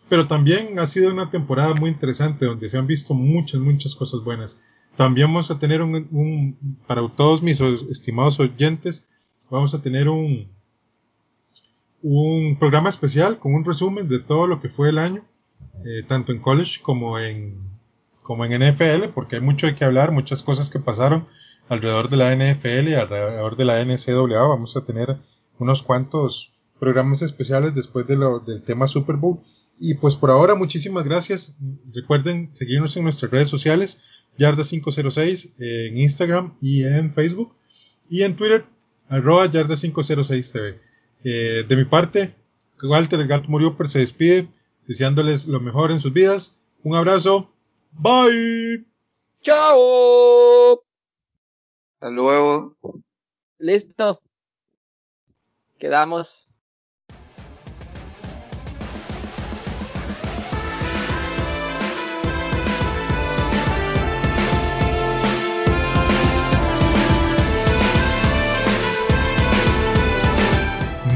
Pero 0.09 0.28
también 0.28 0.78
ha 0.78 0.87
sido 0.87 1.12
una 1.12 1.31
temporada 1.31 1.74
muy 1.74 1.91
interesante 1.91 2.47
donde 2.47 2.69
se 2.69 2.78
han 2.78 2.87
visto 2.87 3.15
muchas, 3.15 3.61
muchas 3.61 3.95
cosas 3.95 4.23
buenas. 4.23 4.61
También 4.97 5.28
vamos 5.28 5.51
a 5.51 5.59
tener 5.59 5.83
un, 5.83 6.09
un 6.11 6.78
para 6.87 7.07
todos 7.09 7.43
mis 7.43 7.61
estimados 7.61 8.41
oyentes, 8.41 9.07
vamos 9.51 9.74
a 9.74 9.83
tener 9.83 10.09
un, 10.09 10.49
un 12.03 12.57
programa 12.59 12.89
especial 12.89 13.39
con 13.39 13.55
un 13.55 13.65
resumen 13.65 14.09
de 14.09 14.20
todo 14.20 14.47
lo 14.47 14.61
que 14.61 14.69
fue 14.69 14.89
el 14.89 14.99
año, 14.99 15.24
eh, 15.85 16.03
tanto 16.07 16.33
en 16.33 16.41
college 16.41 16.81
como 16.83 17.19
en, 17.19 17.76
como 18.27 18.44
en 18.44 18.61
NFL, 18.61 19.11
porque 19.15 19.36
hay 19.36 19.43
mucho 19.43 19.69
de 19.69 19.77
que 19.77 19.85
hablar, 19.85 20.11
muchas 20.11 20.43
cosas 20.43 20.69
que 20.69 20.81
pasaron 20.81 21.28
alrededor 21.69 22.09
de 22.09 22.16
la 22.16 22.35
NFL 22.35 22.89
y 22.89 22.94
alrededor 22.94 23.57
de 23.57 23.65
la 23.65 23.85
NCAA. 23.85 24.48
Vamos 24.48 24.77
a 24.77 24.85
tener 24.85 25.16
unos 25.61 25.82
cuantos 25.85 26.53
programas 26.81 27.23
especiales 27.23 27.73
después 27.74 28.07
de 28.09 28.16
lo, 28.16 28.40
del 28.40 28.62
tema 28.62 28.89
Super 28.89 29.15
Bowl. 29.15 29.39
Y 29.78 29.94
pues 29.94 30.16
por 30.16 30.31
ahora, 30.31 30.57
muchísimas 30.57 31.05
gracias. 31.05 31.55
Recuerden 31.94 32.51
seguirnos 32.55 32.97
en 32.97 33.05
nuestras 33.05 33.31
redes 33.31 33.48
sociales, 33.48 34.01
Yarda506, 34.39 35.53
en 35.59 35.97
Instagram 35.97 36.57
y 36.61 36.82
en 36.82 37.12
Facebook. 37.12 37.55
Y 38.11 38.23
en 38.23 38.35
Twitter, 38.35 38.65
arroba 39.09 39.47
Yarda506TV. 39.47 40.81
Eh, 41.23 41.65
de 41.69 41.77
mi 41.77 41.85
parte, 41.85 42.35
Walter 42.82 43.20
el 43.20 43.28
Gato 43.28 43.48
Murió 43.48 43.77
se 43.85 44.01
despide, 44.01 44.48
deseándoles 44.89 45.47
lo 45.47 45.61
mejor 45.61 45.93
en 45.93 46.01
sus 46.01 46.12
vidas. 46.12 46.57
Un 46.82 46.97
abrazo. 46.97 47.53
Bye. 47.98 48.86
Chao. 49.40 50.82
Hasta 51.94 52.10
luego. 52.10 52.77
Listo. 53.59 54.20
Quedamos. 55.78 56.48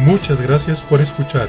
Muchas 0.05 0.40
gracias 0.40 0.81
por 0.81 1.01
escuchar. 1.01 1.48